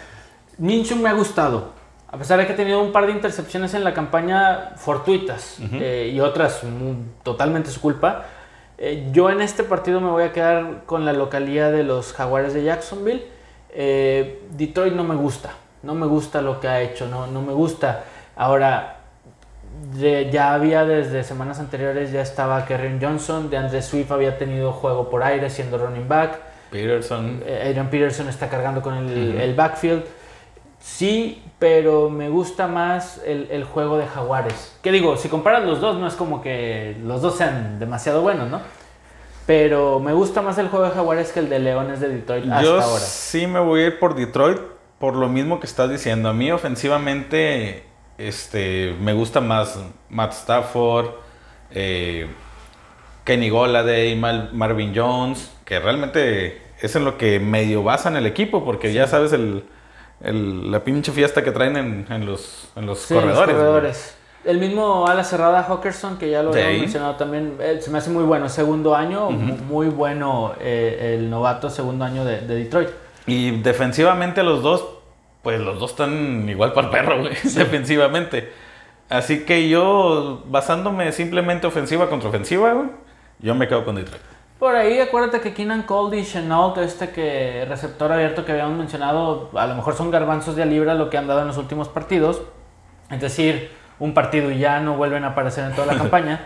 Minshew 0.57 0.97
me 0.97 1.07
ha 1.07 1.13
gustado. 1.13 1.71
A 2.11 2.17
pesar 2.17 2.39
de 2.39 2.45
que 2.45 2.53
ha 2.53 2.55
tenido 2.55 2.81
un 2.81 2.91
par 2.91 3.05
de 3.05 3.13
intercepciones 3.13 3.73
en 3.75 3.83
la 3.83 3.93
campaña 3.93 4.71
fortuitas 4.75 5.59
eh, 5.73 6.11
y 6.11 6.19
otras 6.19 6.63
totalmente 7.23 7.69
su 7.69 7.79
culpa, 7.79 8.25
eh, 8.79 9.09
yo 9.11 9.29
en 9.29 9.41
este 9.41 9.63
partido 9.63 10.01
me 10.01 10.09
voy 10.09 10.23
a 10.23 10.33
quedar 10.33 10.85
con 10.85 11.05
la 11.05 11.13
localía 11.13 11.69
de 11.69 11.83
los 11.83 12.11
Jaguares 12.13 12.53
de 12.53 12.63
Jacksonville. 12.63 13.25
Eh, 13.71 14.41
Detroit 14.51 14.93
no 14.93 15.03
me 15.03 15.15
gusta. 15.15 15.51
No 15.83 15.93
me 15.93 16.07
gusta 16.07 16.41
lo 16.41 16.59
que 16.59 16.67
ha 16.67 16.81
hecho. 16.81 17.07
No, 17.07 17.27
no 17.27 17.41
me 17.41 17.53
gusta. 17.53 18.03
Ahora, 18.35 18.98
de- 19.93 20.29
ya 20.31 20.53
había 20.53 20.85
desde 20.85 21.23
semanas 21.23 21.59
anteriores, 21.59 22.11
ya 22.11 22.21
estaba 22.21 22.65
Kerryon 22.65 22.99
Johnson. 23.01 23.49
De 23.49 23.57
Andre 23.57 23.81
Swift 23.81 24.11
había 24.11 24.37
tenido 24.37 24.71
juego 24.71 25.09
por 25.09 25.23
aire 25.23 25.49
siendo 25.49 25.77
running 25.77 26.07
back. 26.07 26.39
Peterson. 26.71 27.41
Eh, 27.45 27.65
Adrian 27.69 27.89
Peterson 27.89 28.29
está 28.29 28.47
cargando 28.49 28.81
con 28.81 28.93
el, 28.95 29.39
el 29.39 29.55
backfield. 29.55 30.03
Sí, 30.79 31.43
pero 31.59 32.09
me 32.09 32.29
gusta 32.29 32.67
más 32.67 33.19
el, 33.25 33.47
el 33.51 33.63
juego 33.65 33.97
de 33.97 34.05
Jaguares. 34.07 34.77
Que 34.81 34.91
digo, 34.91 35.17
si 35.17 35.27
comparas 35.27 35.63
los 35.65 35.81
dos, 35.81 35.97
no 35.97 36.07
es 36.07 36.13
como 36.13 36.41
que 36.41 36.95
los 37.03 37.21
dos 37.21 37.35
sean 37.37 37.79
demasiado 37.79 38.21
buenos, 38.21 38.49
¿no? 38.49 38.61
Pero 39.45 39.99
me 39.99 40.13
gusta 40.13 40.41
más 40.41 40.57
el 40.59 40.69
juego 40.69 40.85
de 40.85 40.91
Jaguares 40.91 41.31
que 41.31 41.39
el 41.39 41.49
de 41.49 41.59
Leones 41.59 41.99
de 41.99 42.09
Detroit 42.09 42.45
hasta 42.45 42.61
Yo 42.63 42.79
ahora. 42.79 42.99
sí 42.99 43.47
me 43.47 43.59
voy 43.59 43.81
a 43.81 43.85
ir 43.87 43.99
por 43.99 44.15
Detroit 44.15 44.59
por 44.99 45.15
lo 45.15 45.27
mismo 45.27 45.59
que 45.59 45.65
estás 45.65 45.89
diciendo. 45.89 46.29
A 46.29 46.33
mí 46.33 46.51
ofensivamente 46.51 47.83
este, 48.19 48.95
me 49.01 49.13
gusta 49.13 49.41
más 49.41 49.79
Matt 50.09 50.33
Stafford, 50.33 51.07
eh, 51.71 52.27
Kenny 53.23 53.49
Golladay, 53.49 54.15
Mal- 54.15 54.49
Marvin 54.53 54.93
Jones, 54.95 55.51
que 55.65 55.79
realmente 55.79 56.61
es 56.81 56.95
en 56.95 57.05
lo 57.05 57.17
que 57.17 57.39
medio 57.39 57.83
basan 57.83 58.15
el 58.17 58.25
equipo, 58.25 58.63
porque 58.65 58.93
ya 58.93 59.07
sabes 59.07 59.33
el, 59.33 59.63
el- 60.21 60.71
la 60.71 60.83
pinche 60.83 61.11
fiesta 61.11 61.43
que 61.43 61.51
traen 61.51 61.77
en, 61.77 62.05
en 62.09 62.25
los, 62.25 62.69
en 62.75 62.85
los 62.85 62.99
Sí, 62.99 63.13
corredores. 63.13 64.15
El 64.45 64.57
mismo 64.57 65.05
ala 65.05 65.23
cerrada 65.25 65.63
Hawkerson, 65.63 66.17
que 66.17 66.29
ya 66.29 66.41
lo 66.41 66.53
ahí. 66.53 66.79
mencionado 66.79 67.15
también, 67.15 67.57
eh, 67.59 67.79
se 67.81 67.91
me 67.91 67.97
hace 67.97 68.09
muy 68.09 68.23
bueno. 68.23 68.47
Segundo 68.47 68.95
año, 68.95 69.29
mu- 69.31 69.57
muy 69.57 69.87
bueno 69.87 70.53
eh, 70.61 71.17
el 71.19 71.29
novato 71.29 71.69
segundo 71.69 72.05
año 72.05 72.23
de, 72.23 72.41
de 72.41 72.55
Detroit. 72.55 72.89
Y 73.27 73.51
defensivamente 73.61 74.41
los 74.43 74.63
dos, 74.63 74.85
pues 75.49 75.61
los 75.61 75.79
dos 75.79 75.89
están 75.89 76.47
igual 76.47 76.73
para 76.73 76.85
el 76.85 76.91
perro, 76.91 77.21
güey, 77.21 77.33
defensivamente. 77.55 78.53
Así 79.09 79.45
que 79.45 79.67
yo, 79.67 80.43
basándome 80.45 81.11
simplemente 81.11 81.65
ofensiva 81.65 82.07
contra 82.07 82.29
ofensiva, 82.29 82.73
güey, 82.73 82.89
yo 83.39 83.55
me 83.55 83.67
quedo 83.67 83.83
con 83.83 83.95
Detroit. 83.95 84.21
Por 84.59 84.75
ahí, 84.75 84.99
acuérdate 84.99 85.41
que 85.41 85.55
Keenan 85.55 85.81
Cole 85.83 86.19
y 86.19 86.23
Chenault, 86.23 86.77
este 86.77 87.09
que 87.09 87.65
receptor 87.67 88.11
abierto 88.11 88.45
que 88.45 88.51
habíamos 88.51 88.77
mencionado, 88.77 89.49
a 89.55 89.65
lo 89.65 89.73
mejor 89.73 89.95
son 89.95 90.11
garbanzos 90.11 90.55
de 90.55 90.61
a 90.61 90.65
libra 90.67 90.93
lo 90.93 91.09
que 91.09 91.17
han 91.17 91.25
dado 91.25 91.41
en 91.41 91.47
los 91.47 91.57
últimos 91.57 91.89
partidos. 91.89 92.43
Es 93.09 93.19
decir, 93.19 93.71
un 93.97 94.13
partido 94.13 94.51
y 94.51 94.59
ya 94.59 94.79
no 94.81 94.97
vuelven 94.97 95.23
a 95.23 95.29
aparecer 95.29 95.65
en 95.65 95.73
toda 95.73 95.87
la 95.87 95.95
campaña. 95.97 96.45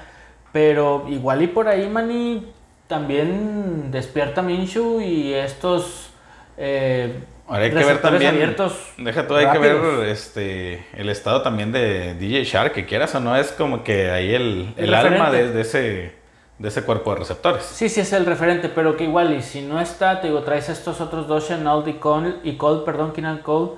Pero 0.54 1.08
igual 1.10 1.42
y 1.42 1.48
por 1.48 1.68
ahí, 1.68 1.90
Manny, 1.90 2.54
también 2.88 3.92
despierta 3.92 4.42
Minshew 4.42 5.02
y 5.02 5.34
estos 5.34 6.12
eh, 6.56 7.22
Ahora 7.48 7.64
hay 7.66 7.72
que 7.72 7.84
ver 7.84 8.02
también. 8.02 8.36
abiertos. 8.36 8.74
Deja 8.98 9.28
tú, 9.28 9.36
hay 9.36 9.48
que 9.52 9.58
ver 9.60 10.08
este, 10.08 10.86
el 10.94 11.10
estado 11.10 11.42
también 11.42 11.72
de 11.72 12.16
DJ 12.16 12.44
Shark, 12.46 12.72
que 12.74 12.86
quieras 12.86 13.14
o 13.16 13.20
no, 13.20 13.36
es 13.36 13.52
como 13.52 13.84
que 13.84 14.12
ahí 14.12 14.34
el, 14.34 14.74
El 14.78 14.86
el 14.86 14.94
alma 14.94 15.30
de, 15.30 15.52
de 15.52 15.62
ese, 15.62 16.16
de 16.58 16.68
ese 16.70 16.84
cuerpo 16.84 17.14
de 17.14 17.20
receptores. 17.20 17.64
Sí, 17.66 17.90
sí 17.90 18.00
es 18.02 18.14
el 18.14 18.26
referente, 18.26 18.70
pero 18.70 18.96
que 18.96 19.04
igual, 19.04 19.34
y 19.34 19.42
si 19.42 19.62
no 19.62 19.80
está, 19.82 20.22
te 20.22 20.28
digo, 20.28 20.44
traes 20.44 20.70
estos 20.70 21.02
otros 21.02 21.28
dos, 21.28 21.48
Chenault 21.48 21.88
y 21.88 21.94
Cole, 21.94 22.36
y 22.44 22.56
Cole, 22.56 22.84
perdón, 22.86 23.12
Keenan 23.14 23.40
Cole, 23.40 23.72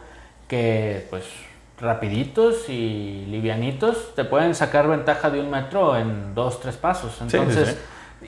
que 0.48 1.08
pues 1.10 1.24
rapiditos 1.80 2.70
y 2.70 3.26
livianitos, 3.30 4.14
te 4.16 4.24
pueden 4.26 4.56
sacar 4.56 4.88
ventaja 4.88 5.30
de 5.30 5.40
un 5.42 5.50
metro 5.50 5.98
en 5.98 6.34
dos, 6.36 6.62
tres 6.62 6.78
pasos. 6.78 7.14
Sí, 7.14 7.26
sí, 7.28 7.38
Entonces, 7.38 7.78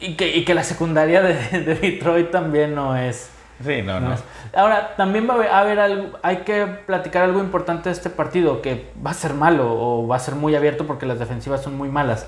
Y, 0.01 0.15
que, 0.15 0.35
y 0.35 0.43
que 0.45 0.53
la 0.53 0.63
secundaria 0.63 1.21
de, 1.21 1.33
de 1.61 1.75
Detroit 1.75 2.31
también 2.31 2.75
no 2.75 2.97
es... 2.97 3.29
Sí, 3.63 3.81
no, 3.81 3.99
no 3.99 4.15
Ahora, 4.55 4.95
también 4.95 5.27
va 5.27 5.33
a 5.45 5.59
haber, 5.59 5.79
algo, 5.79 6.17
hay 6.21 6.37
que 6.37 6.65
platicar 6.65 7.23
algo 7.23 7.39
importante 7.39 7.89
de 7.89 7.93
este 7.93 8.09
partido, 8.09 8.61
que 8.61 8.91
va 9.05 9.11
a 9.11 9.13
ser 9.15 9.33
malo 9.33 9.67
o 9.69 10.07
va 10.07 10.15
a 10.15 10.19
ser 10.19 10.35
muy 10.35 10.55
abierto 10.55 10.85
porque 10.85 11.05
las 11.05 11.19
defensivas 11.19 11.61
son 11.63 11.75
muy 11.75 11.89
malas. 11.89 12.27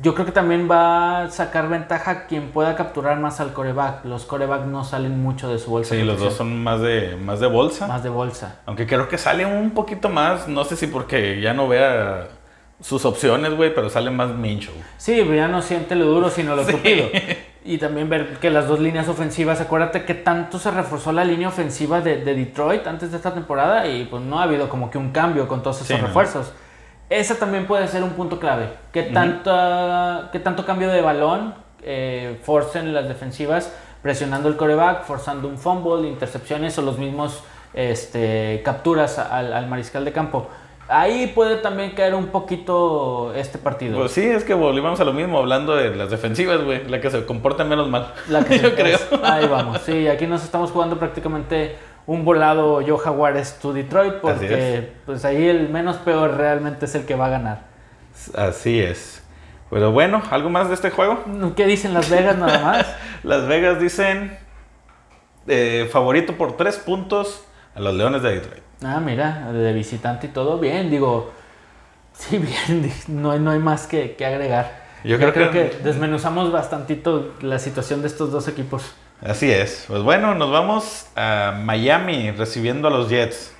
Yo 0.00 0.14
creo 0.14 0.24
que 0.24 0.32
también 0.32 0.70
va 0.70 1.24
a 1.24 1.30
sacar 1.30 1.68
ventaja 1.68 2.26
quien 2.26 2.48
pueda 2.48 2.76
capturar 2.76 3.18
más 3.20 3.40
al 3.40 3.52
coreback. 3.52 4.06
Los 4.06 4.24
coreback 4.24 4.64
no 4.64 4.84
salen 4.84 5.22
mucho 5.22 5.50
de 5.52 5.58
su 5.58 5.70
bolsa. 5.70 5.94
Sí, 5.94 6.02
los 6.02 6.18
dos 6.18 6.32
son 6.32 6.62
más 6.62 6.80
de, 6.80 7.16
más 7.22 7.40
de 7.40 7.46
bolsa. 7.46 7.86
más 7.88 8.02
de 8.02 8.08
bolsa. 8.08 8.60
Aunque 8.64 8.86
creo 8.86 9.08
que 9.08 9.18
sale 9.18 9.44
un 9.44 9.72
poquito 9.72 10.08
más, 10.08 10.48
no 10.48 10.64
sé 10.64 10.76
si 10.76 10.86
porque 10.86 11.42
ya 11.42 11.52
no 11.52 11.68
vea 11.68 12.28
sus 12.80 13.04
opciones, 13.04 13.54
güey, 13.54 13.74
pero 13.74 13.90
sale 13.90 14.10
más 14.10 14.30
Mincho. 14.30 14.72
Sí, 14.96 15.22
ya 15.34 15.46
no 15.48 15.60
siente 15.60 15.94
lo 15.94 16.06
duro, 16.06 16.30
sino 16.30 16.56
lo 16.56 16.64
Sí. 16.64 16.72
tupido. 16.72 17.08
Y 17.64 17.78
también 17.78 18.08
ver 18.08 18.38
que 18.38 18.50
las 18.50 18.66
dos 18.66 18.80
líneas 18.80 19.08
ofensivas, 19.08 19.60
acuérdate 19.60 20.04
que 20.04 20.14
tanto 20.14 20.58
se 20.58 20.70
reforzó 20.72 21.12
la 21.12 21.24
línea 21.24 21.46
ofensiva 21.48 22.00
de, 22.00 22.16
de 22.24 22.34
Detroit 22.34 22.84
antes 22.88 23.12
de 23.12 23.16
esta 23.18 23.32
temporada 23.34 23.86
y 23.86 24.04
pues 24.06 24.20
no 24.22 24.40
ha 24.40 24.42
habido 24.44 24.68
como 24.68 24.90
que 24.90 24.98
un 24.98 25.12
cambio 25.12 25.46
con 25.46 25.62
todos 25.62 25.76
esos 25.76 25.88
Sí, 25.88 25.94
no. 25.94 26.06
refuerzos. 26.08 26.52
Esa 27.08 27.36
también 27.36 27.66
puede 27.66 27.86
ser 27.86 28.02
un 28.02 28.10
punto 28.10 28.40
clave. 28.40 28.70
¿Qué, 28.92 29.02
tanta, 29.04 30.30
qué 30.32 30.40
tanto 30.40 30.64
cambio 30.66 30.88
de 30.88 31.02
balón 31.02 31.54
eh, 31.82 32.40
forcen 32.42 32.92
las 32.94 33.06
defensivas 33.06 33.72
presionando 34.02 34.48
el 34.48 34.56
coreback, 34.56 35.04
forzando 35.04 35.46
un 35.46 35.56
fumble, 35.58 36.08
intercepciones 36.08 36.76
o 36.78 36.82
los 36.82 36.98
mismos 36.98 37.44
este, 37.74 38.62
capturas 38.64 39.18
al, 39.18 39.52
al 39.52 39.68
mariscal 39.68 40.04
de 40.04 40.12
campo? 40.12 40.48
Ahí 40.88 41.28
puede 41.28 41.56
también 41.56 41.92
caer 41.92 42.14
un 42.14 42.26
poquito 42.26 43.32
este 43.34 43.56
partido. 43.58 43.98
Pues 43.98 44.12
sí, 44.12 44.22
es 44.24 44.44
que 44.44 44.52
volvimos 44.52 45.00
a 45.00 45.04
lo 45.04 45.12
mismo 45.12 45.38
hablando 45.38 45.74
de 45.74 45.94
las 45.96 46.10
defensivas, 46.10 46.62
güey, 46.62 46.86
la 46.88 47.00
que 47.00 47.10
se 47.10 47.24
comporta 47.24 47.64
menos 47.64 47.88
mal. 47.88 48.12
La 48.28 48.44
que 48.44 48.58
Yo 48.62 48.68
se- 48.70 48.74
creo. 48.74 48.98
Ahí 49.22 49.46
vamos. 49.46 49.80
Sí, 49.82 50.06
aquí 50.08 50.26
nos 50.26 50.42
estamos 50.44 50.70
jugando 50.70 50.98
prácticamente 50.98 51.76
un 52.04 52.24
volado 52.24 52.82
Joe 52.86 52.98
Jaguares 52.98 53.58
to 53.60 53.72
Detroit 53.72 54.14
porque 54.14 54.92
pues 55.06 55.24
ahí 55.24 55.46
el 55.46 55.68
menos 55.70 55.96
peor 55.98 56.36
realmente 56.36 56.84
es 56.86 56.94
el 56.96 57.06
que 57.06 57.14
va 57.14 57.26
a 57.26 57.30
ganar. 57.30 57.60
Así 58.36 58.80
es. 58.80 59.22
Pero 59.70 59.92
bueno, 59.92 60.20
¿algo 60.30 60.50
más 60.50 60.68
de 60.68 60.74
este 60.74 60.90
juego? 60.90 61.20
¿Qué 61.56 61.64
dicen 61.64 61.94
Las 61.94 62.10
Vegas 62.10 62.36
nada 62.36 62.58
más? 62.60 62.96
Las 63.22 63.46
Vegas 63.46 63.80
dicen 63.80 64.36
eh, 65.46 65.88
favorito 65.90 66.34
por 66.36 66.56
tres 66.56 66.76
puntos 66.76 67.44
a 67.74 67.80
los 67.80 67.94
Leones 67.94 68.22
de 68.22 68.32
Detroit. 68.34 68.62
Ah, 68.84 69.00
mira, 69.00 69.52
de 69.52 69.72
visitante 69.72 70.26
y 70.26 70.30
todo 70.30 70.58
bien, 70.58 70.90
digo, 70.90 71.32
sí, 72.14 72.38
bien, 72.38 72.92
no 73.08 73.30
hay, 73.30 73.40
no 73.40 73.50
hay 73.50 73.58
más 73.58 73.86
que, 73.86 74.14
que 74.16 74.26
agregar. 74.26 74.82
Yo 75.04 75.18
creo 75.18 75.32
creo 75.32 75.50
que- 75.50 75.70
que 75.70 75.78
desmenuzamos 75.82 76.52
bastantito 76.52 77.34
la 77.40 77.58
situación 77.58 78.02
de 78.02 78.08
estos 78.08 78.30
dos 78.30 78.46
equipos. 78.48 78.92
Así 79.20 79.50
es. 79.50 79.84
Pues 79.88 80.02
bueno, 80.02 80.34
nos 80.34 80.50
vamos 80.50 81.06
a 81.16 81.58
Miami 81.62 82.30
recibiendo 82.32 82.88
a 82.88 82.90
los 82.90 83.08
Jets. 83.08 83.52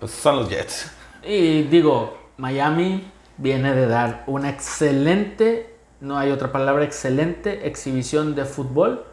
Pues 0.00 0.12
son 0.12 0.36
los 0.36 0.48
Jets. 0.48 0.90
Y 1.24 1.62
digo, 1.62 2.18
Miami 2.36 3.10
viene 3.38 3.74
de 3.74 3.86
dar 3.86 4.24
una 4.26 4.50
excelente, 4.50 5.74
no 6.00 6.18
hay 6.18 6.30
otra 6.30 6.50
palabra, 6.52 6.84
excelente 6.84 7.66
exhibición 7.68 8.34
de 8.34 8.44
fútbol 8.44 9.04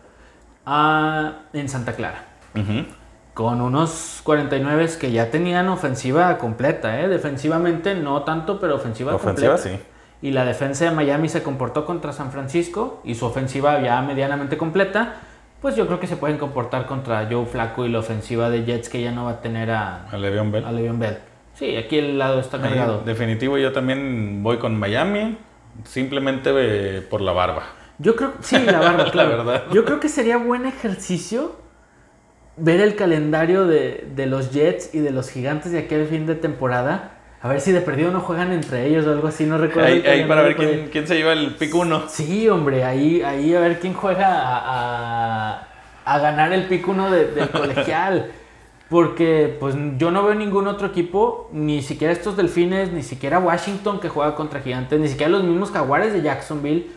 a- 0.65 1.43
en 1.53 1.69
Santa 1.69 1.93
Clara. 1.95 2.25
Ujú. 2.55 2.85
Con 3.43 3.61
unos 3.61 4.21
49 4.23 4.89
que 4.99 5.11
ya 5.11 5.29
tenían 5.31 5.67
ofensiva 5.69 6.37
completa, 6.37 7.01
¿eh? 7.01 7.07
defensivamente 7.07 7.95
no 7.95 8.23
tanto, 8.23 8.59
pero 8.59 8.75
ofensiva, 8.75 9.15
Ofensiva, 9.15 9.53
completa. 9.55 9.77
sí. 9.77 9.83
Y 10.23 10.31
la 10.31 10.45
defensa 10.45 10.85
de 10.85 10.91
Miami 10.91 11.29
se 11.29 11.41
comportó 11.41 11.85
contra 11.85 12.13
San 12.13 12.31
Francisco 12.31 13.01
y 13.03 13.15
su 13.15 13.25
ofensiva 13.25 13.81
ya 13.81 14.01
medianamente 14.03 14.55
completa. 14.57 15.15
Pues 15.61 15.75
yo 15.75 15.87
creo 15.87 15.99
que 15.99 16.07
se 16.07 16.15
pueden 16.15 16.37
comportar 16.37 16.85
contra 16.85 17.27
Joe 17.29 17.45
Flaco 17.45 17.85
y 17.85 17.89
la 17.89 17.99
ofensiva 17.99 18.49
de 18.49 18.63
Jets 18.65 18.89
que 18.89 19.01
ya 19.01 19.11
no 19.11 19.25
va 19.25 19.31
a 19.31 19.41
tener 19.41 19.71
a, 19.71 20.05
A 20.11 20.17
Le'Veon 20.17 20.51
Bell. 20.51 20.65
a 20.65 20.71
Le'Veon 20.71 20.99
Bell. 20.99 21.17
Sí, 21.55 21.75
aquí 21.75 21.97
el 21.99 22.17
lado 22.19 22.39
está 22.39 22.59
cargado. 22.61 23.01
definitivo, 23.05 23.57
yo 23.57 23.71
también 23.71 24.41
voy 24.43 24.57
con 24.57 24.77
Miami. 24.79 25.37
Simplemente 25.83 26.51
eh, 26.55 27.01
por 27.01 27.21
la 27.21 27.31
barba. 27.31 27.63
Yo 27.97 28.15
creo, 28.15 28.33
sí, 28.41 28.57
la 28.59 28.79
barba, 28.79 29.03
La 29.05 29.11
claro. 29.11 29.29
verdad. 29.29 29.63
Yo 29.71 29.85
creo 29.85 29.99
que 29.99 30.09
sería 30.09 30.37
buen 30.37 30.65
ejercicio 30.65 31.55
ver 32.57 32.81
el 32.81 32.95
calendario 32.95 33.65
de, 33.65 34.05
de 34.15 34.25
los 34.25 34.51
Jets 34.51 34.93
y 34.93 34.99
de 34.99 35.11
los 35.11 35.29
Gigantes 35.29 35.71
de 35.71 35.79
aquel 35.79 36.07
fin 36.07 36.25
de 36.25 36.35
temporada. 36.35 37.11
A 37.41 37.47
ver 37.47 37.59
si 37.59 37.71
de 37.71 37.81
perdido 37.81 38.11
no 38.11 38.19
juegan 38.19 38.51
entre 38.51 38.85
ellos 38.85 39.07
o 39.07 39.11
algo 39.11 39.27
así, 39.27 39.45
no 39.45 39.57
recuerdo. 39.57 39.87
Ahí, 39.87 40.25
para 40.27 40.43
ver 40.43 40.55
quién, 40.55 40.89
quién 40.91 41.07
se 41.07 41.15
lleva 41.15 41.33
el 41.33 41.55
pick 41.55 41.73
uno. 41.73 42.03
Sí, 42.07 42.47
hombre, 42.49 42.83
ahí, 42.83 43.21
ahí 43.23 43.55
a 43.55 43.59
ver 43.59 43.79
quién 43.79 43.93
juega 43.95 44.27
a, 44.27 44.57
a- 45.59 45.67
a 46.05 46.19
ganar 46.19 46.51
el 46.53 46.63
pick 46.65 46.87
uno 46.87 47.09
de- 47.09 47.27
del 47.31 47.49
colegial. 47.51 48.31
Porque 48.89 49.55
pues 49.59 49.73
yo 49.97 50.11
no 50.11 50.21
veo 50.23 50.35
ningún 50.35 50.67
otro 50.67 50.87
equipo, 50.87 51.49
ni 51.53 51.81
siquiera 51.81 52.11
estos 52.11 52.35
delfines, 52.35 52.91
ni 52.91 53.03
siquiera 53.03 53.39
Washington 53.39 54.01
que 54.01 54.09
juega 54.09 54.35
contra 54.35 54.59
gigantes, 54.59 54.99
ni 54.99 55.07
siquiera 55.07 55.31
los 55.31 55.43
mismos 55.45 55.71
jaguares 55.71 56.11
de 56.11 56.21
Jacksonville. 56.21 56.91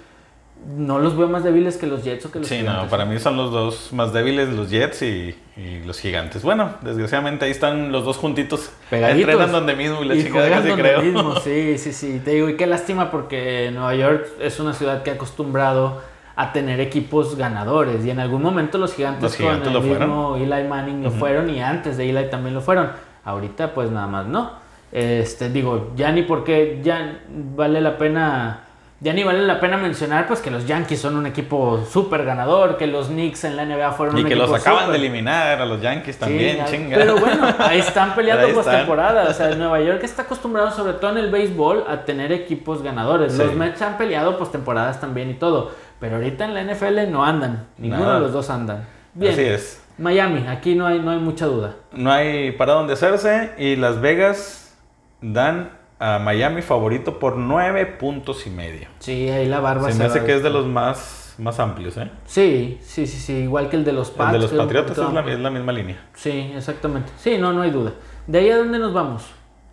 No 0.66 0.98
los 0.98 1.16
veo 1.16 1.28
más 1.28 1.44
débiles 1.44 1.76
que 1.76 1.86
los 1.86 2.02
Jets 2.04 2.26
o 2.26 2.32
que 2.32 2.38
los 2.38 2.48
Sí, 2.48 2.56
gigantes. 2.58 2.84
no, 2.84 2.88
para 2.90 3.04
mí 3.04 3.18
son 3.18 3.36
los 3.36 3.52
dos 3.52 3.92
más 3.92 4.12
débiles, 4.12 4.48
los 4.48 4.70
Jets 4.70 5.02
y, 5.02 5.36
y 5.56 5.80
los 5.84 6.00
Gigantes. 6.00 6.42
Bueno, 6.42 6.70
desgraciadamente 6.80 7.44
ahí 7.44 7.50
están 7.50 7.92
los 7.92 8.04
dos 8.04 8.16
juntitos. 8.16 8.70
Pegaditos. 8.88 9.28
Entrenan 9.30 9.52
donde 9.52 9.74
mismo 9.76 10.02
y 10.02 10.06
la 10.06 10.14
Y 10.14 10.24
chingada 10.24 10.48
casi 10.48 10.68
donde 10.68 10.82
creo. 10.82 11.02
mismo, 11.02 11.36
sí, 11.44 11.76
sí, 11.78 11.92
sí. 11.92 12.20
Te 12.24 12.30
digo, 12.32 12.48
y 12.48 12.56
qué 12.56 12.66
lástima 12.66 13.10
porque 13.10 13.70
Nueva 13.72 13.94
York 13.94 14.26
es 14.40 14.58
una 14.58 14.72
ciudad 14.72 15.02
que 15.02 15.10
ha 15.10 15.14
acostumbrado 15.14 16.00
a 16.36 16.52
tener 16.52 16.80
equipos 16.80 17.36
ganadores. 17.36 18.04
Y 18.04 18.10
en 18.10 18.18
algún 18.20 18.40
momento 18.42 18.78
los 18.78 18.94
gigantes, 18.94 19.22
Los 19.22 19.36
Gigantes 19.36 19.68
con 19.70 19.76
el 19.76 19.82
fueron. 19.82 20.08
mismo 20.08 20.36
Eli 20.56 20.66
Manning 20.68 21.02
lo 21.04 21.10
fueron 21.10 21.50
y 21.50 21.60
antes 21.60 21.96
de 21.96 22.08
Eli 22.10 22.30
también 22.30 22.54
lo 22.54 22.60
fueron. 22.60 22.90
Ahorita 23.24 23.74
pues 23.74 23.90
nada 23.90 24.06
más 24.06 24.26
no. 24.26 24.52
Este, 24.90 25.50
digo, 25.50 25.92
ya 25.94 26.10
ni 26.10 26.22
porque 26.22 26.80
ya 26.82 27.20
vale 27.28 27.80
la 27.80 27.98
pena... 27.98 28.60
Ya 29.00 29.12
ni 29.12 29.22
vale 29.24 29.42
la 29.42 29.60
pena 29.60 29.76
mencionar 29.76 30.26
pues 30.26 30.40
que 30.40 30.50
los 30.50 30.66
Yankees 30.66 31.00
son 31.00 31.16
un 31.16 31.26
equipo 31.26 31.84
súper 31.90 32.24
ganador, 32.24 32.76
que 32.78 32.86
los 32.86 33.08
Knicks 33.08 33.44
en 33.44 33.56
la 33.56 33.66
NBA 33.66 33.92
fueron 33.92 34.16
Y 34.16 34.22
un 34.22 34.28
que 34.28 34.36
los 34.36 34.48
equipo 34.48 34.70
acaban 34.70 34.90
de 34.90 34.96
eliminar 34.96 35.60
a 35.60 35.66
los 35.66 35.82
Yankees 35.82 36.18
también, 36.18 36.58
Sí, 36.66 36.76
chinga. 36.76 36.96
Pero 36.96 37.18
bueno, 37.18 37.46
ahí 37.58 37.80
están 37.80 38.14
peleando 38.16 38.48
postemporada. 38.54 39.28
O 39.28 39.32
sea, 39.34 39.48
Nueva 39.56 39.80
York 39.80 40.00
está 40.04 40.22
acostumbrado, 40.22 40.70
sobre 40.70 40.94
todo 40.94 41.10
en 41.10 41.18
el 41.18 41.30
béisbol, 41.30 41.84
a 41.88 42.04
tener 42.04 42.32
equipos 42.32 42.82
ganadores. 42.82 43.32
Sí. 43.32 43.38
Los 43.38 43.54
Mets 43.54 43.82
han 43.82 43.98
peleado 43.98 44.38
postemporadas 44.38 45.00
también 45.00 45.28
y 45.28 45.34
todo. 45.34 45.72
Pero 46.00 46.16
ahorita 46.16 46.44
en 46.44 46.54
la 46.54 46.62
NFL 46.62 47.10
no 47.10 47.24
andan. 47.24 47.66
Ninguno 47.78 48.04
Nada. 48.04 48.14
de 48.14 48.20
los 48.20 48.32
dos 48.32 48.48
andan. 48.48 48.86
Bien. 49.12 49.32
Así 49.32 49.42
es. 49.42 49.82
Miami, 49.98 50.46
aquí 50.48 50.74
no 50.74 50.86
hay, 50.86 50.98
no 50.98 51.10
hay 51.10 51.18
mucha 51.18 51.46
duda. 51.46 51.74
No 51.92 52.10
hay 52.10 52.52
para 52.52 52.72
dónde 52.72 52.94
hacerse 52.94 53.52
y 53.58 53.76
Las 53.76 54.00
Vegas 54.00 54.76
dan 55.20 55.70
a 56.04 56.18
Miami 56.18 56.60
favorito 56.60 57.18
por 57.18 57.36
nueve 57.36 57.86
puntos 57.86 58.46
y 58.46 58.50
medio. 58.50 58.88
Sí, 58.98 59.30
ahí 59.30 59.46
la 59.46 59.60
barba 59.60 59.86
Se 59.86 59.92
se 59.94 59.98
me 59.98 60.04
hace 60.04 60.24
que 60.24 60.34
es 60.34 60.42
de 60.42 60.50
los 60.50 60.66
más, 60.66 61.34
más 61.38 61.58
amplios, 61.58 61.96
¿eh? 61.96 62.10
Sí, 62.26 62.78
sí, 62.82 63.06
sí, 63.06 63.18
sí. 63.18 63.32
Igual 63.32 63.70
que 63.70 63.76
el 63.76 63.84
de 63.84 63.92
los 63.92 64.10
El 64.10 64.16
Pats. 64.16 64.32
de 64.32 64.38
los 64.38 64.52
Patriotas 64.52 64.98
la, 65.12 65.20
es 65.20 65.38
la 65.40 65.50
misma 65.50 65.72
línea. 65.72 66.04
Sí, 66.14 66.52
exactamente. 66.54 67.10
Sí, 67.16 67.38
no, 67.38 67.54
no 67.54 67.62
hay 67.62 67.70
duda. 67.70 67.92
¿De 68.26 68.38
ahí 68.38 68.50
a 68.50 68.58
dónde 68.58 68.78
nos 68.78 68.92
vamos? 68.92 69.24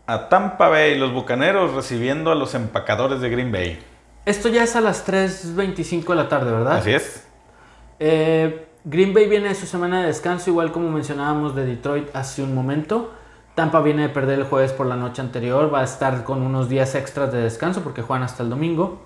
a 0.08 0.30
Tampa 0.30 0.68
Bay, 0.68 0.98
los 0.98 1.14
Bucaneros 1.14 1.74
recibiendo 1.74 2.32
a 2.32 2.36
los 2.36 2.54
empacadores 2.54 3.22
de 3.22 3.30
Green 3.30 3.52
Bay. 3.52 3.80
Esto 4.26 4.50
ya 4.50 4.64
es 4.64 4.76
a 4.76 4.82
las 4.82 5.08
3.25 5.08 6.08
de 6.10 6.16
la 6.16 6.28
tarde, 6.28 6.52
¿verdad? 6.52 6.78
Así 6.78 6.92
es. 6.92 7.28
Eh, 8.00 8.68
Green 8.84 9.14
Bay 9.14 9.28
viene 9.28 9.50
de 9.50 9.56
su 9.56 9.66
semana 9.66 10.02
de 10.02 10.08
descanso, 10.08 10.50
igual 10.50 10.72
como 10.72 10.90
mencionábamos 10.90 11.56
de 11.56 11.66
Detroit 11.66 12.14
hace 12.14 12.44
un 12.44 12.54
momento. 12.54 13.14
Tampa 13.62 13.80
viene 13.82 14.02
de 14.02 14.10
perder 14.10 14.40
el 14.40 14.46
jueves 14.46 14.72
por 14.72 14.88
la 14.88 14.96
noche 14.96 15.22
anterior, 15.22 15.72
va 15.72 15.82
a 15.82 15.84
estar 15.84 16.24
con 16.24 16.42
unos 16.42 16.68
días 16.68 16.96
extras 16.96 17.32
de 17.32 17.44
descanso 17.44 17.84
porque 17.84 18.02
juegan 18.02 18.24
hasta 18.24 18.42
el 18.42 18.50
domingo. 18.50 19.06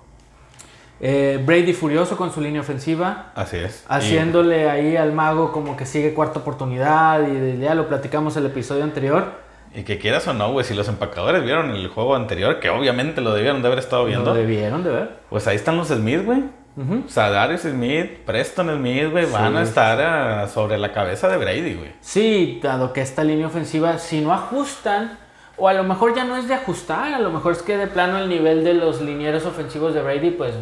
Eh, 0.98 1.42
Brady 1.44 1.74
furioso 1.74 2.16
con 2.16 2.32
su 2.32 2.40
línea 2.40 2.62
ofensiva. 2.62 3.32
Así 3.34 3.58
es. 3.58 3.84
Haciéndole 3.86 4.70
ahí 4.70 4.96
al 4.96 5.12
mago 5.12 5.52
como 5.52 5.76
que 5.76 5.84
sigue 5.84 6.14
cuarta 6.14 6.38
oportunidad 6.38 7.28
y 7.28 7.58
ya 7.58 7.74
lo 7.74 7.86
platicamos 7.86 8.34
el 8.38 8.46
episodio 8.46 8.82
anterior. 8.82 9.26
Y 9.74 9.82
que 9.82 9.98
quieras 9.98 10.26
o 10.26 10.32
no, 10.32 10.50
güey, 10.50 10.64
si 10.64 10.72
los 10.72 10.88
empacadores 10.88 11.44
vieron 11.44 11.72
el 11.72 11.88
juego 11.88 12.16
anterior, 12.16 12.58
que 12.58 12.70
obviamente 12.70 13.20
lo 13.20 13.34
debieron 13.34 13.60
de 13.60 13.66
haber 13.66 13.80
estado 13.80 14.06
viendo. 14.06 14.30
Lo 14.30 14.34
debieron 14.34 14.82
de 14.82 14.90
ver. 14.90 15.10
Pues 15.28 15.46
ahí 15.46 15.56
están 15.56 15.76
los 15.76 15.88
Smith, 15.88 16.24
güey. 16.24 16.44
O 16.76 17.08
sea, 17.08 17.30
Darius 17.30 17.62
Smith, 17.62 18.18
Preston 18.26 18.76
Smith, 18.76 19.10
güey, 19.10 19.24
van 19.26 19.56
a 19.56 19.62
estar 19.62 19.98
ah, 20.00 20.46
sobre 20.46 20.76
la 20.76 20.92
cabeza 20.92 21.28
de 21.28 21.38
Brady, 21.38 21.74
güey. 21.74 21.92
Sí, 22.00 22.60
dado 22.62 22.92
que 22.92 23.00
esta 23.00 23.24
línea 23.24 23.46
ofensiva, 23.46 23.98
si 23.98 24.20
no 24.20 24.32
ajustan, 24.32 25.18
o 25.56 25.68
a 25.68 25.72
lo 25.72 25.84
mejor 25.84 26.14
ya 26.14 26.24
no 26.24 26.36
es 26.36 26.48
de 26.48 26.54
ajustar, 26.54 27.14
a 27.14 27.18
lo 27.18 27.30
mejor 27.30 27.52
es 27.52 27.62
que 27.62 27.78
de 27.78 27.86
plano 27.86 28.18
el 28.18 28.28
nivel 28.28 28.62
de 28.62 28.74
los 28.74 29.00
linieros 29.00 29.46
ofensivos 29.46 29.94
de 29.94 30.02
Brady, 30.02 30.32
pues 30.32 30.52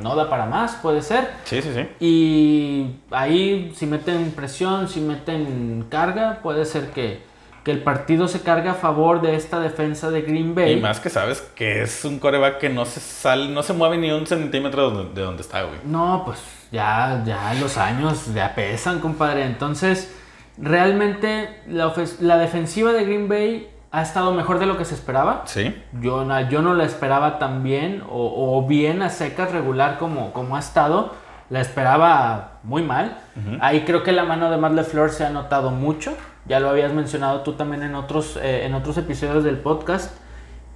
no 0.00 0.14
da 0.14 0.30
para 0.30 0.46
más, 0.46 0.76
puede 0.76 1.02
ser. 1.02 1.28
Sí, 1.44 1.60
sí, 1.60 1.70
sí. 1.74 1.88
Y 1.98 2.96
ahí, 3.10 3.72
si 3.74 3.86
meten 3.86 4.30
presión, 4.30 4.88
si 4.88 5.00
meten 5.00 5.86
carga, 5.88 6.38
puede 6.40 6.66
ser 6.66 6.90
que 6.90 7.22
que 7.64 7.70
el 7.70 7.82
partido 7.82 8.28
se 8.28 8.42
carga 8.42 8.72
a 8.72 8.74
favor 8.74 9.22
de 9.22 9.36
esta 9.36 9.58
defensa 9.58 10.10
de 10.10 10.20
Green 10.22 10.54
Bay. 10.54 10.74
Y 10.74 10.80
más 10.80 11.00
que 11.00 11.08
sabes 11.08 11.40
que 11.54 11.82
es 11.82 12.04
un 12.04 12.18
coreback 12.18 12.58
que 12.58 12.68
no 12.68 12.84
se 12.84 13.00
sale, 13.00 13.48
no 13.48 13.62
se 13.62 13.72
mueve 13.72 13.96
ni 13.96 14.10
un 14.10 14.26
centímetro 14.26 15.04
de 15.04 15.22
donde 15.22 15.40
está, 15.40 15.62
güey. 15.62 15.78
No, 15.84 16.22
pues 16.26 16.38
ya, 16.70 17.22
ya 17.24 17.54
los 17.54 17.78
años 17.78 18.34
ya 18.34 18.54
pesan, 18.54 19.00
compadre. 19.00 19.46
Entonces, 19.46 20.14
realmente 20.58 21.62
la, 21.66 21.92
la 22.20 22.36
defensiva 22.36 22.92
de 22.92 23.04
Green 23.06 23.28
Bay 23.28 23.70
ha 23.90 24.02
estado 24.02 24.32
mejor 24.32 24.58
de 24.58 24.66
lo 24.66 24.76
que 24.76 24.84
se 24.84 24.94
esperaba. 24.94 25.44
Sí. 25.46 25.74
Yo, 26.00 26.26
yo 26.50 26.60
no 26.60 26.74
la 26.74 26.84
esperaba 26.84 27.38
tan 27.38 27.62
bien 27.62 28.02
o, 28.10 28.58
o 28.58 28.66
bien 28.66 29.00
a 29.00 29.08
secas 29.08 29.52
regular 29.52 29.98
como, 29.98 30.32
como 30.34 30.56
ha 30.56 30.58
estado. 30.58 31.14
La 31.48 31.60
esperaba 31.60 32.58
muy 32.62 32.82
mal. 32.82 33.18
Ahí 33.60 33.84
creo 33.86 34.02
que 34.02 34.12
la 34.12 34.24
mano 34.24 34.50
de 34.50 34.56
Matt 34.56 34.72
LeFleur 34.72 35.10
se 35.10 35.24
ha 35.24 35.30
notado 35.30 35.70
mucho. 35.70 36.16
Ya 36.46 36.60
lo 36.60 36.68
habías 36.68 36.92
mencionado 36.92 37.40
tú 37.40 37.54
también 37.54 37.82
en 37.82 37.94
otros, 37.94 38.38
eh, 38.42 38.64
en 38.64 38.74
otros 38.74 38.96
episodios 38.98 39.44
del 39.44 39.58
podcast. 39.58 40.16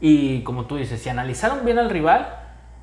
Y 0.01 0.43
como 0.43 0.66
tú 0.66 0.77
dices, 0.77 1.01
si 1.03 1.09
analizaron 1.09 1.64
bien 1.64 1.79
al 1.79 1.91
rival, 1.91 2.29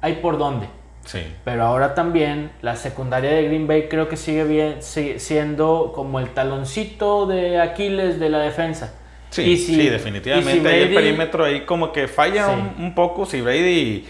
hay 0.01 0.15
por 0.15 0.37
dónde. 0.37 0.67
Sí. 1.05 1.21
Pero 1.43 1.63
ahora 1.63 1.95
también 1.95 2.51
la 2.61 2.75
secundaria 2.75 3.31
de 3.31 3.43
Green 3.43 3.67
Bay 3.67 3.87
creo 3.89 4.09
que 4.09 4.17
sigue 4.17 4.43
bien, 4.43 4.77
siendo 4.81 5.91
como 5.93 6.19
el 6.19 6.29
taloncito 6.29 7.25
de 7.27 7.59
Aquiles 7.61 8.19
de 8.19 8.29
la 8.29 8.39
defensa. 8.39 8.93
Sí, 9.29 9.57
sí, 9.57 9.89
definitivamente. 9.89 10.83
el 10.83 10.93
perímetro 10.93 11.43
ahí 11.43 11.61
como 11.61 11.91
que 11.91 12.07
falla 12.07 12.49
un, 12.49 12.95
poco. 12.95 13.25
Si 13.25 13.41
Brady 13.41 14.05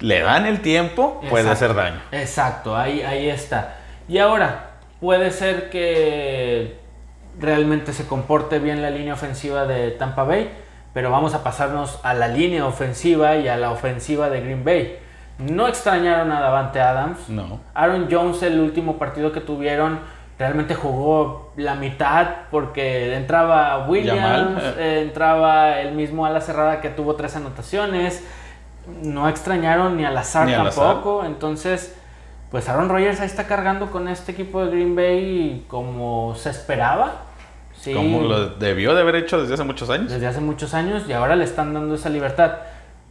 le 0.00 0.20
dan 0.20 0.46
el 0.46 0.60
tiempo, 0.60 1.20
puede 1.30 1.48
hacer 1.48 1.74
daño. 1.74 2.00
Exacto, 2.12 2.76
ahí, 2.76 3.00
ahí 3.00 3.28
está. 3.28 3.78
Y 4.08 4.18
ahora, 4.18 4.72
puede 5.00 5.30
ser 5.30 5.70
que 5.70 6.85
realmente 7.38 7.92
se 7.92 8.06
comporte 8.06 8.58
bien 8.58 8.82
la 8.82 8.90
línea 8.90 9.14
ofensiva 9.14 9.66
de 9.66 9.90
Tampa 9.90 10.24
Bay, 10.24 10.50
pero 10.92 11.10
vamos 11.10 11.34
a 11.34 11.42
pasarnos 11.42 12.00
a 12.02 12.14
la 12.14 12.28
línea 12.28 12.66
ofensiva 12.66 13.36
y 13.36 13.48
a 13.48 13.56
la 13.56 13.70
ofensiva 13.70 14.30
de 14.30 14.40
Green 14.40 14.64
Bay. 14.64 14.98
No 15.38 15.68
extrañaron 15.68 16.32
a 16.32 16.40
Davante 16.40 16.80
Adams. 16.80 17.28
No. 17.28 17.60
Aaron 17.74 18.08
Jones, 18.10 18.42
el 18.42 18.58
último 18.58 18.96
partido 18.96 19.32
que 19.32 19.40
tuvieron, 19.40 20.00
realmente 20.38 20.74
jugó 20.74 21.52
la 21.56 21.74
mitad 21.74 22.28
porque 22.50 23.14
entraba 23.14 23.86
Williams, 23.86 24.62
eh, 24.78 25.02
entraba 25.02 25.80
el 25.80 25.94
mismo 25.94 26.24
ala 26.24 26.40
cerrada 26.40 26.80
que 26.80 26.88
tuvo 26.88 27.16
tres 27.16 27.36
anotaciones. 27.36 28.24
No 29.02 29.28
extrañaron 29.28 29.96
ni 29.96 30.04
al 30.06 30.16
azar 30.16 30.48
tampoco. 30.50 31.24
Entonces, 31.26 31.94
pues 32.50 32.68
Aaron 32.70 32.88
Rodgers 32.88 33.20
ahí 33.20 33.26
está 33.26 33.46
cargando 33.46 33.90
con 33.90 34.08
este 34.08 34.32
equipo 34.32 34.64
de 34.64 34.70
Green 34.70 34.96
Bay 34.96 35.64
como 35.68 36.34
se 36.34 36.48
esperaba. 36.48 37.25
Como 37.94 38.22
lo 38.22 38.48
debió 38.50 38.94
de 38.94 39.00
haber 39.00 39.16
hecho 39.16 39.40
desde 39.40 39.54
hace 39.54 39.64
muchos 39.64 39.90
años. 39.90 40.10
Desde 40.10 40.26
hace 40.26 40.40
muchos 40.40 40.74
años 40.74 41.04
y 41.08 41.12
ahora 41.12 41.36
le 41.36 41.44
están 41.44 41.74
dando 41.74 41.94
esa 41.94 42.08
libertad. 42.08 42.52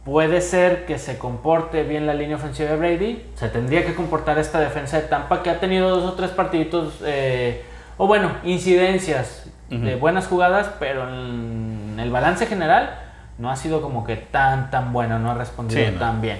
Puede 0.04 0.40
ser 0.40 0.86
que 0.86 0.98
se 0.98 1.18
comporte 1.18 1.82
bien 1.82 2.06
la 2.06 2.14
línea 2.14 2.36
ofensiva 2.36 2.70
de 2.70 2.76
Brady. 2.76 3.26
Se 3.34 3.48
tendría 3.48 3.84
que 3.84 3.94
comportar 3.94 4.38
esta 4.38 4.60
defensa 4.60 5.00
de 5.00 5.08
Tampa 5.08 5.42
que 5.42 5.50
ha 5.50 5.58
tenido 5.58 5.88
dos 5.90 6.04
o 6.04 6.12
tres 6.14 6.30
partiditos, 6.30 7.00
eh, 7.04 7.64
o 7.96 8.06
bueno, 8.06 8.30
incidencias 8.44 9.50
de 9.68 9.96
buenas 9.96 10.28
jugadas, 10.28 10.70
pero 10.78 11.08
en 11.08 11.96
el 11.98 12.10
balance 12.10 12.46
general 12.46 13.00
no 13.38 13.50
ha 13.50 13.56
sido 13.56 13.82
como 13.82 14.04
que 14.04 14.14
tan, 14.14 14.70
tan 14.70 14.92
bueno, 14.92 15.18
no 15.18 15.32
ha 15.32 15.34
respondido 15.34 15.92
tan 15.98 16.20
bien. 16.20 16.38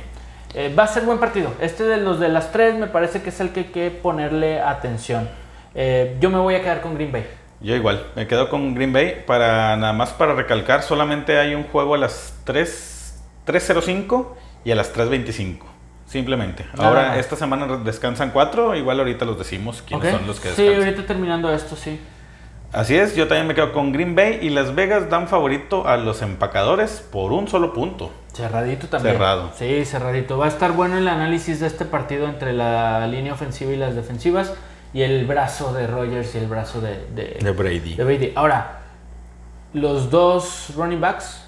Eh, 0.55 0.73
va 0.75 0.85
a 0.85 0.87
ser 0.87 1.05
buen 1.05 1.19
partido. 1.19 1.53
Este 1.61 1.85
de 1.85 1.99
los 1.99 2.21
de 2.21 2.29
las 2.29 2.53
tres 2.53 2.77
me 2.77 2.87
parece 2.87 3.21
que 3.23 3.31
es 3.31 3.41
el 3.41 3.51
que 3.51 3.61
hay 3.61 3.67
que 3.67 3.91
ponerle 3.91 4.61
atención. 4.61 5.29
Eh, 5.75 6.17
yo 6.21 6.31
me 6.31 6.39
voy 6.39 6.55
a 6.55 6.63
quedar 6.63 6.81
con 6.81 6.95
Green 6.95 7.13
Bay. 7.13 7.27
Yo 7.61 7.75
igual, 7.75 8.07
me 8.15 8.27
quedo 8.27 8.49
con 8.49 8.75
Green 8.75 8.93
Bay. 8.93 9.25
Para 9.27 9.77
nada 9.77 9.93
más 9.93 10.11
para 10.11 10.35
recalcar, 10.35 10.83
solamente 10.83 11.39
hay 11.39 11.55
un 11.55 11.65
juego 11.65 11.95
a 11.95 11.99
las 11.99 12.35
3.05 12.47 14.29
y 14.65 14.73
a 14.73 14.75
las 14.75 14.95
3.25. 14.95 15.61
Simplemente. 16.07 16.65
Ahora, 16.79 17.19
esta 17.19 17.35
semana 17.35 17.67
descansan 17.79 18.31
cuatro. 18.31 18.77
Igual 18.77 19.01
ahorita 19.01 19.25
los 19.25 19.39
decimos 19.39 19.83
quiénes 19.83 20.13
son 20.13 20.27
los 20.27 20.39
que 20.39 20.49
descansan. 20.49 20.75
Sí, 20.75 20.85
ahorita 20.85 21.07
terminando 21.07 21.53
esto, 21.53 21.75
sí. 21.75 22.01
Así 22.73 22.97
es, 22.97 23.17
yo 23.17 23.27
también 23.27 23.47
me 23.47 23.55
quedo 23.55 23.73
con 23.73 23.93
Green 23.93 24.15
Bay 24.15 24.39
y 24.43 24.51
Las 24.51 24.75
Vegas 24.75 25.09
dan 25.09 25.29
favorito 25.29 25.87
a 25.87 25.97
los 25.97 26.21
empacadores 26.23 27.01
por 27.11 27.33
un 27.33 27.49
solo 27.49 27.73
punto. 27.73 28.13
Cerradito 28.35 28.89
también. 28.89 29.15
Cerrado. 29.15 29.51
Sí, 29.57 29.85
cerradito. 29.85 30.37
Va 30.37 30.45
a 30.45 30.49
estar 30.49 30.73
bueno 30.73 30.99
el 30.99 31.09
análisis 31.09 31.61
de 31.61 31.69
este 31.69 31.87
partido 31.87 32.29
entre 32.29 32.53
la 32.53 33.07
línea 33.07 33.33
ofensiva 33.33 33.73
y 33.73 33.77
las 33.77 33.95
defensivas 33.95 34.53
y 34.93 35.03
el 35.03 35.27
brazo 35.27 35.73
de 35.73 35.87
Rogers 35.87 36.35
y 36.35 36.39
el 36.39 36.47
brazo 36.47 36.81
de, 36.81 37.07
de, 37.15 37.51
Brady. 37.53 37.95
de 37.95 38.05
Brady. 38.05 38.33
Ahora, 38.35 38.81
los 39.73 40.11
dos 40.11 40.71
running 40.77 41.01
backs, 41.01 41.45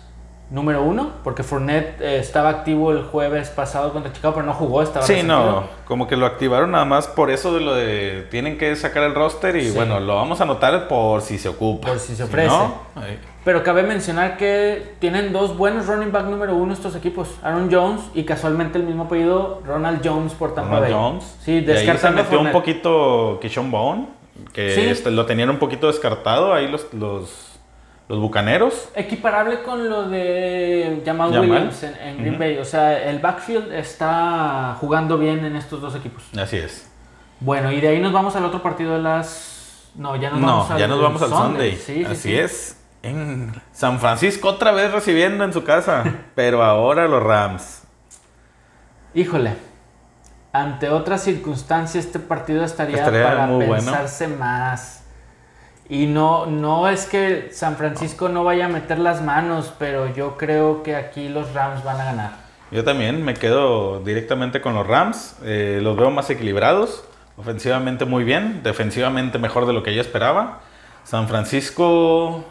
número 0.51 0.83
uno, 0.83 1.13
porque 1.25 1.43
Fournette 1.43 2.01
eh, 2.01 2.19
estaba 2.19 2.49
activo 2.51 2.93
el 2.93 3.03
jueves 3.03 3.51
pasado 3.51 3.93
contra 3.93 4.13
Chicago, 4.13 4.35
pero 4.35 4.47
no 4.47 4.55
jugó, 4.55 4.83
estaba 4.83 5.07
Sí, 5.07 5.23
no, 5.23 5.65
como 5.87 6.07
que 6.07 6.17
lo 6.17 6.27
activaron 6.27 6.71
nada 6.73 6.85
más 6.85 7.07
por 7.07 7.31
eso 7.31 7.55
de 7.55 7.61
lo 7.61 7.75
de 7.75 8.27
tienen 8.31 8.59
que 8.59 8.75
sacar 8.77 9.03
el 9.05 9.15
roster 9.15 9.57
y 9.57 9.71
bueno, 9.71 10.01
lo 10.01 10.17
vamos 10.17 10.41
a 10.41 10.45
anotar 10.45 10.89
por 10.89 11.23
si 11.23 11.39
se 11.39 11.49
ocupa. 11.49 11.89
Por 11.89 11.99
si 11.99 12.15
se 12.17 12.25
ofrece. 12.25 12.55
Pero 13.45 13.63
cabe 13.63 13.83
mencionar 13.83 14.37
que 14.37 14.95
tienen 14.99 15.33
dos 15.33 15.57
buenos 15.57 15.87
running 15.87 16.13
back 16.13 16.27
número 16.27 16.55
uno 16.55 16.73
estos 16.73 16.95
equipos, 16.97 17.29
Aaron 17.43 17.69
Jones 17.73 18.03
y 18.15 18.25
casualmente 18.25 18.79
el 18.79 18.85
mismo 18.85 19.05
apellido 19.05 19.63
Ronald 19.65 20.01
Jones 20.05 20.35
por 20.35 20.55
Tampa 20.55 20.77
Ronald 20.77 20.95
Jones. 20.95 21.37
Sí, 21.43 21.61
descartando. 21.61 22.21
ahí 22.21 22.27
se 22.27 22.31
metió 22.31 22.41
un 22.41 22.53
poquito 22.53 23.39
Kishon 23.41 23.71
Bone, 23.71 24.09
que 24.53 24.91
este, 24.91 25.11
lo 25.11 25.25
tenían 25.25 25.51
un 25.51 25.59
poquito 25.59 25.87
descartado 25.87 26.53
ahí 26.53 26.69
los, 26.69 26.93
los, 26.93 27.59
los 28.09 28.19
bucaneros. 28.19 28.89
Equiparable 28.95 29.63
con 29.63 29.89
lo 29.89 30.09
de 30.09 31.01
Jamal, 31.07 31.39
Williams 31.39 31.83
en, 31.85 32.19
Green 32.19 32.39
Bay. 32.39 32.59
O 32.59 32.65
sea, 32.65 33.09
el 33.09 33.21
backfield 33.21 33.73
está 33.73 34.77
jugando 34.81 35.17
bien 35.17 35.45
en 35.45 35.55
estos 35.55 35.81
dos 35.81 35.95
equipos. 35.95 36.25
Así 36.37 36.57
es. 36.57 36.91
Bueno, 37.41 37.71
y 37.71 37.81
de 37.81 37.89
ahí 37.89 38.01
nos 38.01 38.13
vamos 38.13 38.35
al 38.35 38.45
otro 38.45 38.63
partido 38.63 38.95
de 38.95 39.03
las. 39.03 39.91
No, 39.95 40.17
ya 40.17 40.31
nos 40.31 40.43
vamos 40.43 40.71
al, 40.71 40.79
ya 40.79 40.89
nos 40.89 41.01
vamos 41.01 41.23
al 41.23 41.31
Sunday. 41.31 41.77
Sí, 41.77 42.05
Así 42.05 42.35
es 42.37 42.78
en 43.03 43.53
San 43.73 44.01
Francisco 44.01 44.49
otra 44.49 44.73
vez 44.73 44.93
recibiendo 44.93 45.45
en 45.45 45.53
su 45.53 45.65
casa, 45.65 46.05
pero 46.35 46.63
ahora 46.63 47.07
los 47.09 47.23
Rams. 47.23 47.83
Híjole, 49.15 49.55
ante 50.53 50.89
otras 50.89 51.23
circunstancias 51.23 52.07
este 52.07 52.19
partido 52.19 52.65
estaría, 52.65 53.05
para 53.05 53.59
pensarse 53.59 54.29
más. 54.29 55.05
Y 55.89 56.07
no, 56.07 56.45
no 56.47 56.89
es 56.89 57.07
que 57.07 57.49
San 57.53 57.77
Francisco 57.77 58.29
no 58.29 58.45
vaya 58.45 58.67
a 58.67 58.69
meter 58.69 58.99
las 58.99 59.23
manos, 59.23 59.73
pero 59.79 60.13
yo 60.15 60.37
creo 60.37 60.83
que 60.83 60.95
aquí 60.97 61.31
los 61.31 61.55
Rams 61.55 61.83
van 61.83 62.01
a 62.01 62.05
ganar. 62.05 62.33
Yo 62.71 62.85
también 62.85 63.25
me 63.25 63.33
quedo 63.33 64.01
directamente 64.01 64.61
con 64.61 64.75
los 64.75 64.87
Rams. 64.87 65.37
Eh, 65.43 65.81
los 65.83 65.97
veo 65.97 66.11
más 66.11 66.29
equilibrados, 66.29 67.05
ofensivamente 67.39 68.05
muy 68.05 68.25
bien, 68.25 68.63
defensivamente 68.63 69.39
mejor 69.39 69.67
de 69.67 69.73
lo 69.73 69.83
que 69.83 69.95
yo 69.95 70.03
esperaba. 70.03 70.61
San 71.05 71.27
Francisco 71.27 72.45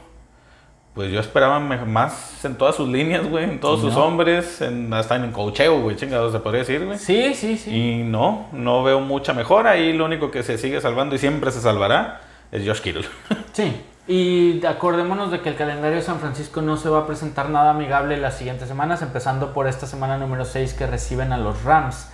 pues 0.97 1.11
yo 1.11 1.19
esperaba 1.19 1.59
más 1.59 2.43
en 2.43 2.55
todas 2.55 2.75
sus 2.75 2.89
líneas, 2.89 3.29
güey, 3.29 3.43
en 3.43 3.59
todos 3.59 3.81
sus 3.81 3.95
hombres, 3.95 4.61
en, 4.61 4.91
hasta 4.91 5.15
en 5.15 5.25
el 5.25 5.31
cocheo, 5.31 5.79
güey, 5.79 5.95
chingados 5.95 6.31
se 6.31 6.39
podría 6.39 6.61
decir, 6.61 6.83
güey. 6.83 6.97
Sí, 6.97 7.35
sí, 7.35 7.55
sí. 7.55 7.69
Y 7.69 8.03
no, 8.03 8.47
no 8.51 8.81
veo 8.81 8.99
mucha 8.99 9.31
mejora. 9.35 9.69
Ahí 9.69 9.93
lo 9.93 10.05
único 10.05 10.31
que 10.31 10.41
se 10.41 10.57
sigue 10.57 10.81
salvando 10.81 11.13
y 11.13 11.19
siempre 11.19 11.51
se 11.51 11.61
salvará 11.61 12.21
es 12.51 12.67
Josh 12.67 12.81
Kittle. 12.81 13.05
Sí, 13.53 13.79
Y 14.07 14.65
acordémonos 14.65 15.29
de 15.29 15.41
que 15.41 15.49
el 15.49 15.55
calendario 15.55 15.97
de 15.97 16.01
San 16.01 16.19
Francisco 16.19 16.63
no 16.63 16.77
se 16.77 16.89
va 16.89 17.01
a 17.01 17.05
presentar 17.05 17.51
nada 17.51 17.69
amigable 17.69 18.17
las 18.17 18.35
siguientes 18.35 18.67
semanas, 18.67 19.03
empezando 19.03 19.53
por 19.53 19.67
esta 19.67 19.85
semana 19.85 20.17
número 20.17 20.45
6 20.45 20.73
que 20.73 20.87
reciben 20.87 21.31
a 21.31 21.37
los 21.37 21.63
Rams. 21.63 22.09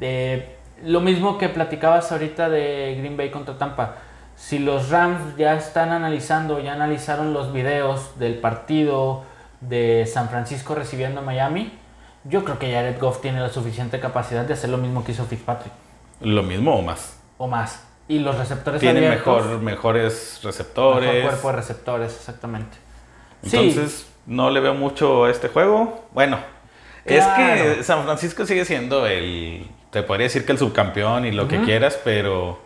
De, 0.00 0.56
lo 0.82 1.02
mismo 1.02 1.36
que 1.36 1.50
platicabas 1.50 2.10
ahorita 2.10 2.48
de 2.48 2.96
Green 2.98 3.18
Bay 3.18 3.30
contra 3.30 3.58
Tampa. 3.58 3.96
Si 4.36 4.58
los 4.58 4.90
Rams 4.90 5.36
ya 5.36 5.54
están 5.54 5.90
analizando, 5.90 6.60
ya 6.60 6.72
analizaron 6.72 7.32
los 7.32 7.52
videos 7.52 8.18
del 8.18 8.34
partido 8.34 9.24
de 9.60 10.06
San 10.06 10.28
Francisco 10.28 10.74
recibiendo 10.74 11.20
a 11.20 11.22
Miami, 11.22 11.72
yo 12.24 12.44
creo 12.44 12.58
que 12.58 12.72
Jared 12.72 12.98
Goff 12.98 13.20
tiene 13.20 13.40
la 13.40 13.50
suficiente 13.50 14.00
capacidad 14.00 14.44
de 14.44 14.54
hacer 14.54 14.70
lo 14.70 14.78
mismo 14.78 15.04
que 15.04 15.12
hizo 15.12 15.24
Fitzpatrick. 15.24 15.72
Lo 16.20 16.42
mismo 16.42 16.74
o 16.74 16.82
más. 16.82 17.18
O 17.38 17.46
más. 17.46 17.86
Y 18.08 18.18
los 18.18 18.36
receptores 18.36 18.80
Tiene 18.80 19.06
abiertos, 19.06 19.44
mejor, 19.46 19.62
mejores 19.62 20.40
receptores. 20.42 21.12
mejor 21.12 21.30
cuerpo 21.30 21.48
de 21.48 21.56
receptores, 21.56 22.14
exactamente. 22.14 22.76
Entonces, 23.42 24.06
no 24.26 24.50
le 24.50 24.60
veo 24.60 24.74
mucho 24.74 25.24
a 25.24 25.30
este 25.30 25.48
juego. 25.48 26.06
Bueno, 26.12 26.38
es 27.04 27.24
que 27.24 27.82
San 27.82 28.04
Francisco 28.04 28.46
sigue 28.46 28.64
siendo 28.64 29.06
el. 29.06 29.68
Te 29.90 30.02
podría 30.02 30.24
decir 30.24 30.44
que 30.44 30.52
el 30.52 30.58
subcampeón 30.58 31.24
y 31.24 31.32
lo 31.32 31.48
que 31.48 31.60
quieras, 31.62 31.98
pero. 32.02 32.58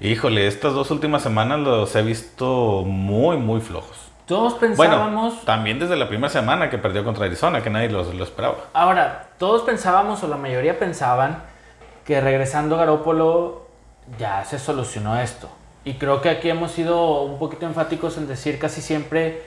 Híjole, 0.00 0.46
estas 0.46 0.74
dos 0.74 0.90
últimas 0.90 1.22
semanas 1.22 1.60
los 1.60 1.94
he 1.96 2.02
visto 2.02 2.82
muy, 2.84 3.36
muy 3.38 3.60
flojos. 3.60 3.96
Todos 4.26 4.54
Bueno, 4.60 4.76
pensábamos, 4.76 5.44
también 5.44 5.78
desde 5.78 5.96
la 5.96 6.08
primera 6.08 6.28
semana 6.28 6.68
que 6.68 6.78
perdió 6.78 7.04
contra 7.04 7.26
Arizona, 7.26 7.62
que 7.62 7.70
nadie 7.70 7.88
los- 7.88 8.12
lo 8.14 8.24
esperaba. 8.24 8.56
ahora, 8.74 9.28
todos 9.38 9.62
pensábamos, 9.62 10.22
o 10.24 10.28
la 10.28 10.36
mayoría 10.36 10.78
pensaban, 10.78 11.42
que 12.04 12.20
regresando 12.20 12.76
Garópolo 12.76 13.66
ya 14.18 14.44
se 14.44 14.58
solucionó 14.58 15.18
esto. 15.20 15.48
Y 15.84 15.94
creo 15.94 16.20
que 16.20 16.28
aquí 16.30 16.50
hemos 16.50 16.72
sido 16.72 17.22
un 17.22 17.38
poquito 17.38 17.66
enfáticos 17.66 18.16
en 18.18 18.26
decir 18.26 18.58
casi 18.58 18.80
siempre 18.82 19.42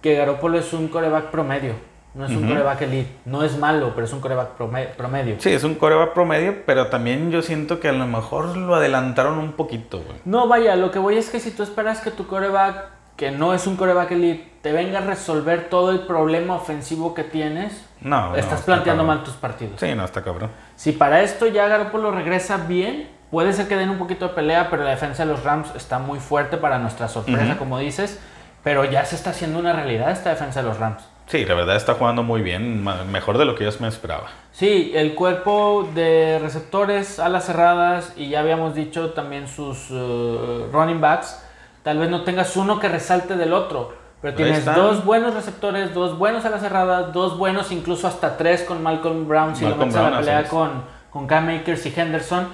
que 0.00 0.14
Garópolo 0.14 0.58
es 0.58 0.72
un 0.72 0.86
coreback 0.88 1.26
promedio, 1.30 1.74
no 2.14 2.26
es 2.26 2.30
un 2.32 2.46
coreback 2.48 2.82
elite. 2.82 3.10
No 3.24 3.42
es 3.42 3.56
malo, 3.58 3.92
pero 3.94 4.06
es 4.06 4.12
un 4.12 4.20
coreback 4.20 4.56
prome- 4.58 4.88
promedio. 4.96 5.36
Sí, 5.38 5.50
es 5.50 5.64
un 5.64 5.74
coreback 5.76 6.12
promedio, 6.12 6.64
pero 6.66 6.88
también 6.88 7.30
yo 7.30 7.40
siento 7.42 7.80
que 7.80 7.88
a 7.88 7.92
lo 7.92 8.06
mejor 8.06 8.56
lo 8.56 8.74
adelantaron 8.74 9.38
un 9.38 9.52
poquito, 9.52 9.98
güey. 10.02 10.18
No, 10.24 10.46
vaya, 10.48 10.76
lo 10.76 10.90
que 10.90 10.98
voy 10.98 11.16
es 11.16 11.30
que 11.30 11.40
si 11.40 11.50
tú 11.50 11.62
esperas 11.62 12.00
que 12.00 12.10
tu 12.10 12.26
coreback, 12.26 12.84
que 13.16 13.30
no 13.30 13.54
es 13.54 13.66
un 13.66 13.76
coreback 13.76 14.10
elite, 14.12 14.52
te 14.62 14.72
venga 14.72 14.98
a 14.98 15.02
resolver 15.02 15.68
todo 15.68 15.90
el 15.90 16.00
problema 16.00 16.54
ofensivo 16.54 17.14
que 17.14 17.24
tienes, 17.24 17.84
No, 18.00 18.34
estás 18.36 18.60
está 18.60 18.66
planteando 18.66 19.02
cabrón. 19.04 19.16
mal 19.18 19.24
tus 19.24 19.34
partidos. 19.34 19.80
Sí, 19.80 19.94
no, 19.94 20.04
está 20.04 20.22
cabrón. 20.22 20.50
Si 20.76 20.92
para 20.92 21.22
esto 21.22 21.46
ya 21.46 21.66
Garoppolo 21.68 22.10
regresa 22.10 22.56
bien, 22.58 23.08
puede 23.30 23.52
ser 23.54 23.68
que 23.68 23.76
den 23.76 23.90
un 23.90 23.98
poquito 23.98 24.28
de 24.28 24.34
pelea, 24.34 24.68
pero 24.70 24.84
la 24.84 24.90
defensa 24.90 25.24
de 25.24 25.32
los 25.32 25.42
Rams 25.44 25.74
está 25.74 25.98
muy 25.98 26.20
fuerte 26.20 26.56
para 26.58 26.78
nuestra 26.78 27.08
sorpresa, 27.08 27.56
como 27.58 27.78
dices. 27.78 28.20
Pero 28.62 28.84
ya 28.84 29.04
se 29.04 29.16
está 29.16 29.30
haciendo 29.30 29.58
una 29.58 29.72
realidad 29.72 30.10
esta 30.12 30.30
defensa 30.30 30.62
de 30.62 30.68
los 30.68 30.78
Rams. 30.78 31.02
Sí, 31.26 31.44
la 31.44 31.54
verdad 31.54 31.76
está 31.76 31.94
jugando 31.94 32.22
muy 32.22 32.42
bien, 32.42 32.84
mejor 33.10 33.38
de 33.38 33.44
lo 33.44 33.54
que 33.54 33.64
yo 33.64 33.70
me 33.80 33.88
esperaba. 33.88 34.28
Sí, 34.52 34.92
el 34.94 35.14
cuerpo 35.14 35.88
de 35.94 36.38
receptores, 36.42 37.18
alas 37.18 37.46
cerradas 37.46 38.12
y 38.16 38.28
ya 38.28 38.40
habíamos 38.40 38.74
dicho 38.74 39.10
también 39.10 39.48
sus 39.48 39.86
eh, 39.90 40.66
running 40.70 41.00
backs. 41.00 41.42
Tal 41.82 41.98
vez 41.98 42.10
no 42.10 42.22
tengas 42.22 42.56
uno 42.56 42.78
que 42.78 42.88
resalte 42.88 43.36
del 43.36 43.54
otro, 43.54 43.94
pero 44.20 44.34
tienes 44.34 44.64
dos 44.64 45.04
buenos 45.04 45.34
receptores, 45.34 45.94
dos 45.94 46.18
buenos 46.18 46.44
alas 46.44 46.60
cerradas, 46.60 47.12
dos 47.12 47.38
buenos, 47.38 47.72
incluso 47.72 48.06
hasta 48.06 48.36
tres 48.36 48.62
con 48.62 48.82
Malcolm 48.82 49.26
Brown 49.26 49.56
si 49.56 49.66
lo 49.66 49.74
metes 49.74 49.96
a 49.96 50.02
la 50.02 50.08
Brown, 50.10 50.20
pelea 50.20 50.48
con, 50.48 50.70
con 51.10 51.26
Cam 51.26 51.48
Akers 51.48 51.86
y 51.86 51.92
Henderson. 51.96 52.46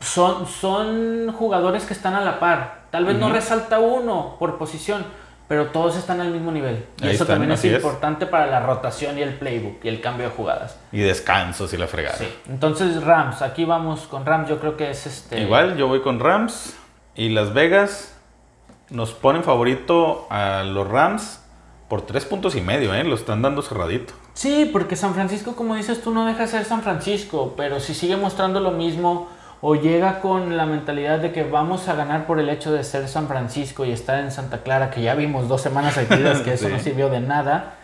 Son, 0.00 0.46
son 0.46 1.32
jugadores 1.32 1.86
que 1.86 1.92
están 1.92 2.14
a 2.14 2.20
la 2.20 2.38
par. 2.38 2.82
Tal 2.90 3.04
vez 3.04 3.16
no 3.16 3.30
resalta 3.30 3.80
uno 3.80 4.36
por 4.38 4.58
posición, 4.58 5.04
pero 5.52 5.66
todos 5.66 5.98
están 5.98 6.18
al 6.22 6.30
mismo 6.30 6.50
nivel. 6.50 6.86
Y 7.02 7.04
Ahí 7.04 7.10
eso 7.14 7.24
están, 7.24 7.40
también 7.40 7.52
es. 7.52 7.62
importante 7.62 8.24
para 8.24 8.46
la 8.46 8.60
rotación 8.60 9.18
y 9.18 9.20
el 9.20 9.34
playbook 9.34 9.84
y 9.84 9.88
el 9.88 10.00
cambio 10.00 10.30
de 10.30 10.32
jugadas. 10.34 10.78
Y 10.92 11.00
descansos 11.00 11.74
y 11.74 11.76
la 11.76 11.86
fregada. 11.86 12.16
Sí. 12.16 12.26
Entonces 12.48 13.04
Rams, 13.04 13.42
aquí 13.42 13.66
vamos 13.66 14.06
con 14.06 14.24
Rams, 14.24 14.48
yo 14.48 14.58
creo 14.60 14.78
que 14.78 14.88
es 14.88 15.06
este. 15.06 15.42
Igual 15.42 15.76
yo 15.76 15.88
voy 15.88 16.00
con 16.00 16.20
Rams 16.20 16.74
y 17.14 17.28
Las 17.28 17.52
Vegas 17.52 18.18
nos 18.88 19.12
ponen 19.12 19.44
favorito 19.44 20.26
a 20.30 20.62
los 20.62 20.88
Rams 20.88 21.44
por 21.86 22.00
tres 22.00 22.24
puntos 22.24 22.56
y 22.56 22.62
medio, 22.62 22.94
¿eh? 22.94 23.04
Lo 23.04 23.14
están 23.14 23.42
dando 23.42 23.60
cerradito. 23.60 24.14
Sí, 24.32 24.70
porque 24.72 24.96
San 24.96 25.12
Francisco, 25.12 25.54
como 25.54 25.74
dices 25.74 26.00
tú, 26.00 26.14
no 26.14 26.24
deja 26.24 26.44
de 26.44 26.48
ser 26.48 26.64
San 26.64 26.80
Francisco, 26.80 27.52
pero 27.58 27.78
si 27.78 27.92
sigue 27.92 28.16
mostrando 28.16 28.58
lo 28.60 28.70
mismo 28.70 29.28
o 29.64 29.76
llega 29.76 30.18
con 30.20 30.56
la 30.58 30.66
mentalidad 30.66 31.20
de 31.20 31.32
que 31.32 31.44
vamos 31.44 31.88
a 31.88 31.94
ganar 31.94 32.26
por 32.26 32.38
el 32.40 32.48
hecho 32.50 32.72
de 32.72 32.82
ser 32.84 33.06
San 33.08 33.28
Francisco 33.28 33.84
y 33.84 33.92
estar 33.92 34.18
en 34.18 34.30
Santa 34.32 34.58
Clara, 34.58 34.90
que 34.90 35.00
ya 35.02 35.14
vimos 35.14 35.48
dos 35.48 35.60
semanas 35.62 35.94
seguidas 35.94 36.40
que 36.40 36.52
eso 36.54 36.66
Sí. 36.66 36.72
no 36.72 36.78
sirvió 36.80 37.08
de 37.08 37.20
nada, 37.20 37.74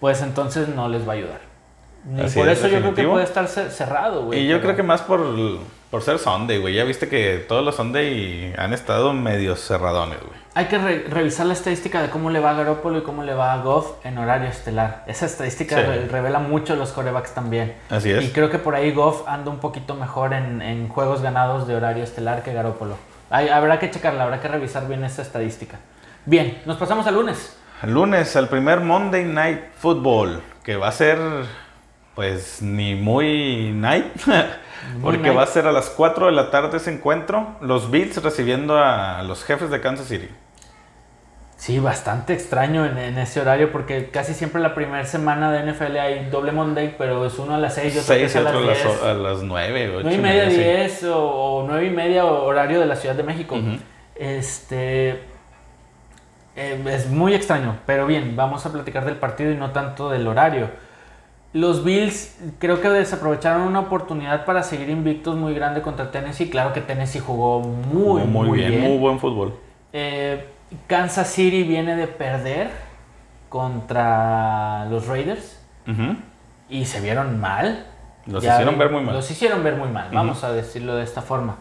pues 0.00 0.22
entonces 0.22 0.68
no 0.68 0.88
les 0.88 1.06
va 1.06 1.12
a 1.12 1.16
ayudar. 1.16 1.40
Y 2.06 2.16
por 2.30 2.48
es, 2.48 2.58
eso 2.58 2.68
yo 2.68 2.78
creo 2.80 2.94
que 2.94 3.04
puede 3.04 3.24
estar 3.24 3.46
cer- 3.46 3.68
cerrado, 3.70 4.26
güey. 4.26 4.40
Y 4.40 4.46
yo 4.46 4.54
pero- 4.56 4.62
creo 4.62 4.76
que 4.76 4.82
más 4.84 5.02
por, 5.02 5.20
por 5.94 6.02
ser 6.02 6.18
Sunday, 6.18 6.58
güey. 6.58 6.74
Ya 6.74 6.82
viste 6.82 7.06
que 7.08 7.44
todos 7.46 7.64
los 7.64 7.76
Sunday 7.76 8.52
han 8.58 8.72
estado 8.72 9.12
medio 9.12 9.54
cerradones, 9.54 10.18
güey. 10.18 10.36
Hay 10.56 10.64
que 10.64 10.76
re- 10.76 11.04
revisar 11.08 11.46
la 11.46 11.52
estadística 11.52 12.02
de 12.02 12.10
cómo 12.10 12.30
le 12.30 12.40
va 12.40 12.50
a 12.50 12.54
Garoppolo 12.54 12.98
y 12.98 13.02
cómo 13.02 13.22
le 13.22 13.32
va 13.32 13.52
a 13.52 13.58
Goff 13.58 14.04
en 14.04 14.18
horario 14.18 14.48
estelar. 14.48 15.04
Esa 15.06 15.26
estadística 15.26 15.76
Sí. 15.76 15.82
re- 15.82 16.08
revela 16.08 16.40
mucho 16.40 16.74
los 16.74 16.90
corebacks 16.90 17.32
también. 17.32 17.76
Así 17.90 18.10
es. 18.10 18.24
Y 18.24 18.32
creo 18.32 18.50
que 18.50 18.58
por 18.58 18.74
ahí 18.74 18.90
Goff 18.90 19.22
anda 19.28 19.52
un 19.52 19.60
poquito 19.60 19.94
mejor 19.94 20.32
en, 20.32 20.62
en 20.62 20.88
juegos 20.88 21.22
ganados 21.22 21.68
de 21.68 21.76
horario 21.76 22.02
estelar 22.02 22.42
que 22.42 22.52
Garoppolo. 22.52 22.96
Hay- 23.30 23.48
habrá 23.50 23.78
que 23.78 23.88
checarla, 23.88 24.24
habrá 24.24 24.40
que 24.40 24.48
revisar 24.48 24.88
bien 24.88 25.04
esta 25.04 25.22
estadística. 25.22 25.78
Bien, 26.26 26.60
nos 26.66 26.76
pasamos 26.76 27.06
al 27.06 27.14
lunes. 27.14 27.56
Lunes, 27.84 28.34
al 28.34 28.48
primer 28.48 28.80
Monday 28.80 29.24
Night 29.26 29.60
Football, 29.78 30.42
que 30.64 30.74
va 30.74 30.88
a 30.88 30.92
ser, 30.92 31.18
pues, 32.16 32.60
ni 32.62 32.96
muy 32.96 33.70
night, 33.72 34.06
porque 35.02 35.30
va 35.30 35.42
a 35.42 35.46
ser 35.46 35.66
a 35.66 35.72
las 35.72 35.90
4 35.90 36.26
de 36.26 36.32
la 36.32 36.50
tarde 36.50 36.76
ese 36.76 36.92
encuentro, 36.92 37.56
los 37.60 37.90
Bills 37.90 38.22
recibiendo 38.22 38.76
a 38.78 39.22
los 39.22 39.44
jefes 39.44 39.70
de 39.70 39.80
Kansas 39.80 40.06
City. 40.08 40.28
Sí, 41.56 41.78
bastante 41.78 42.34
extraño 42.34 42.84
en, 42.84 42.98
en 42.98 43.16
ese 43.16 43.40
horario 43.40 43.72
porque 43.72 44.10
casi 44.10 44.34
siempre 44.34 44.60
la 44.60 44.74
primera 44.74 45.04
semana 45.06 45.50
de 45.50 45.72
NFL 45.72 45.96
hay 45.96 46.26
doble 46.28 46.52
Monday, 46.52 46.94
pero 46.98 47.24
es 47.24 47.38
uno 47.38 47.54
a 47.54 47.58
las 47.58 47.74
6 47.76 47.94
y 47.94 47.98
otro, 47.98 48.14
que 48.16 48.20
6 48.20 48.22
es 48.26 48.34
y 48.34 48.38
a 48.38 48.40
las 48.42 48.54
otro 48.54 48.66
las, 48.66 48.82
10. 48.84 49.02
a 49.02 49.14
las 49.14 49.42
9, 49.42 49.96
8 49.96 50.00
9 50.02 50.14
y 50.16 50.20
media, 50.20 50.44
10 50.46 51.04
o, 51.04 51.18
o 51.24 51.66
9 51.66 51.86
y 51.86 51.90
media 51.90 52.24
horario 52.26 52.80
de 52.80 52.86
la 52.86 52.96
Ciudad 52.96 53.14
de 53.14 53.22
México. 53.22 53.54
Ujú. 53.54 53.78
Este. 54.14 55.10
eh, 56.56 56.84
es 56.86 57.08
muy 57.08 57.34
extraño, 57.34 57.78
pero 57.86 58.06
bien, 58.06 58.36
vamos 58.36 58.66
a 58.66 58.72
platicar 58.72 59.04
del 59.04 59.16
partido 59.16 59.50
y 59.50 59.56
no 59.56 59.70
tanto 59.70 60.10
del 60.10 60.26
horario. 60.26 60.68
Los 61.54 61.82
Bills 61.84 62.36
creo 62.58 62.80
que 62.82 62.88
desaprovecharon 62.90 63.62
una 63.62 63.80
oportunidad 63.80 64.44
para 64.44 64.62
seguir 64.64 64.90
invictos 64.90 65.36
muy 65.36 65.54
grande 65.54 65.80
contra 65.82 66.10
Tennessee. 66.10 66.50
Claro 66.50 66.72
que 66.74 66.80
Tennessee 66.82 67.20
jugó 67.20 67.60
muy, 67.60 68.22
muy, 68.24 68.48
muy, 68.48 68.58
bien, 68.58 68.70
bien. 68.72 68.82
muy 68.82 68.98
buen 68.98 69.18
fútbol. 69.20 69.54
Eh, 69.92 70.48
Kansas 70.88 71.28
City 71.30 71.62
viene 71.62 71.94
de 71.94 72.08
perder 72.08 72.70
contra 73.48 74.86
los 74.86 75.06
Raiders 75.06 75.60
y 76.68 76.84
se 76.86 77.00
vieron 77.00 77.40
mal. 77.40 77.86
Los 78.26 78.42
Ya 78.42 78.54
hicieron 78.54 78.74
vi- 78.74 78.80
ver 78.80 78.90
muy 78.90 79.02
mal. 79.02 79.14
Los 79.14 79.30
hicieron 79.30 79.62
ver 79.62 79.76
muy 79.76 79.88
mal, 79.88 80.08
vamos 80.12 80.42
a 80.44 80.52
decirlo 80.52 80.96
de 80.96 81.04
esta 81.04 81.22
forma. 81.22 81.56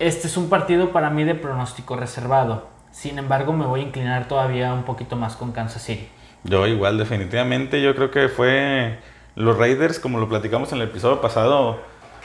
Este 0.00 0.26
es 0.26 0.36
un 0.36 0.48
partido 0.48 0.90
para 0.90 1.10
mí 1.10 1.22
de 1.24 1.34
pronóstico 1.36 1.94
reservado. 1.94 2.66
Sin 2.90 3.18
embargo, 3.18 3.52
me 3.52 3.64
voy 3.66 3.80
a 3.80 3.82
inclinar 3.84 4.26
todavía 4.26 4.72
un 4.72 4.82
poquito 4.82 5.14
más 5.14 5.36
con 5.36 5.52
Kansas 5.52 5.82
City. 5.82 6.08
Yo 6.44 6.66
igual, 6.66 6.98
definitivamente, 6.98 7.82
yo 7.82 7.94
creo 7.94 8.10
que 8.10 8.28
fue 8.28 8.98
los 9.34 9.56
Raiders, 9.58 9.98
como 9.98 10.18
lo 10.18 10.28
platicamos 10.28 10.72
en 10.72 10.80
el 10.80 10.88
episodio 10.88 11.20
pasado, 11.20 11.80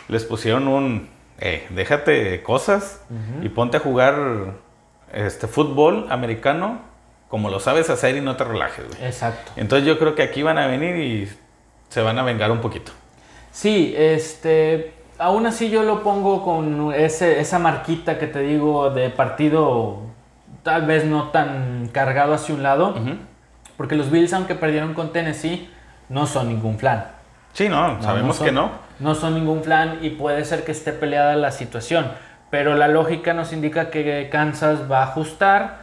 les 0.07 0.25
pusieron 0.25 0.67
un, 0.67 1.09
eh, 1.39 1.65
déjate 1.69 2.43
cosas 2.43 3.01
y 3.41 3.49
ponte 3.49 3.77
a 3.77 3.79
jugar 3.79 4.55
este 5.13 5.47
fútbol 5.47 6.07
americano 6.09 6.81
como 7.29 7.49
lo 7.49 7.59
sabes 7.59 7.89
hacer 7.89 8.17
y 8.17 8.21
no 8.21 8.35
te 8.35 8.43
relajes, 8.43 8.87
güey. 8.87 9.05
Exacto. 9.05 9.51
Entonces 9.55 9.87
yo 9.87 9.99
creo 9.99 10.15
que 10.15 10.23
aquí 10.23 10.41
van 10.41 10.57
a 10.57 10.67
venir 10.67 10.95
y 10.97 11.29
se 11.87 12.01
van 12.01 12.17
a 12.17 12.23
vengar 12.23 12.51
un 12.51 12.59
poquito. 12.59 12.91
Sí, 13.51 13.93
este, 13.95 14.93
aún 15.19 15.45
así 15.45 15.69
yo 15.69 15.83
lo 15.83 16.01
pongo 16.01 16.43
con 16.43 16.91
ese, 16.93 17.39
esa 17.39 17.59
marquita 17.59 18.17
que 18.17 18.27
te 18.27 18.39
digo 18.39 18.89
de 18.89 19.09
partido 19.11 19.99
tal 20.63 20.87
vez 20.87 21.05
no 21.05 21.29
tan 21.29 21.89
cargado 21.91 22.33
hacia 22.33 22.55
un 22.55 22.63
lado. 22.63 22.95
Porque 23.79 23.95
los 23.95 24.11
Bills, 24.11 24.33
aunque 24.33 24.55
perdieron 24.55 24.93
con 24.93 25.13
Tennessee, 25.13 25.69
no 26.09 26.27
son 26.27 26.49
ningún 26.49 26.77
flan. 26.77 27.05
Sí, 27.53 27.69
no, 27.69 27.93
No, 27.95 28.03
sabemos 28.03 28.27
no 28.27 28.33
son- 28.33 28.45
que 28.45 28.51
no. 28.51 28.71
No 28.99 29.15
son 29.15 29.35
ningún 29.35 29.63
flan 29.63 29.99
y 30.01 30.09
puede 30.09 30.43
ser 30.43 30.65
que 30.65 30.73
esté 30.73 30.91
peleada 30.91 31.37
la 31.37 31.51
situación. 31.51 32.11
Pero 32.49 32.75
la 32.75 32.89
lógica 32.89 33.33
nos 33.33 33.53
indica 33.53 33.89
que 33.89 34.27
Kansas 34.29 34.91
va 34.91 34.99
a 34.99 35.03
ajustar, 35.03 35.77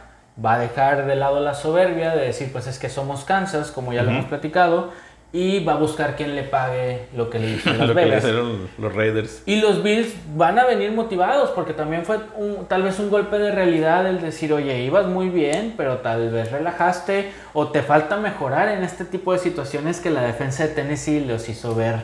va 0.45 0.53
a 0.53 0.59
dejar 0.59 1.07
de 1.07 1.15
lado 1.15 1.39
la 1.39 1.55
soberbia 1.55 2.11
de 2.11 2.21
decir, 2.23 2.51
pues 2.51 2.67
es 2.67 2.77
que 2.77 2.87
somos 2.89 3.23
Kansas, 3.23 3.71
como 3.71 3.93
ya 3.93 4.03
lo 4.03 4.11
hemos 4.11 4.25
platicado, 4.25 4.91
y 5.33 5.63
va 5.63 5.73
a 5.73 5.75
buscar 5.77 6.15
quien 6.15 6.35
le 6.35 6.43
pague 6.43 7.07
lo 7.15 7.29
que 7.29 7.37
le 7.39 7.57
Las 7.65 7.79
Lo 7.89 7.93
que 7.95 8.05
le 8.05 8.17
hicieron 8.17 8.69
los 8.77 8.95
Raiders. 8.95 9.43
Y 9.45 9.59
los 9.59 9.83
Bills 9.83 10.13
van 10.35 10.57
a 10.57 10.65
venir 10.65 10.91
motivados 10.93 11.49
porque 11.51 11.73
también 11.73 12.05
fue 12.05 12.17
un- 12.37 12.65
tal 12.67 12.83
vez 12.83 12.97
un 12.99 13.09
golpe 13.09 13.37
de 13.37 13.51
realidad 13.51 14.07
el 14.07 14.21
decir, 14.21 14.53
oye, 14.53 14.81
ibas 14.83 15.05
muy 15.05 15.29
bien, 15.29 15.73
pero 15.75 15.97
tal 15.97 16.29
vez 16.31 16.51
relajaste 16.51 17.31
o 17.53 17.67
te 17.67 17.81
falta 17.81 18.15
mejorar 18.17 18.69
en 18.69 18.83
este 18.83 19.03
tipo 19.05 19.33
de 19.33 19.39
situaciones 19.39 19.99
que 19.99 20.09
la 20.09 20.21
defensa 20.21 20.63
de 20.63 20.69
Tennessee 20.73 21.19
los 21.25 21.49
hizo 21.49 21.75
ver 21.75 21.95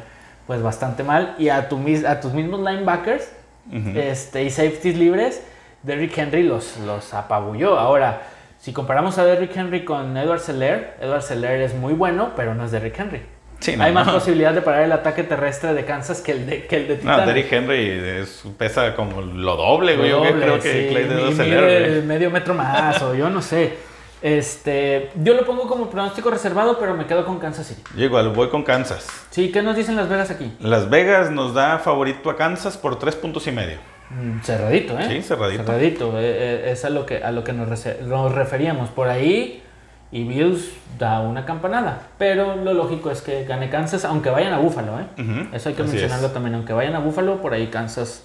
pues 0.45 0.61
bastante 0.61 1.03
mal 1.03 1.35
y 1.39 1.47
a, 1.47 1.69
tu, 1.69 1.79
a 2.07 2.19
tus 2.19 2.33
mismos 2.33 2.59
linebackers 2.59 3.31
Ujú. 3.71 3.97
este, 3.97 4.43
y 4.43 4.49
safeties 4.49 4.97
libres, 4.97 5.41
Derrick 5.83 6.17
Henry 6.17 6.43
los, 6.43 6.77
los 6.85 7.13
apabulló. 7.13 7.79
Ahora, 7.79 8.21
si 8.63 8.71
comparamos 8.71 9.17
a 9.17 9.25
Derrick 9.25 9.53
Henry 9.57 9.83
con 9.83 10.15
Edward 10.15 10.39
Seller, 10.39 10.95
Edward 11.01 11.21
Seller 11.21 11.61
es 11.63 11.73
muy 11.75 11.91
bueno, 11.91 12.31
pero 12.33 12.55
no 12.55 12.63
es 12.63 12.71
Derrick 12.71 12.97
Henry. 12.97 13.21
Sí, 13.59 13.75
no, 13.75 13.83
Hay 13.83 13.91
más 13.91 14.07
no. 14.07 14.13
posibilidad 14.13 14.53
de 14.53 14.61
parar 14.61 14.83
el 14.83 14.93
ataque 14.93 15.23
terrestre 15.23 15.73
de 15.73 15.83
Kansas 15.83 16.21
que 16.21 16.31
el 16.31 16.45
de, 16.45 16.65
que 16.65 16.77
el 16.77 16.87
de 16.87 16.93
No, 16.95 16.99
Titanes. 17.01 17.25
Derrick 17.27 17.51
Henry 17.51 17.89
es- 18.21 18.43
pesa 18.57 18.95
como 18.95 19.21
lo 19.21 19.57
doble, 19.57 19.97
güey. 19.97 20.09
Yo 20.11 20.19
doble, 20.19 20.31
creo 20.45 20.59
que 20.61 20.71
sí, 20.71 20.87
Clay 20.93 21.03
de 21.09 21.15
mide 21.43 22.01
medio 22.03 22.31
metro 22.31 22.53
más 22.53 23.01
o 23.01 23.13
yo 23.13 23.29
no 23.29 23.41
sé. 23.41 23.73
Este, 24.21 25.11
yo 25.15 25.33
lo 25.33 25.45
pongo 25.45 25.67
como 25.67 25.89
pronóstico 25.89 26.31
reservado, 26.31 26.79
pero 26.79 26.93
me 26.95 27.05
quedo 27.05 27.25
con 27.25 27.39
Kansas 27.39 27.67
City. 27.67 27.83
Yo 27.97 28.05
igual 28.05 28.29
voy 28.29 28.47
con 28.47 28.63
Kansas. 28.63 29.05
Sí, 29.29 29.51
¿qué 29.51 29.61
nos 29.61 29.75
dicen 29.75 29.97
Las 29.97 30.07
Vegas 30.07 30.31
aquí? 30.31 30.55
Las 30.61 30.89
Vegas 30.89 31.29
nos 31.31 31.53
da 31.53 31.79
favorito 31.79 32.29
a 32.29 32.37
Kansas 32.37 32.77
por 32.77 32.97
tres 32.97 33.17
puntos 33.17 33.45
y 33.47 33.51
medio. 33.51 33.77
Mm, 34.13 34.39
Cerradito, 34.41 34.99
¿eh? 34.99 35.05
Sí, 35.09 35.21
cerradito. 35.21 35.63
Cerradito, 35.63 36.19
eh, 36.19 36.23
eh, 36.23 36.71
es 36.71 36.85
a 36.85 36.89
lo 36.89 37.05
que, 37.05 37.23
a 37.23 37.31
lo 37.31 37.43
que 37.43 37.53
nos, 37.53 37.67
nos 38.05 38.31
referíamos. 38.33 38.89
Por 38.89 39.07
ahí, 39.09 39.63
y 40.11 40.23
Bills 40.25 40.69
da 40.99 41.21
una 41.21 41.45
campanada. 41.45 42.03
Pero 42.17 42.55
lo 42.55 42.73
lógico 42.73 43.09
es 43.09 43.21
que 43.21 43.45
gane 43.45 43.69
Kansas, 43.69 44.05
aunque 44.05 44.29
vayan 44.29 44.53
a 44.53 44.59
Búfalo, 44.59 44.99
¿eh? 44.99 45.47
Eso 45.53 45.69
hay 45.69 45.75
que 45.75 45.81
así 45.81 45.91
mencionarlo 45.91 46.27
es. 46.27 46.33
también. 46.33 46.55
Aunque 46.55 46.73
vayan 46.73 46.95
a 46.95 46.99
Búfalo, 46.99 47.41
por 47.41 47.53
ahí 47.53 47.67
Kansas 47.67 48.23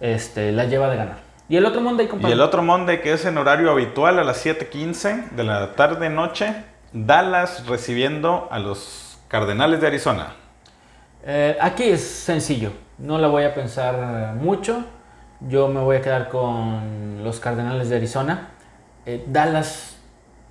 este, 0.00 0.52
la 0.52 0.64
lleva 0.66 0.88
de 0.90 0.96
ganar. 0.96 1.16
Y 1.48 1.56
el 1.56 1.66
otro 1.66 1.80
Monday, 1.80 2.06
Y 2.06 2.08
compadre. 2.08 2.34
el 2.34 2.40
otro 2.40 2.62
Monday 2.62 3.00
que 3.02 3.12
es 3.12 3.24
en 3.26 3.36
horario 3.36 3.70
habitual 3.70 4.18
a 4.18 4.24
las 4.24 4.44
7:15 4.46 5.30
de 5.30 5.44
la 5.44 5.72
tarde 5.72 6.08
noche, 6.08 6.54
Dallas 6.92 7.66
recibiendo 7.66 8.48
a 8.50 8.58
los 8.60 9.18
Cardenales 9.28 9.80
de 9.80 9.86
Arizona. 9.88 10.28
Eh, 11.26 11.56
aquí 11.60 11.84
es 11.84 12.00
sencillo, 12.02 12.70
no 12.98 13.18
la 13.18 13.28
voy 13.28 13.44
a 13.44 13.52
pensar 13.54 14.34
mucho. 14.36 14.84
Yo 15.40 15.68
me 15.68 15.80
voy 15.80 15.96
a 15.96 16.00
quedar 16.00 16.28
con 16.28 17.22
los 17.22 17.40
Cardenales 17.40 17.88
de 17.88 17.96
Arizona. 17.96 18.50
Eh, 19.06 19.24
Dallas 19.26 19.96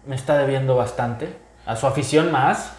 me 0.06 0.16
está 0.16 0.38
debiendo 0.38 0.76
bastante, 0.76 1.36
a 1.66 1.76
su 1.76 1.88
afición 1.88 2.32
más. 2.32 2.74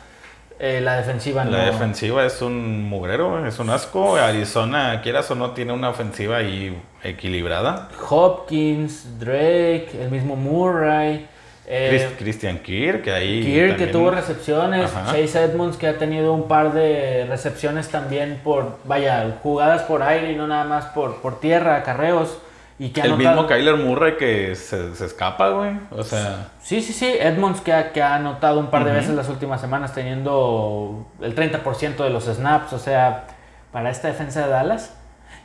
Eh, 0.61 0.81
la 0.81 0.97
defensiva 0.97 1.45
no. 1.45 1.51
La 1.51 1.65
defensiva 1.65 2.25
es 2.25 2.41
un 2.41 2.85
mugrero, 2.85 3.45
es 3.47 3.59
un 3.59 3.71
asco. 3.71 4.17
Arizona, 4.17 5.01
quieras 5.03 5.31
o 5.31 5.35
no, 5.35 5.51
tiene 5.51 5.73
una 5.73 5.89
ofensiva 5.89 6.37
ahí 6.37 6.81
equilibrada. 7.03 7.89
Hopkins, 8.09 9.19
Drake, 9.19 9.89
el 10.01 10.11
mismo 10.11 10.37
Murray. 10.37 11.27
Eh, 11.67 11.89
Chris- 11.91 12.19
Christian 12.19 12.59
Kirk, 12.59 13.03
que 13.03 13.13
ahí. 13.13 13.43
Kirk 13.43 13.77
que 13.77 13.87
tuvo 13.87 14.11
recepciones, 14.11 14.95
Ajá. 14.95 15.13
Chase 15.13 15.45
Edmonds 15.45 15.77
que 15.77 15.89
ha 15.89 15.99
tenido 15.99 16.33
un 16.33 16.47
par 16.49 16.73
de 16.73 17.27
recepciones 17.29 17.89
también 17.89 18.41
por, 18.45 18.79
vaya, 18.85 19.39
jugadas 19.43 19.83
por 19.83 20.03
aire 20.03 20.33
y 20.33 20.37
no 20.37 20.47
nada 20.47 20.65
más 20.65 20.87
por, 20.87 21.17
por 21.23 21.41
tierra, 21.41 21.77
acarreos. 21.77 22.39
Y 22.77 22.89
que 22.89 23.03
El 23.03 23.13
anotado- 23.13 23.35
mismo 23.37 23.47
Kyler 23.47 23.77
Murray 23.77 24.17
que 24.17 24.57
se, 24.57 24.97
se 24.97 25.07
escapa, 25.07 25.51
güey. 25.51 25.73
O 25.93 26.03
sea, 26.03 26.49
Sí, 26.61 26.83
sí, 26.83 26.93
sí, 26.93 27.07
Edmonds 27.21 27.61
que 27.61 27.73
ha, 27.73 27.93
que 27.93 28.03
ha 28.03 28.17
anotado 28.17 28.59
un 28.59 28.67
par 28.67 28.85
de 28.85 28.91
veces 28.91 29.15
las 29.15 29.29
últimas 29.29 29.61
semanas 29.61 29.95
teniendo 29.95 31.07
el 31.23 31.35
30% 31.37 32.03
de 32.03 32.11
los 32.11 32.25
snaps, 32.25 32.73
o 32.73 32.79
sea, 32.81 33.25
para 33.71 33.91
esta 33.91 34.09
defensa 34.09 34.45
de 34.45 34.49
Dallas. 34.51 34.93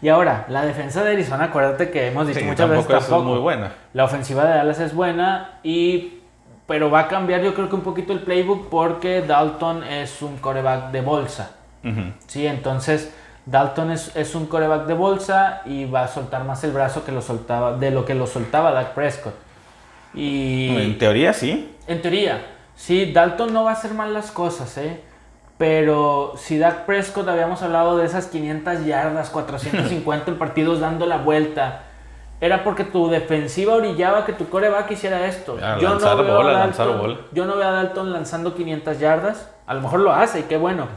Y 0.01 0.07
ahora, 0.09 0.45
la 0.47 0.65
defensa 0.65 1.03
de 1.03 1.11
Arizona, 1.11 1.45
acuérdate 1.45 1.89
que 1.91 2.07
hemos 2.07 2.27
dicho 2.27 2.39
sí, 2.39 2.45
muchas 2.45 2.69
veces 2.69 2.85
tampoco 2.85 3.03
es 3.03 3.09
tampoco. 3.09 3.29
muy 3.31 3.39
buena. 3.39 3.73
La 3.93 4.05
ofensiva 4.05 4.45
de 4.45 4.55
Dallas 4.55 4.79
es 4.79 4.93
buena 4.93 5.59
y 5.63 6.13
pero 6.67 6.91
va 6.91 7.01
a 7.01 7.07
cambiar 7.07 7.41
yo 7.41 7.55
creo 7.55 7.67
que 7.67 7.75
un 7.75 7.81
poquito 7.81 8.13
el 8.13 8.19
playbook 8.19 8.69
porque 8.69 9.21
Dalton 9.23 9.83
es 9.83 10.21
un 10.21 10.37
coreback 10.37 10.91
de 10.91 11.01
bolsa. 11.01 11.51
Sí, 12.27 12.45
entonces 12.45 13.11
Dalton 13.45 13.91
es, 13.91 14.15
es 14.15 14.35
un 14.35 14.45
coreback 14.45 14.85
de 14.85 14.93
bolsa 14.93 15.61
y 15.65 15.85
va 15.85 16.03
a 16.03 16.07
soltar 16.07 16.43
más 16.43 16.63
el 16.63 16.71
brazo 16.71 17.03
que 17.03 17.11
lo 17.11 17.21
soltaba, 17.21 17.75
de 17.77 17.89
lo 17.89 18.05
que 18.05 18.13
lo 18.13 18.27
soltaba 18.27 18.71
Dak 18.71 18.93
Prescott. 18.93 19.33
Y 20.13 20.75
En 20.77 20.97
teoría 20.97 21.33
sí. 21.33 21.75
en 21.87 22.01
teoría, 22.01 22.45
sí, 22.75 23.11
Dalton 23.11 23.51
no 23.53 23.63
va 23.63 23.71
a 23.71 23.73
hacer 23.73 23.93
mal 23.93 24.13
las 24.13 24.31
cosas, 24.31 24.77
¿eh? 24.77 25.01
Pero 25.59 26.35
si 26.37 26.57
Dak 26.57 26.85
Prescott 26.85 27.27
habíamos 27.27 27.61
hablado 27.61 27.97
de 27.97 28.05
esas 28.05 28.27
500 28.27 28.85
yardas, 28.85 29.29
450 29.29 30.31
en 30.31 30.37
partidos 30.39 30.79
dando 30.79 31.05
la 31.05 31.17
vuelta, 31.17 31.81
era 32.39 32.63
porque 32.63 32.85
tu 32.85 33.09
defensiva 33.09 33.75
orillaba 33.75 34.25
que 34.25 34.31
tu 34.31 34.47
coreback 34.47 34.89
hiciera 34.91 35.27
esto. 35.27 35.57
Ah, 35.61 35.77
lanzar 35.81 36.23
veo 36.23 36.33
a 36.33 36.37
bola, 36.37 36.53
lanzar 36.53 36.97
bola. 36.97 37.17
yo 37.33 37.45
no 37.45 37.57
veo 37.57 37.67
a 37.67 37.71
Dalton 37.71 38.13
lanzando 38.13 38.55
500 38.55 38.99
yardas. 38.99 39.51
A 39.67 39.73
lo 39.73 39.81
mejor 39.81 39.99
lo 39.99 40.13
hace 40.13 40.39
y 40.39 40.43
qué 40.43 40.55
bueno. 40.55 40.87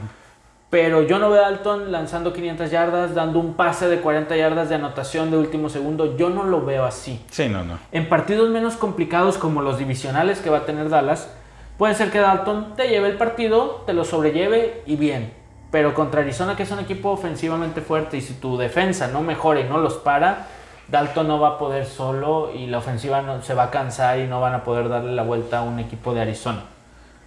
Pero 0.69 1.01
yo 1.01 1.19
no 1.19 1.29
veo 1.29 1.41
a 1.41 1.51
Dalton 1.51 1.91
lanzando 1.91 2.31
500 2.31 2.71
yardas, 2.71 3.13
dando 3.13 3.39
un 3.39 3.55
pase 3.55 3.89
de 3.89 3.99
40 3.99 4.37
yardas 4.37 4.69
de 4.69 4.75
anotación 4.75 5.29
de 5.29 5.35
último 5.35 5.67
segundo. 5.67 6.15
Yo 6.15 6.29
no 6.29 6.45
lo 6.45 6.63
veo 6.63 6.85
así. 6.85 7.21
Sí, 7.29 7.49
no, 7.49 7.65
no. 7.65 7.79
En 7.91 8.07
partidos 8.07 8.49
menos 8.49 8.77
complicados 8.77 9.37
como 9.37 9.61
los 9.61 9.77
divisionales 9.77 10.39
que 10.39 10.49
va 10.49 10.59
a 10.59 10.65
tener 10.65 10.87
Dallas, 10.87 11.29
puede 11.77 11.95
ser 11.95 12.11
que 12.11 12.19
Dalton 12.19 12.75
te 12.75 12.87
lleve 12.87 13.09
el 13.09 13.17
partido, 13.17 13.83
te 13.85 13.93
lo 13.93 14.05
sobrelleve 14.05 14.81
y 14.85 14.95
bien. 14.95 15.33
Pero 15.71 15.93
contra 15.93 16.21
Arizona, 16.21 16.55
que 16.55 16.63
es 16.63 16.71
un 16.71 16.79
equipo 16.79 17.09
ofensivamente 17.09 17.81
fuerte, 17.81 18.17
y 18.17 18.21
si 18.21 18.35
tu 18.35 18.57
defensa 18.57 19.07
no 19.07 19.21
mejora 19.21 19.59
y 19.59 19.63
no 19.63 19.79
los 19.79 19.95
para, 19.95 20.47
Dalton 20.87 21.27
no 21.27 21.39
va 21.39 21.49
a 21.49 21.57
poder 21.57 21.85
solo 21.85 22.51
y 22.53 22.67
la 22.67 22.77
ofensiva 22.77 23.21
no, 23.21 23.41
se 23.41 23.53
va 23.53 23.63
a 23.63 23.71
cansar 23.71 24.19
y 24.19 24.27
no 24.27 24.39
van 24.39 24.53
a 24.53 24.63
poder 24.63 24.89
darle 24.89 25.13
la 25.13 25.23
vuelta 25.23 25.59
a 25.59 25.61
un 25.63 25.79
equipo 25.79 26.13
de 26.13 26.21
Arizona. 26.21 26.63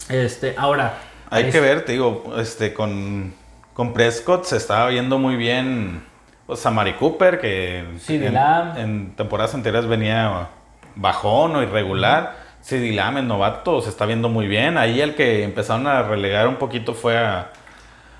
Este, 0.09 0.55
ahora, 0.57 0.94
Hay 1.30 1.51
que 1.51 1.61
ver, 1.61 1.84
te 1.84 1.92
digo, 1.92 2.34
este, 2.38 2.72
con, 2.72 3.34
con 3.74 3.92
Prescott 3.92 4.44
se 4.44 4.57
estaba 4.57 4.88
viendo 4.88 5.18
muy 5.18 5.34
bien 5.34 6.05
pues, 6.47 6.64
a 6.64 6.70
Mari 6.70 6.94
Cooper, 6.94 7.40
que 7.40 7.80
en, 7.80 8.36
en 8.76 9.16
temporadas 9.16 9.55
anteriores 9.55 9.88
venía 9.88 10.51
bajón 10.94 11.57
o 11.57 11.62
irregular. 11.62 12.45
CD 12.66 12.90
Lamb, 12.92 13.18
el 13.18 13.28
novato, 13.28 13.80
se 13.80 13.90
está 13.90 14.06
viendo 14.06 14.28
muy 14.28 14.48
bien. 14.48 14.76
Ahí 14.76 15.00
el 15.00 15.14
que 15.14 15.44
empezaron 15.44 15.86
a 15.86 16.02
relegar 16.02 16.48
un 16.48 16.56
poquito 16.56 16.94
fue 16.94 17.16
a, 17.16 17.52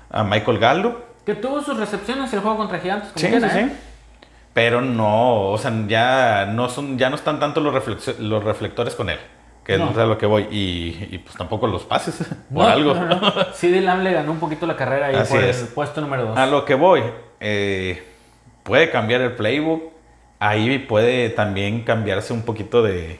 a 0.09 0.23
Michael 0.23 0.57
Gallup. 0.59 0.95
que 1.25 1.35
tuvo 1.35 1.61
sus 1.61 1.77
recepciones 1.77 2.31
el 2.31 2.39
juego 2.39 2.55
contra 2.55 2.79
Gigantes. 2.79 3.09
como 3.09 3.19
Sí, 3.19 3.27
quiera, 3.27 3.49
sí, 3.49 3.59
¿eh? 3.59 3.69
sí. 3.69 3.75
Pero 4.53 4.79
no, 4.79 5.49
o 5.49 5.57
sea, 5.57 5.73
ya 5.87 6.45
no 6.45 6.69
son, 6.69 6.97
ya 6.97 7.09
no 7.09 7.17
están 7.17 7.41
tanto 7.41 7.59
los, 7.59 7.73
reflectores 8.43 8.95
con 8.95 9.09
él. 9.09 9.19
Que 9.65 9.77
No. 9.77 9.89
es 9.91 9.97
a 9.97 10.05
lo 10.05 10.17
que 10.17 10.25
voy. 10.25 10.47
Y, 10.49 11.09
y, 11.11 11.17
pues 11.17 11.35
tampoco 11.35 11.67
los 11.67 11.83
pases, 11.83 12.15
por 12.53 12.63
No, 12.63 12.69
algo. 12.69 12.93
no, 12.93 13.05
no. 13.05 13.33
CD 13.53 13.81
Lamb 13.81 14.01
le 14.01 14.13
ganó 14.13 14.31
un 14.31 14.39
poquito 14.39 14.65
la 14.65 14.77
carrera 14.77 15.07
ahí 15.07 15.15
Así 15.15 15.33
por 15.33 15.43
es. 15.43 15.61
el 15.61 15.67
puesto 15.67 15.99
número 15.99 16.23
2. 16.27 16.37
A 16.37 16.45
lo 16.45 16.63
que 16.63 16.73
voy, 16.73 17.03
eh, 17.41 18.01
puede 18.63 18.89
cambiar 18.91 19.19
el 19.19 19.33
playbook. 19.33 19.91
Ahí 20.39 20.79
puede 20.79 21.29
también 21.31 21.81
cambiarse 21.83 22.31
un 22.31 22.43
poquito 22.43 22.81
de, 22.81 23.19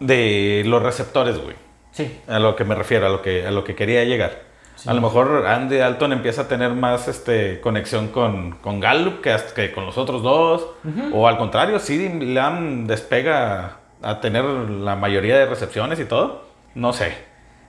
de 0.00 0.62
los 0.66 0.82
receptores, 0.82 1.38
güey. 1.38 1.54
Sí, 1.92 2.20
A 2.28 2.38
lo 2.38 2.56
que 2.56 2.64
me 2.64 2.74
refiero, 2.74 3.06
a 3.06 3.10
lo 3.10 3.20
que, 3.22 3.46
a 3.46 3.50
lo 3.50 3.64
que 3.64 3.74
quería 3.74 4.04
llegar. 4.04 4.42
Sí. 4.76 4.88
A 4.88 4.94
lo 4.94 5.00
mejor 5.02 5.44
Andy 5.46 5.76
Dalton 5.76 6.12
empieza 6.12 6.42
a 6.42 6.48
tener 6.48 6.70
más 6.72 7.06
este, 7.08 7.60
conexión 7.60 8.08
con, 8.08 8.52
con 8.52 8.80
Gallup 8.80 9.20
que, 9.20 9.30
hasta- 9.30 9.52
que 9.54 9.72
con 9.72 9.84
los 9.86 9.98
otros 9.98 10.22
dos. 10.22 10.66
O 11.12 11.28
al 11.28 11.36
contrario, 11.36 11.78
CD 11.78 12.24
Lamb 12.24 12.86
despega 12.86 13.76
a 14.02 14.20
tener 14.20 14.44
la 14.44 14.96
mayoría 14.96 15.36
de 15.38 15.44
recepciones 15.46 16.00
y 16.00 16.04
todo. 16.06 16.44
No 16.74 16.92
sé. 16.94 17.12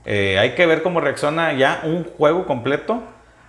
Eh, 0.05 0.39
hay 0.39 0.51
que 0.55 0.65
ver 0.65 0.83
cómo 0.83 1.01
reacciona 1.01 1.51
ya 1.53 1.81
un 1.83 2.05
juego 2.05 2.45
completo 2.45 3.03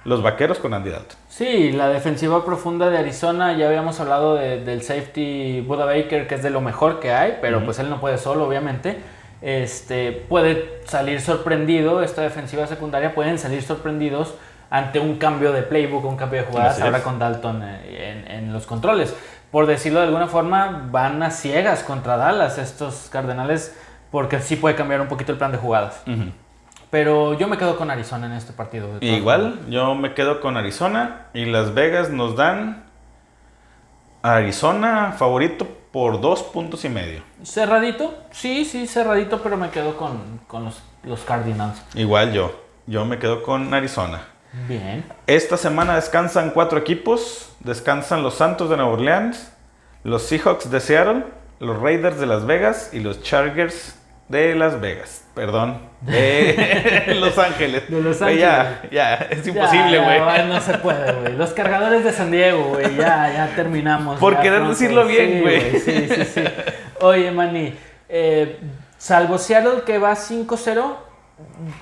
los 0.04 0.22
vaqueros 0.22 0.58
con 0.58 0.74
Andy 0.74 0.90
Dalton. 0.90 1.16
Sí, 1.28 1.72
la 1.72 1.88
defensiva 1.88 2.44
profunda 2.44 2.90
de 2.90 2.98
Arizona, 2.98 3.56
ya 3.56 3.66
habíamos 3.68 4.00
hablado 4.00 4.34
de- 4.34 4.60
del 4.64 4.82
safety 4.82 5.60
Buda 5.60 5.84
Baker, 5.84 6.26
que 6.26 6.34
es 6.34 6.42
de 6.42 6.50
lo 6.50 6.60
mejor 6.60 7.00
que 7.00 7.12
hay, 7.12 7.38
pero 7.40 7.64
pues 7.64 7.78
él 7.78 7.88
no 7.90 8.00
puede 8.00 8.18
solo, 8.18 8.44
obviamente. 8.46 8.98
Este, 9.40 10.12
puede 10.12 10.80
salir 10.84 11.20
sorprendido, 11.20 12.02
esta 12.02 12.22
defensiva 12.22 12.66
secundaria 12.66 13.14
pueden 13.14 13.38
salir 13.38 13.62
sorprendidos 13.62 14.34
ante 14.70 15.00
un 15.00 15.16
cambio 15.18 15.52
de 15.52 15.62
playbook, 15.62 16.04
un 16.04 16.16
cambio 16.16 16.40
de 16.42 16.46
jugadas, 16.46 16.74
Así 16.74 16.82
ahora 16.82 16.98
es. 16.98 17.04
con 17.04 17.18
Dalton 17.18 17.62
eh, 17.62 18.24
en, 18.26 18.30
en 18.30 18.52
los 18.52 18.66
controles. 18.66 19.14
Por 19.50 19.66
decirlo 19.66 19.98
de 20.00 20.06
alguna 20.06 20.28
forma, 20.28 20.88
van 20.90 21.22
a 21.22 21.30
ciegas 21.30 21.82
contra 21.82 22.16
Dallas 22.16 22.56
estos 22.58 23.08
Cardenales, 23.10 23.76
porque 24.10 24.40
sí 24.40 24.56
puede 24.56 24.74
cambiar 24.76 25.00
un 25.00 25.08
poquito 25.08 25.32
el 25.32 25.38
plan 25.38 25.52
de 25.52 25.58
jugadas. 25.58 26.02
Pero 26.92 27.32
yo 27.32 27.48
me 27.48 27.56
quedo 27.56 27.78
con 27.78 27.90
Arizona 27.90 28.26
en 28.26 28.32
este 28.32 28.52
partido. 28.52 28.86
Igual, 29.00 29.60
yo 29.70 29.94
me 29.94 30.12
quedo 30.12 30.42
con 30.42 30.58
Arizona 30.58 31.28
y 31.32 31.46
Las 31.46 31.72
Vegas 31.72 32.10
nos 32.10 32.36
dan 32.36 32.84
Arizona 34.20 35.14
favorito 35.18 35.66
por 35.90 36.20
dos 36.20 36.42
puntos 36.42 36.84
y 36.84 36.90
medio. 36.90 37.22
Cerradito, 37.42 38.14
sí, 38.30 38.66
sí, 38.66 38.86
cerradito, 38.86 39.42
pero 39.42 39.56
me 39.56 39.70
quedo 39.70 39.96
con, 39.96 40.40
con 40.46 40.66
los, 40.66 40.82
los 41.02 41.20
Cardinals. 41.22 41.82
Igual 41.94 42.34
yo. 42.34 42.60
yo 42.86 43.06
me 43.06 43.18
quedo 43.18 43.42
con 43.42 43.72
Arizona. 43.72 44.24
Bien. 44.68 45.02
Esta 45.26 45.56
semana 45.56 45.94
descansan 45.94 46.50
cuatro 46.50 46.78
equipos. 46.78 47.56
Descansan 47.60 48.22
los 48.22 48.34
Santos 48.34 48.68
de 48.68 48.76
Nueva 48.76 48.92
Orleans, 48.92 49.50
los 50.04 50.24
Seahawks 50.24 50.70
de 50.70 50.78
Seattle, 50.78 51.24
los 51.58 51.80
Raiders 51.80 52.20
de 52.20 52.26
Las 52.26 52.44
Vegas 52.44 52.90
y 52.92 53.00
los 53.00 53.22
Chargers 53.22 53.98
de 54.28 54.54
Las 54.54 54.78
Vegas. 54.78 55.21
Perdón. 55.34 55.80
De 56.02 57.14
Los 57.20 57.38
Ángeles. 57.38 57.88
De 57.88 58.00
Los 58.02 58.18
Güey, 58.18 58.38
Ya, 58.38 58.82
ya, 58.90 59.14
es 59.14 59.46
imposible, 59.46 59.98
güey. 59.98 60.46
No 60.46 60.60
se 60.60 60.78
puede, 60.78 61.12
güey. 61.12 61.36
Los 61.36 61.50
cargadores 61.50 62.04
de 62.04 62.12
San 62.12 62.30
Diego, 62.30 62.64
güey. 62.74 62.96
Ya, 62.96 63.32
ya 63.32 63.52
terminamos. 63.56 64.18
Por 64.18 64.34
Ya 64.34 64.42
querer 64.42 64.58
pronto. 64.58 64.74
decirlo 64.74 65.06
bien, 65.06 65.40
güey. 65.40 65.78
Sí, 65.80 66.06
sí, 66.08 66.24
sí. 66.24 66.42
Oye, 67.00 67.30
Manny. 67.30 67.74
eh, 68.08 68.60
salvo 68.98 69.38
Seattle 69.38 69.82
que 69.86 69.98
va 69.98 70.14
5-0 70.14 70.96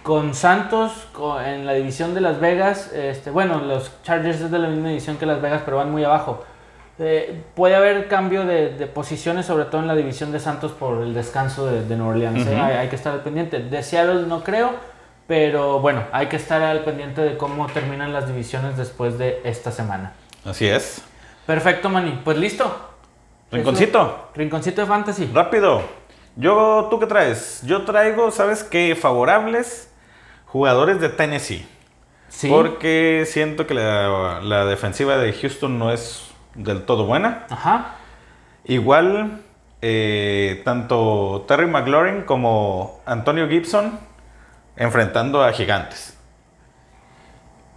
con 0.05 0.34
Santos 0.34 0.92
en 1.44 1.66
la 1.66 1.72
división 1.74 2.14
de 2.14 2.20
Las 2.20 2.38
Vegas. 2.40 2.92
Este, 2.94 3.30
bueno, 3.30 3.61
los 3.61 3.90
Chargers 4.05 4.40
es 4.40 4.51
de 4.51 4.59
la 4.59 4.68
misma 4.68 4.88
división 4.90 5.16
que 5.16 5.26
Las 5.26 5.42
Vegas, 5.42 5.62
pero 5.64 5.78
van 5.78 5.90
muy 5.90 6.05
abajo. 6.05 6.44
Eh, 7.03 7.42
puede 7.55 7.74
haber 7.74 8.09
cambio 8.09 8.44
de, 8.44 8.74
de 8.74 8.86
posiciones, 8.86 9.46
sobre 9.46 9.64
todo 9.64 9.80
en 9.80 9.86
la 9.86 9.96
división 9.96 10.32
de 10.32 10.38
Santos 10.38 10.72
por 10.72 11.03
el 11.03 11.14
descanso 11.14 11.66
de, 11.66 11.86
de 11.86 11.96
Nueva 11.96 12.12
Orleans. 12.12 12.46
¿eh? 12.46 12.55
Hay, 12.55 12.76
hay 12.76 12.88
que 12.88 12.96
estar 12.96 13.14
al 13.14 13.22
pendiente. 13.22 13.59
De 13.59 13.82
Seattle 13.82 14.26
no 14.26 14.44
creo, 14.44 14.70
pero 15.26 15.80
bueno, 15.80 16.05
hay 16.12 16.26
que 16.26 16.36
estar 16.36 16.61
al 16.61 16.84
pendiente 16.84 17.22
de 17.22 17.38
cómo 17.38 17.66
terminan 17.68 18.12
las 18.12 18.26
divisiones 18.26 18.76
después 18.76 19.16
de 19.16 19.40
esta 19.44 19.72
semana. 19.72 20.12
Así 20.44 20.68
es. 20.68 21.03
Perfecto, 21.46 21.88
Manny. 21.88 22.20
Pues 22.22 22.36
listo. 22.36 22.70
Rinconcito. 23.51 24.28
Rinconcito 24.34 24.82
de 24.82 24.86
Fantasy. 24.86 25.30
Rápido. 25.32 25.82
Yo, 26.36 26.88
¿tú 26.90 27.01
qué 27.01 27.07
traes? 27.07 27.62
Yo 27.64 27.82
traigo, 27.86 28.30
¿sabes 28.30 28.62
qué? 28.62 28.94
Favorables 28.94 29.90
jugadores 30.44 31.01
de 31.01 31.09
Tennessee. 31.09 31.66
Sí. 32.28 32.48
Porque 32.48 33.24
siento 33.26 33.66
que 33.66 33.74
la, 33.74 34.40
la 34.42 34.66
defensiva 34.66 35.16
de 35.16 35.32
Houston 35.32 35.78
no 35.78 35.92
es 35.92 36.30
del 36.64 36.84
todo 36.84 37.04
buena. 37.06 37.46
Ajá. 37.50 37.96
Igual, 38.64 39.42
eh, 39.82 40.62
tanto 40.64 41.44
Terry 41.48 41.66
McLaurin 41.66 42.22
como 42.22 43.00
Antonio 43.06 43.48
Gibson 43.48 43.98
enfrentando 44.76 45.42
a 45.42 45.52
gigantes. 45.52 46.16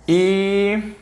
Y 0.05 0.95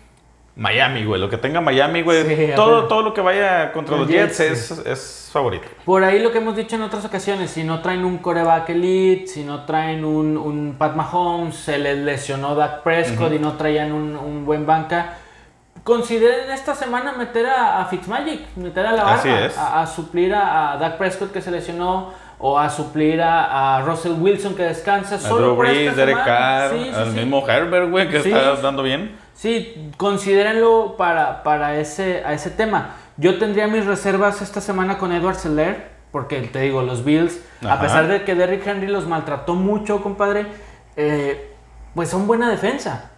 Miami, 0.55 1.05
güey. 1.05 1.19
Lo 1.19 1.29
que 1.29 1.38
tenga 1.38 1.61
Miami, 1.61 2.01
güey. 2.01 2.23
Sí, 2.23 2.51
todo, 2.55 2.88
todo 2.88 3.01
lo 3.01 3.13
que 3.13 3.21
vaya 3.21 3.71
contra 3.71 3.97
Los 3.97 4.07
los 4.07 4.15
Jets, 4.15 4.38
Jets, 4.38 4.71
es, 4.71 4.86
es 4.86 5.29
favorito. 5.32 5.65
Por 5.86 6.03
ahí 6.03 6.19
lo 6.19 6.32
que 6.32 6.39
hemos 6.39 6.55
dicho 6.55 6.75
en 6.75 6.84
otras 6.84 7.05
ocasiones, 7.05 7.51
si 7.51 7.63
no 7.63 7.82
traen 7.82 8.03
un 8.03 8.17
coreback 8.17 8.69
elite, 8.69 9.27
si 9.27 9.43
no 9.43 9.65
traen 9.65 10.03
un, 10.05 10.38
un 10.38 10.75
Pat 10.77 10.95
Mahomes, 10.95 11.55
se 11.55 11.77
les 11.77 11.97
lesionó 11.97 12.53
Dak 12.55 12.84
Prescott 12.84 13.34
y 13.34 13.39
no 13.39 13.53
traían 13.53 13.91
un, 13.91 14.15
un 14.15 14.45
buen 14.45 14.65
banca, 14.65 15.17
consideren 15.84 16.51
esta 16.51 16.75
semana 16.75 17.13
meter 17.13 17.45
a, 17.47 17.82
a 17.82 17.86
Fitzmagic, 17.86 18.55
meter 18.55 18.86
a 18.86 18.91
la 18.93 19.03
barra. 19.03 19.49
A, 19.57 19.82
a 19.82 19.88
suplir 19.88 20.34
a, 20.34 20.73
a 20.73 20.77
Dak 20.77 20.97
Prescott 20.97 21.32
que 21.32 21.41
se 21.41 21.51
lesionó 21.51 22.13
o 22.39 22.57
a 22.57 22.69
suplir 22.69 23.21
a, 23.21 23.77
a 23.77 23.82
Russell 23.82 24.13
Wilson 24.19 24.55
que 24.55 24.63
descansa. 24.63 25.19
Solo 25.19 25.47
Drew 25.47 25.55
Brees, 25.55 25.95
Derek. 25.95 26.23
Carr, 26.23 26.71
Sí, 26.71 26.84
sí, 26.86 26.91
al 26.95 27.11
sí. 27.11 27.19
mismo 27.19 27.47
Herbert, 27.47 27.89
güey, 27.89 28.09
que 28.09 28.17
está 28.17 28.55
dando 28.55 28.84
bien. 28.84 29.15
Sí, 29.36 29.91
considérenlo 29.97 30.95
para, 30.97 31.43
para 31.43 31.77
ese, 31.77 32.23
a 32.25 32.34
ese 32.34 32.49
tema. 32.49 32.95
Yo 33.17 33.38
tendría 33.38 33.67
mis 33.67 33.86
reservas 33.86 34.41
esta 34.41 34.61
semana 34.61 34.97
con 34.97 35.11
Edward 35.11 35.36
Seller, 35.36 35.89
porque 36.11 36.41
te 36.41 36.59
digo, 36.61 36.82
los 36.82 37.03
Bills, 37.05 37.39
a 37.67 37.79
pesar 37.79 38.07
de 38.07 38.23
que 38.23 38.36
Derrick 38.36 38.65
Henry 38.65 38.88
los 38.88 39.07
maltrató 39.07 39.53
mucho, 39.55 40.01
compadre, 40.01 40.47
eh, 40.95 41.53
pues 41.93 42.09
son 42.09 42.25
buena 42.27 42.49
defensa. 42.49 43.11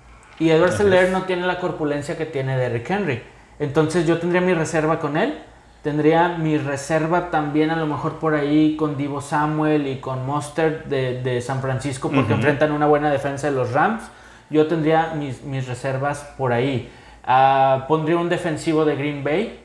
Y 0.43 0.51
Edward 0.51 0.71
Seller 0.73 1.09
no 1.11 1.23
tiene 1.23 1.45
la 1.47 1.59
corpulencia 1.59 2.17
que 2.17 2.25
tiene 2.25 2.57
Derrick 2.57 2.89
Henry. 2.89 3.21
Entonces 3.59 4.05
yo 4.07 4.17
tendría 4.19 4.41
mi 4.41 4.53
reserva 4.53 4.99
con 4.99 5.15
él. 5.17 5.37
Tendría 5.83 6.29
mi 6.29 6.57
reserva 6.57 7.29
también 7.29 7.69
a 7.69 7.75
lo 7.75 7.85
mejor 7.85 8.13
por 8.19 8.35
ahí 8.35 8.75
con 8.77 8.95
Divo 8.95 9.19
Samuel 9.21 9.85
y 9.87 9.97
con 9.97 10.25
Monster 10.25 10.85
de, 10.85 11.21
de 11.21 11.41
San 11.41 11.59
Francisco 11.61 12.09
porque 12.09 12.33
enfrentan 12.33 12.71
una 12.71 12.85
buena 12.87 13.11
defensa 13.11 13.47
de 13.49 13.55
los 13.55 13.73
Rams. 13.73 14.03
Yo 14.49 14.67
tendría 14.67 15.13
mis, 15.15 15.43
mis 15.43 15.67
reservas 15.67 16.19
por 16.37 16.53
ahí. 16.53 16.89
Ah, 17.25 17.85
pondría 17.87 18.17
un 18.17 18.29
defensivo 18.29 18.85
de 18.85 18.95
Green 18.95 19.23
Bay. 19.23 19.59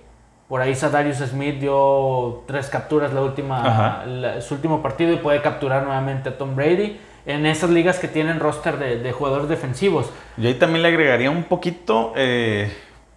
Por 0.48 0.60
ahí 0.60 0.74
Sadarius 0.74 1.18
Smith 1.18 1.60
dio 1.60 2.42
tres 2.46 2.68
capturas 2.68 3.12
la 3.12 3.20
última, 3.22 4.04
la- 4.06 4.40
su 4.40 4.54
último 4.54 4.82
partido 4.82 5.12
y 5.12 5.16
puede 5.16 5.40
capturar 5.42 5.84
nuevamente 5.84 6.30
a 6.30 6.38
Tom 6.38 6.56
Brady. 6.56 6.98
En 7.28 7.46
esas 7.46 7.70
ligas 7.70 7.98
que 8.00 8.08
tienen 8.08 8.40
roster 8.40 8.78
de, 8.78 8.98
de 8.98 9.12
jugadores 9.12 9.48
defensivos. 9.48 10.10
Yo 10.36 10.48
ahí 10.48 10.54
también 10.54 10.82
le 10.82 10.88
agregaría 10.88 11.30
un 11.30 11.44
poquito, 11.44 12.12
eh, 12.16 12.72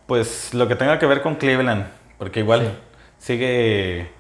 pues 0.06 0.54
lo 0.54 0.68
que 0.68 0.76
tenga 0.76 1.00
que 1.00 1.06
ver 1.08 1.22
con 1.22 1.36
Cleveland, 1.36 1.86
porque 2.20 2.42
igual 2.42 2.78
sigue, 3.18 4.12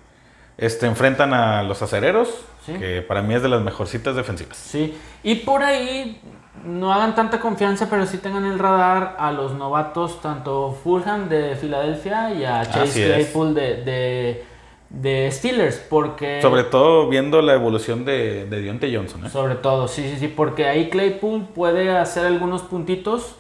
este, 0.58 0.86
enfrentan 0.88 1.34
a 1.34 1.62
los 1.64 1.82
acereros, 1.82 2.46
Sí. 2.66 2.74
que 2.74 3.02
para 3.02 3.24
mí 3.24 3.34
es 3.34 3.42
de 3.42 3.50
las 3.50 3.62
mejorcitas 3.62 4.16
defensivas. 4.16 4.56
Sí, 4.56 4.96
y 5.24 5.36
por 5.36 5.64
ahí 5.64 6.22
no 6.64 6.94
hagan 6.94 7.16
tanta 7.16 7.40
confianza, 7.40 7.88
pero 7.90 8.06
sí 8.06 8.20
tengan 8.20 8.46
el 8.46 8.60
radar 8.60 9.16
a 9.18 9.32
los 9.32 9.54
novatos, 9.56 10.22
tanto 10.22 10.78
Fulham 10.84 11.28
de 11.28 11.56
Filadelfia 11.56 12.32
y 12.36 12.46
a 12.46 12.64
Chase. 12.70 13.06
Claypool 13.08 13.56
de, 13.56 13.76
de, 13.84 14.46
de 14.92 15.30
Steelers, 15.32 15.78
porque... 15.90 16.42
Sobre 16.42 16.64
todo 16.64 17.08
viendo 17.08 17.42
la 17.42 17.54
evolución 17.54 18.04
de, 18.06 18.46
de 18.46 18.62
Deontay 18.62 18.96
Johnson. 18.96 19.26
¿eh? 19.26 19.30
Sobre 19.30 19.56
todo, 19.56 19.88
sí, 19.88 20.04
sí, 20.10 20.18
sí, 20.20 20.28
porque 20.28 20.66
ahí 20.68 20.90
Claypool 20.90 21.48
puede 21.56 21.90
hacer 21.98 22.26
algunos 22.26 22.62
puntitos. 22.64 23.36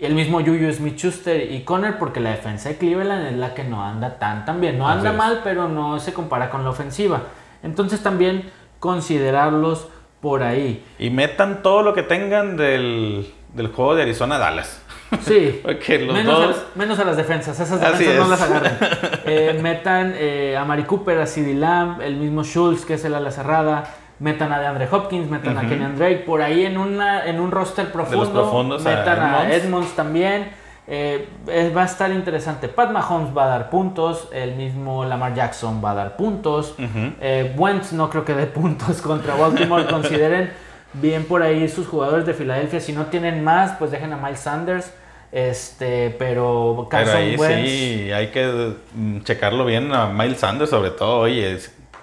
El 0.00 0.14
mismo 0.14 0.40
Juju 0.40 0.72
Smith-Schuster 0.72 1.52
y 1.52 1.62
Conner, 1.62 1.98
porque 1.98 2.20
la 2.20 2.30
defensa 2.30 2.68
de 2.70 2.76
Cleveland 2.78 3.26
es 3.28 3.34
la 3.34 3.54
que 3.54 3.64
no 3.64 3.84
anda 3.84 4.18
tan, 4.18 4.44
tan 4.44 4.60
bien. 4.60 4.76
No 4.78 4.88
Así 4.88 4.98
anda 4.98 5.10
es. 5.12 5.16
mal, 5.16 5.40
pero 5.44 5.68
no 5.68 6.00
se 6.00 6.12
compara 6.12 6.50
con 6.50 6.64
la 6.64 6.70
ofensiva. 6.70 7.22
Entonces 7.62 8.02
también 8.02 8.50
considerarlos 8.80 9.88
por 10.20 10.42
ahí. 10.42 10.84
Y 10.98 11.10
metan 11.10 11.62
todo 11.62 11.82
lo 11.82 11.94
que 11.94 12.02
tengan 12.02 12.56
del, 12.56 13.30
del 13.54 13.68
juego 13.68 13.94
de 13.94 14.02
Arizona-Dallas. 14.02 14.82
Sí, 15.22 15.60
Porque 15.64 15.98
los 16.00 16.14
menos, 16.14 16.40
a 16.42 16.46
las, 16.46 16.56
menos 16.74 16.98
a 16.98 17.04
las 17.04 17.16
defensas, 17.16 17.58
esas 17.58 17.80
defensas 17.80 18.16
no 18.16 18.28
las 18.28 18.40
agarran. 18.42 18.78
Eh, 19.26 19.58
metan 19.62 20.12
eh, 20.16 20.54
a 20.56 20.64
Mari 20.66 20.82
Cooper, 20.84 21.18
a 21.18 21.26
CeeDee 21.26 21.54
Lamb, 21.54 22.02
el 22.02 22.16
mismo 22.16 22.44
Schultz, 22.44 22.84
que 22.84 22.94
es 22.94 23.04
el 23.06 23.14
ala 23.14 23.30
cerrada. 23.30 23.84
Metan 24.18 24.52
a 24.52 24.60
DeAndre 24.60 24.86
Hopkins, 24.90 25.30
metan 25.30 25.56
a 25.56 25.60
Ujú. 25.60 25.70
Kenyan 25.70 25.96
Drake. 25.96 26.24
Por 26.26 26.42
ahí 26.42 26.66
en, 26.66 26.76
una, 26.78 27.24
en 27.24 27.40
un 27.40 27.50
roster 27.50 27.90
profundo. 27.90 28.74
a 28.74 28.78
metan 28.78 29.20
a 29.20 29.52
Edmonds. 29.52 29.96
También. 29.96 30.50
Eh, 30.86 31.26
va 31.74 31.82
a 31.82 31.86
estar 31.86 32.10
interesante. 32.10 32.68
Pat 32.68 32.90
Mahomes 32.90 33.34
va 33.36 33.44
a 33.44 33.48
dar 33.48 33.70
puntos. 33.70 34.28
El 34.32 34.54
mismo 34.56 35.04
Lamar 35.06 35.34
Jackson 35.34 35.82
va 35.82 35.92
a 35.92 35.94
dar 35.94 36.16
puntos. 36.16 36.74
Eh, 37.20 37.54
Wentz 37.56 37.92
no 37.92 38.10
creo 38.10 38.24
que 38.24 38.34
dé 38.34 38.46
puntos 38.46 39.00
contra 39.02 39.34
Baltimore. 39.34 39.86
Consideren 39.86 40.52
bien 40.94 41.24
por 41.24 41.42
ahí 41.42 41.68
sus 41.68 41.86
jugadores 41.86 42.26
de 42.26 42.34
Filadelfia. 42.34 42.80
Si 42.80 42.92
no 42.92 43.06
tienen 43.06 43.42
más, 43.44 43.72
pues 43.78 43.90
dejen 43.90 44.12
a 44.12 44.16
Miles 44.16 44.40
Sanders. 44.40 44.92
Este, 45.32 46.14
pero 46.16 46.74
Pero 46.76 46.88
Carson 46.88 47.16
ahí 47.16 47.36
Wentz. 47.36 47.68
sí 47.68 48.12
hay 48.12 48.28
que 48.28 48.74
mm, 48.94 49.22
checarlo 49.22 49.64
bien 49.64 49.92
a 49.92 50.06
Miles 50.06 50.38
Sanders 50.38 50.70
sobre 50.70 50.90
todo. 50.90 51.20
Oye, 51.20 51.58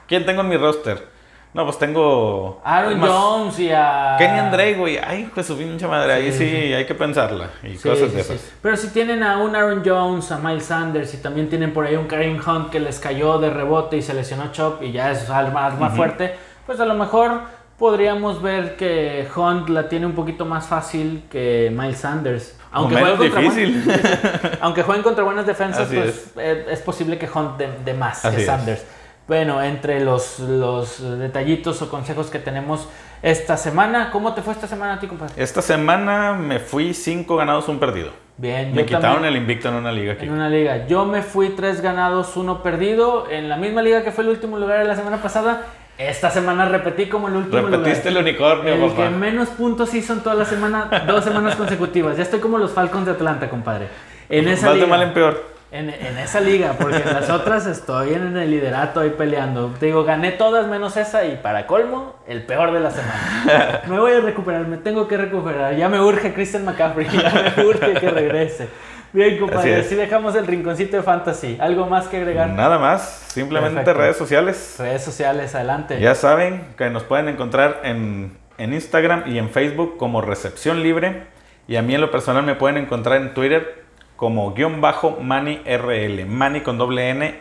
¿quién 0.08 0.26
tengo 0.26 0.42
en 0.42 0.50
mi 0.50 0.58
roster? 0.58 1.10
No, 1.54 1.66
pues 1.66 1.78
tengo... 1.80 2.62
Aaron 2.64 2.98
más, 2.98 3.10
Jones 3.10 3.60
y 3.60 3.72
a. 3.74 4.16
Kenny 4.18 4.52
Drake, 4.52 4.76
güey. 4.76 4.98
Ay, 4.98 5.30
pues 5.34 5.46
su 5.48 5.58
pinche 5.58 5.86
madre. 5.86 6.14
Ahí 6.14 6.32
Sí, 6.32 6.38
sí, 6.40 6.50
sí. 6.50 6.74
hay 6.74 6.86
que 6.86 6.96
pensarla. 6.96 7.50
Y 7.64 7.76
Sí, 7.76 7.90
cosas 7.90 8.14
de 8.14 8.22
esas. 8.22 8.52
Pero 8.62 8.78
si 8.78 8.88
tienen 8.90 9.22
a 9.22 9.38
un 9.38 9.54
Aaron 9.54 9.82
Jones, 9.86 10.32
a 10.32 10.38
Miles 10.38 10.66
Sanders 10.66 11.14
y 11.14 11.18
también 11.18 11.50
tienen 11.50 11.74
por 11.74 11.86
ahí 11.86 11.98
un 11.98 12.08
Kareem 12.08 12.40
Hunt 12.46 12.70
que 12.70 12.80
les 12.80 13.00
cayó 13.00 13.38
de 13.38 13.50
rebote 13.50 13.98
y 13.98 14.02
se 14.02 14.14
lesionó 14.14 14.54
Chop 14.54 14.82
y 14.82 14.94
ya 14.94 15.12
es 15.12 15.30
arma, 15.30 15.66
arma 15.66 15.90
fuerte, 15.90 16.36
pues 16.66 16.80
a 16.80 16.86
lo 16.86 16.94
mejor 16.94 17.42
podríamos 17.82 18.42
ver 18.42 18.78
que 18.78 19.28
Hunt 19.36 19.68
la 19.70 19.90
tiene 19.90 20.06
un 20.06 20.14
poquito 20.14 20.46
más 20.46 20.68
fácil 20.68 21.24
que 21.30 21.74
Miles 21.76 21.98
Sanders. 21.98 22.58
Aunque 22.72 22.96
menos 22.96 23.18
jueguen 23.18 23.34
contra 23.34 23.42
difícil. 23.52 23.84
buen- 23.84 24.58
aunque 24.62 24.84
jueguen 24.84 25.04
contra 25.04 25.24
buenas 25.26 25.46
defensas, 25.46 25.88
Así 25.88 25.96
pues 25.98 26.32
eh, 26.38 26.68
es. 26.70 26.80
posible 26.82 27.18
que 27.18 27.28
Hunt 27.28 27.58
de, 27.58 27.68
de 27.84 27.94
más 27.94 28.24
Así 28.24 28.36
que 28.38 28.42
es. 28.44 28.48
Sanders. 28.48 28.86
Bueno, 29.28 29.62
entre 29.64 30.00
los, 30.04 30.40
los 30.40 31.20
detallitos 31.20 31.82
o 31.82 31.90
consejos 31.90 32.30
que 32.30 32.40
tenemos 32.40 32.88
esta 33.22 33.58
semana, 33.58 34.10
¿cómo 34.12 34.34
te 34.34 34.42
fue 34.42 34.54
esta 34.54 34.68
semana 34.68 34.94
a 34.94 35.00
ti, 35.00 35.08
compadre? 35.08 35.34
Esta 35.42 35.62
semana 35.62 36.34
me 36.34 36.60
fui 36.60 36.94
cinco 36.94 37.36
ganados, 37.38 37.68
un 37.68 37.80
perdido. 37.80 38.10
Bien, 38.38 38.72
Me 38.74 38.82
yo 38.82 38.86
quitaron 38.88 39.16
también. 39.16 39.34
el 39.36 39.42
invicto 39.42 39.70
en 39.70 39.76
una 39.76 39.92
liga 39.92 40.14
aquí. 40.14 40.26
En 40.26 40.32
una 40.34 40.50
liga. 40.50 40.88
Yo 40.88 41.06
me 41.06 41.22
fui 41.22 41.50
tres 41.50 41.82
ganados, 41.82 42.36
uno 42.38 42.64
perdido. 42.64 43.30
En 43.30 43.50
la 43.50 43.58
misma 43.58 43.82
liga 43.82 44.04
que 44.04 44.12
fue 44.12 44.24
el 44.24 44.30
último 44.32 44.58
lugar 44.58 44.80
de 44.80 44.86
la 44.86 44.96
semana 44.96 45.18
pasada. 45.22 45.66
Esta 46.10 46.32
semana 46.32 46.66
repetí 46.66 47.08
como 47.08 47.28
el 47.28 47.36
último 47.36 47.62
Repetiste 47.68 48.08
el 48.10 48.16
lugar. 48.16 48.28
unicornio, 48.30 48.74
El 48.74 48.82
papá. 48.82 49.04
que 49.04 49.10
menos 49.12 49.50
puntos 49.50 49.94
hizo 49.94 50.14
en 50.14 50.22
toda 50.22 50.36
la 50.36 50.46
semana, 50.46 51.04
dos 51.06 51.24
semanas 51.24 51.56
consecutivas. 51.56 52.18
Ya 52.18 52.24
estoy 52.24 52.40
como 52.40 52.58
los 52.58 52.72
Falcons 52.72 53.06
de 53.06 53.12
Atlanta, 53.12 53.50
compadre. 53.50 53.88
En 54.30 54.48
esa 54.48 54.70
de 54.70 54.76
liga. 54.76 54.88
mal 54.88 55.02
en 55.04 55.14
peor. 55.14 55.52
En, 55.72 55.90
en 55.90 56.18
esa 56.18 56.42
liga, 56.42 56.74
porque 56.80 56.98
en 56.98 57.14
las 57.14 57.30
otras 57.30 57.66
estoy 57.66 58.14
en 58.14 58.36
el 58.36 58.50
liderato 58.52 59.00
ahí 59.00 59.12
peleando. 59.12 59.68
Te 59.80 59.86
digo, 59.86 60.04
gané 60.04 60.32
todas 60.32 60.68
menos 60.68 60.98
esa 60.98 61.24
y 61.24 61.38
para 61.38 61.66
colmo, 61.68 62.16
el 62.28 62.44
peor 62.44 62.74
de 62.74 62.80
la 62.82 62.92
semana. 62.92 63.82
Me 63.88 63.98
voy 64.00 64.12
a 64.14 64.20
recuperar, 64.20 64.68
me 64.68 64.78
tengo 64.78 65.08
que 65.08 65.16
recuperar. 65.18 65.76
Ya 65.78 65.88
me 65.88 66.02
urge 66.02 66.34
Christian 66.34 66.66
McCaffrey, 66.66 67.08
ya 67.10 67.54
me 67.56 67.64
urge 67.66 67.94
que 67.94 68.10
regrese. 68.10 68.68
Bien, 69.14 69.38
compadre, 69.38 69.82
Así 69.82 69.96
dejamos 69.96 70.36
el 70.36 70.48
rinconcito 70.48 70.96
de 70.96 71.04
fantasy. 71.04 71.58
¿Algo 71.60 71.86
más 71.86 72.08
que 72.08 72.18
agregar? 72.18 72.50
Nada 72.50 72.80
más, 72.80 73.26
simplemente 73.34 73.76
Perfecto. 73.76 74.00
redes 74.00 74.18
sociales. 74.18 74.76
Redes 74.80 75.04
sociales, 75.04 75.54
adelante. 75.54 76.00
Ya 76.00 76.16
saben 76.16 76.68
que 76.78 76.90
nos 76.90 77.04
pueden 77.04 77.28
encontrar 77.28 77.82
en, 77.84 78.38
en 78.58 78.74
Instagram 78.74 79.24
y 79.28 79.38
en 79.38 79.50
Facebook 79.50 79.98
como 79.98 80.22
Recepción 80.22 80.82
Libre. 80.82 81.24
Y 81.68 81.76
a 81.76 81.82
mí 81.82 81.94
en 81.94 82.02
lo 82.02 82.10
personal 82.10 82.44
me 82.44 82.56
pueden 82.56 82.78
encontrar 82.78 83.22
en 83.22 83.34
Twitter 83.34 83.84
como 84.16 84.54
guion 84.54 84.82
bajo 84.82 85.18
Mani 85.20 85.62
RL. 85.66 86.26
Mani 86.26 86.62
con 86.62 86.78
doble 86.78 87.10
N 87.10 87.40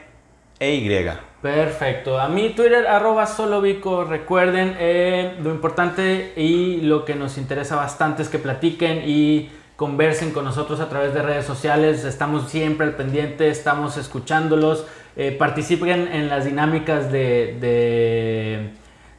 e 0.59 0.75
Y. 0.75 1.11
Perfecto. 1.41 2.21
A 2.21 2.29
mí 2.29 2.51
Twitter 2.51 2.87
arroba 2.87 3.27
solovico. 3.27 4.05
Recuerden, 4.05 4.77
eh, 4.79 5.37
lo 5.43 5.51
importante 5.51 6.33
y 6.37 6.83
lo 6.83 7.05
que 7.05 7.15
nos 7.15 7.39
interesa 7.39 7.77
bastante 7.77 8.23
es 8.23 8.29
que 8.29 8.39
platiquen 8.39 9.03
y 9.07 9.51
conversen 9.81 10.33
con 10.33 10.45
nosotros 10.45 10.79
a 10.81 10.91
través 10.91 11.15
de 11.15 11.23
redes 11.23 11.47
sociales. 11.47 12.05
Estamos 12.05 12.51
siempre 12.51 12.87
al 12.87 12.97
pendiente, 12.97 13.49
estamos 13.49 13.97
escuchándolos. 13.97 14.85
Eh, 15.17 15.33
participen 15.33 16.07
en 16.13 16.29
las 16.29 16.45
dinámicas 16.45 17.11
de, 17.11 17.57
de- 17.59 18.71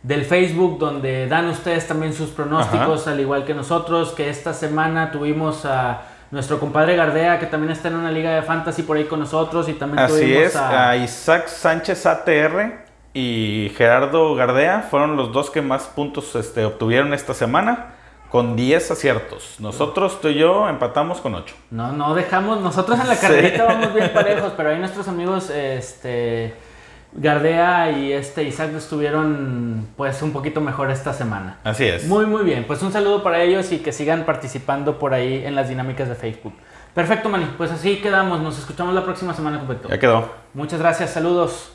del 0.04 0.24
Facebook 0.24 0.78
donde 0.78 1.26
dan 1.26 1.48
ustedes 1.48 1.88
también 1.88 2.14
sus 2.14 2.30
pronósticos 2.30 3.08
al 3.08 3.20
igual 3.20 3.44
que 3.44 3.56
nosotros. 3.56 4.12
Que 4.12 4.30
esta 4.30 4.54
semana 4.54 5.10
tuvimos 5.10 5.66
a 5.66 6.04
nuestro 6.30 6.60
compadre 6.60 6.96
Gardea 6.96 7.40
que 7.40 7.48
también 7.48 7.72
está 7.72 7.88
en 7.88 7.96
una 7.96 8.12
liga 8.12 8.30
de 8.36 8.44
fantasy 8.44 8.84
por 8.84 8.98
ahí 8.98 9.06
con 9.06 9.20
nosotros 9.20 9.68
y 9.68 9.74
también 9.74 10.04
Así 10.04 10.14
tuvimos 10.14 10.44
es, 10.44 10.56
a 10.56 10.96
Isaac 10.96 11.48
Sánchez 11.48 12.06
ATR 12.06 12.84
y 13.16 13.72
Gerardo 13.76 14.36
Gardea 14.36 14.84
fueron 14.92 15.16
los 15.18 15.34
dos 15.34 15.50
que 15.50 15.64
más 15.64 15.86
puntos 15.88 16.36
este, 16.36 16.66
obtuvieron 16.66 17.16
esta 17.16 17.34
semana 17.34 17.96
con 18.32 18.56
10 18.56 18.92
aciertos. 18.92 19.56
Nosotros, 19.60 20.22
tú 20.22 20.30
y 20.30 20.36
yo, 20.36 20.70
empatamos 20.70 21.20
con 21.20 21.36
8. 21.36 21.54
No, 21.72 21.92
no 21.92 22.16
dejamos, 22.16 22.62
nosotros 22.62 22.98
en 23.00 23.08
la 23.10 23.18
carrerita 23.18 23.66
vamos 23.66 23.94
bien 23.94 24.12
parejos, 24.14 24.54
pero 24.56 24.70
ahí 24.70 24.80
nuestros 24.80 25.10
amigos, 25.10 25.50
este, 25.50 26.54
Gardea 27.12 27.92
y 27.92 28.14
este 28.14 28.44
Isaac 28.44 28.72
estuvieron 28.74 29.86
pues 29.98 30.22
un 30.22 30.32
poquito 30.32 30.62
mejor 30.62 30.90
esta 30.92 31.14
semana. 31.14 31.60
Así 31.66 31.84
es. 31.84 32.06
Muy, 32.06 32.26
muy 32.26 32.44
bien, 32.44 32.64
pues 32.66 32.82
un 32.82 32.94
saludo 32.94 33.22
para 33.22 33.44
ellos 33.44 33.70
y 33.74 33.80
que 33.80 33.92
sigan 33.92 34.24
participando 34.24 34.98
por 34.98 35.14
ahí 35.14 35.44
en 35.46 35.54
las 35.54 35.68
dinámicas 35.68 36.08
de 36.08 36.16
Facebook. 36.16 36.54
Perfecto, 36.96 37.28
Mani, 37.28 37.48
pues 37.58 37.70
así 37.70 37.98
quedamos, 37.98 38.40
nos 38.40 38.58
escuchamos 38.58 38.94
la 38.94 39.04
próxima 39.04 39.34
semana, 39.34 39.58
completo. 39.58 39.90
Ya 39.90 40.00
quedó. 40.00 40.30
Muchas 40.54 40.80
gracias, 40.80 41.10
saludos. 41.10 41.74